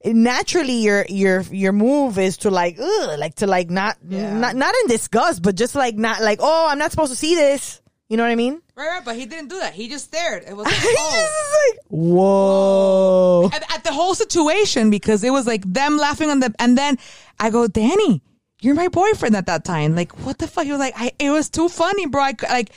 naturally 0.05 0.75
your 0.75 1.05
your 1.09 1.41
your 1.43 1.73
move 1.73 2.19
is 2.19 2.39
to 2.39 2.51
like 2.51 2.77
ugh, 2.81 3.19
like 3.19 3.35
to 3.37 3.47
like 3.47 3.71
not 3.71 3.97
not 4.03 4.57
not 4.57 4.75
in 4.83 4.89
disgust, 4.89 5.43
but 5.43 5.55
just 5.55 5.75
like 5.75 5.97
not 5.97 6.23
like 6.23 6.39
oh 6.43 6.69
I'm 6.71 6.79
not 6.79 6.91
supposed 6.91 7.13
to 7.13 7.19
see 7.19 7.35
this. 7.35 7.81
You 8.09 8.17
know 8.17 8.23
what 8.23 8.33
I 8.33 8.37
mean? 8.37 8.63
right, 8.75 8.89
right, 8.89 9.05
but 9.05 9.17
he 9.17 9.27
didn't 9.27 9.49
do 9.49 9.59
that. 9.59 9.75
He 9.75 9.89
just 9.89 10.07
stared. 10.07 10.45
It 10.45 10.57
was 10.57 10.65
like, 10.67 10.75
oh. 10.81 11.71
like 11.75 11.85
whoa. 11.89 13.51
at, 13.53 13.75
at 13.75 13.85
the 13.85 13.93
whole 13.93 14.15
situation 14.15 14.89
because 14.89 15.23
it 15.25 15.31
was 15.31 15.47
like 15.47 15.63
them 15.71 15.99
laughing 15.99 16.31
on 16.31 16.41
the 16.41 16.55
and 16.59 16.79
then 16.79 16.99
I 17.39 17.51
go, 17.51 17.67
Danny, 17.67 18.23
you're 18.61 18.75
my 18.75 18.89
boyfriend 18.89 19.37
at 19.37 19.47
that 19.47 19.65
time. 19.65 19.95
Like, 19.95 20.13
what 20.25 20.39
the 20.39 20.49
fuck? 20.49 20.65
He 20.65 20.71
was 20.71 20.81
like, 20.81 20.95
I, 20.97 21.13
it 21.19 21.31
was 21.31 21.49
too 21.49 21.69
funny, 21.69 22.07
bro. 22.07 22.23
I, 22.23 22.35
like, 22.51 22.71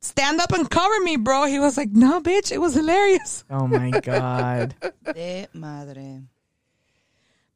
stand 0.00 0.40
up 0.40 0.52
and 0.52 0.68
cover 0.70 1.00
me, 1.00 1.16
bro. 1.16 1.44
He 1.46 1.58
was 1.58 1.76
like, 1.76 1.90
no, 1.90 2.20
bitch, 2.20 2.52
it 2.52 2.58
was 2.58 2.74
hilarious. 2.74 3.44
Oh 3.50 3.66
my 3.66 3.90
god. 4.00 4.74
De 5.14 5.46
madre. 5.52 6.22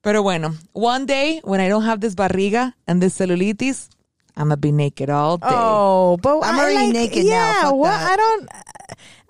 Pero 0.02 0.22
bueno, 0.22 0.54
one 0.72 1.04
day 1.06 1.40
when 1.44 1.60
I 1.60 1.68
don't 1.68 1.82
have 1.84 2.00
this 2.00 2.14
barriga 2.14 2.72
and 2.86 3.02
this 3.02 3.18
cellulitis, 3.18 3.88
I'm 4.36 4.44
gonna 4.48 4.56
be 4.56 4.72
naked 4.72 5.10
all 5.10 5.36
day. 5.36 5.46
Oh, 5.50 6.16
but 6.22 6.40
I'm 6.42 6.54
I 6.56 6.58
already 6.60 6.76
like- 6.86 6.92
naked 6.94 7.24
now. 7.26 7.30
Yeah, 7.30 7.62
Fuck 7.64 7.74
what 7.74 7.88
that. 7.90 8.10
I 8.12 8.16
don't, 8.16 8.48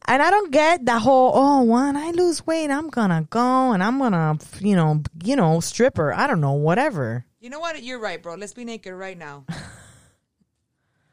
and 0.06 0.22
I 0.22 0.30
don't 0.30 0.52
get 0.52 0.86
the 0.86 0.98
whole. 1.00 1.32
Oh, 1.34 1.62
when 1.64 1.96
I 1.96 2.10
lose 2.12 2.46
weight, 2.46 2.70
I'm 2.70 2.88
gonna 2.88 3.26
go 3.30 3.72
and 3.72 3.82
I'm 3.82 3.98
gonna, 3.98 4.38
you 4.60 4.76
know, 4.76 5.02
you 5.24 5.34
know, 5.34 5.58
stripper. 5.58 6.12
I 6.12 6.26
don't 6.28 6.40
know, 6.40 6.52
whatever. 6.52 7.24
You 7.40 7.50
know 7.50 7.58
what? 7.58 7.82
You're 7.82 7.98
right, 7.98 8.22
bro. 8.22 8.34
Let's 8.36 8.54
be 8.54 8.64
naked 8.64 8.92
right 8.94 9.18
now. 9.18 9.46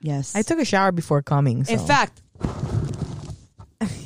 Yes. 0.01 0.35
I 0.35 0.41
took 0.43 0.59
a 0.59 0.65
shower 0.65 0.91
before 0.91 1.21
coming. 1.21 1.63
So. 1.65 1.73
In 1.73 1.79
fact, 1.79 2.21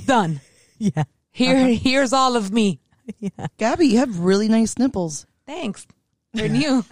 done. 0.05 0.39
yeah, 0.77 1.03
Here, 1.31 1.67
here's 1.67 2.13
all 2.13 2.35
of 2.35 2.51
me. 2.51 2.79
Yeah. 3.19 3.47
Gabby, 3.57 3.87
you 3.87 3.97
have 3.97 4.19
really 4.19 4.47
nice 4.47 4.77
nipples. 4.77 5.25
Thanks. 5.45 5.85
They're 6.33 6.47
new. 6.47 6.85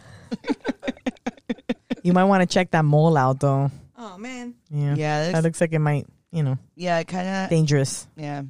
you 2.04 2.12
might 2.14 2.26
want 2.26 2.42
to 2.42 2.48
check 2.48 2.72
that 2.72 2.84
mole 2.84 3.16
out 3.16 3.40
though. 3.40 3.72
Oh 3.98 4.18
man. 4.18 4.56
Yeah. 4.70 4.96
Yeah, 4.96 5.20
That 5.20 5.26
that's- 5.28 5.44
looks 5.44 5.62
like 5.62 5.72
it 5.72 5.80
might, 5.80 6.08
you 6.32 6.44
know, 6.44 6.58
Yeah, 6.76 7.00
it 7.00 7.08
kind 7.08 7.28
of. 7.28 7.50
dangerous. 7.50 8.06
Yeah, 8.18 8.44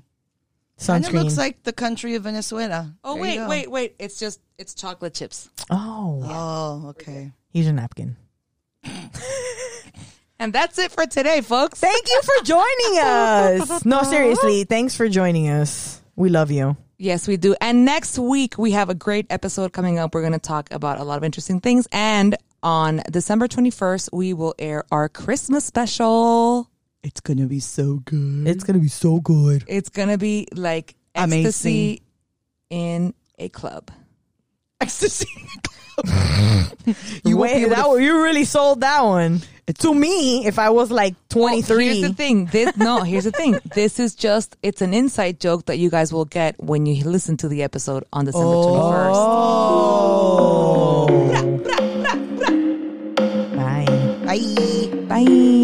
kind 0.84 1.06
of 1.06 1.14
looks 1.14 1.38
like 1.38 1.62
the 1.64 1.74
country 1.74 2.16
of 2.16 2.24
Venezuela. 2.24 2.96
Oh 3.04 3.14
There 3.16 3.22
wait, 3.22 3.48
wait, 3.48 3.70
wait. 3.72 3.96
It's 4.00 4.18
just 4.18 4.40
it's 4.58 4.74
chocolate 4.74 5.14
chips. 5.14 5.50
oh, 5.70 6.22
Oh, 6.26 6.90
okay. 6.92 7.32
here's 7.52 7.68
a 7.68 7.74
napkin. 7.74 8.18
And 10.40 10.54
that's 10.54 10.80
it 10.80 10.92
for 10.92 11.06
today, 11.06 11.42
folks. 11.42 11.80
Thank 11.80 12.08
you 12.08 12.22
for 12.22 12.46
joining 12.46 13.00
us. 13.02 13.86
No, 13.86 14.04
seriously, 14.04 14.64
thanks 14.64 14.96
for 14.96 15.10
joining 15.10 15.50
us. 15.50 16.02
We 16.16 16.30
love 16.30 16.50
you. 16.50 16.78
Yes, 16.98 17.28
we 17.28 17.38
do. 17.38 17.56
And 17.62 17.86
next 17.86 18.18
week 18.20 18.58
we 18.58 18.72
have 18.72 18.90
a 18.90 18.96
great 18.96 19.26
episode 19.30 19.72
coming 19.74 20.00
up. 20.00 20.14
We're 20.14 20.22
going 20.22 20.34
to 20.34 20.40
talk 20.40 20.72
about 20.74 21.00
a 21.00 21.04
lot 21.04 21.18
of 21.18 21.24
interesting 21.24 21.62
things. 21.62 21.88
And 21.92 22.36
on 22.62 23.02
December 23.10 23.48
21st, 23.48 24.10
we 24.12 24.34
will 24.34 24.54
air 24.60 24.84
our 24.92 25.08
Christmas 25.08 25.64
special. 25.66 26.70
It's 27.02 27.22
gonna 27.22 27.46
be 27.48 27.62
so 27.62 27.96
good. 28.04 28.46
It's 28.46 28.66
gonna 28.66 28.80
be 28.80 28.90
so 28.90 29.22
good. 29.22 29.64
It's 29.68 29.88
going 29.88 30.10
to 30.10 30.18
be 30.18 30.48
like 30.54 30.96
Amazing. 31.16 31.46
ecstasy 31.46 32.02
in 32.70 33.14
a 33.38 33.48
club 33.48 33.92
ecstasy. 34.82 35.28
you 37.26 37.36
Wait, 37.38 37.68
that 37.70 37.84
to... 37.84 38.00
you 38.00 38.24
really 38.24 38.46
sold 38.46 38.82
that 38.82 39.02
one 39.02 39.42
to 39.80 39.94
me. 39.94 40.46
If 40.46 40.58
I 40.60 40.70
was 40.70 40.92
like 40.92 41.16
twenty 41.30 41.62
three, 41.62 41.88
well, 41.88 41.96
here's 41.96 42.10
the 42.10 42.14
thing. 42.14 42.46
This 42.46 42.78
no, 42.78 43.02
here's 43.02 43.26
the 43.26 43.32
thing. 43.32 43.60
This 43.74 44.00
is 44.00 44.16
just 44.16 44.56
it's 44.64 44.82
an 44.82 44.94
inside 44.94 45.40
joke 45.40 45.66
that 45.66 45.78
you 45.78 45.90
guys 45.90 46.14
will 46.14 46.26
get 46.26 46.62
when 46.62 46.86
you 46.86 47.04
listen 47.04 47.38
to 47.38 47.48
the 47.48 47.64
episode 47.64 48.06
on 48.14 48.26
December 48.26 48.64
twenty 48.64 48.92
first. 48.92 49.20
Oh. 49.20 51.08
oh. 51.12 51.58
Bye. 53.56 53.86
Bye. 54.26 54.90
Bye. 55.08 55.59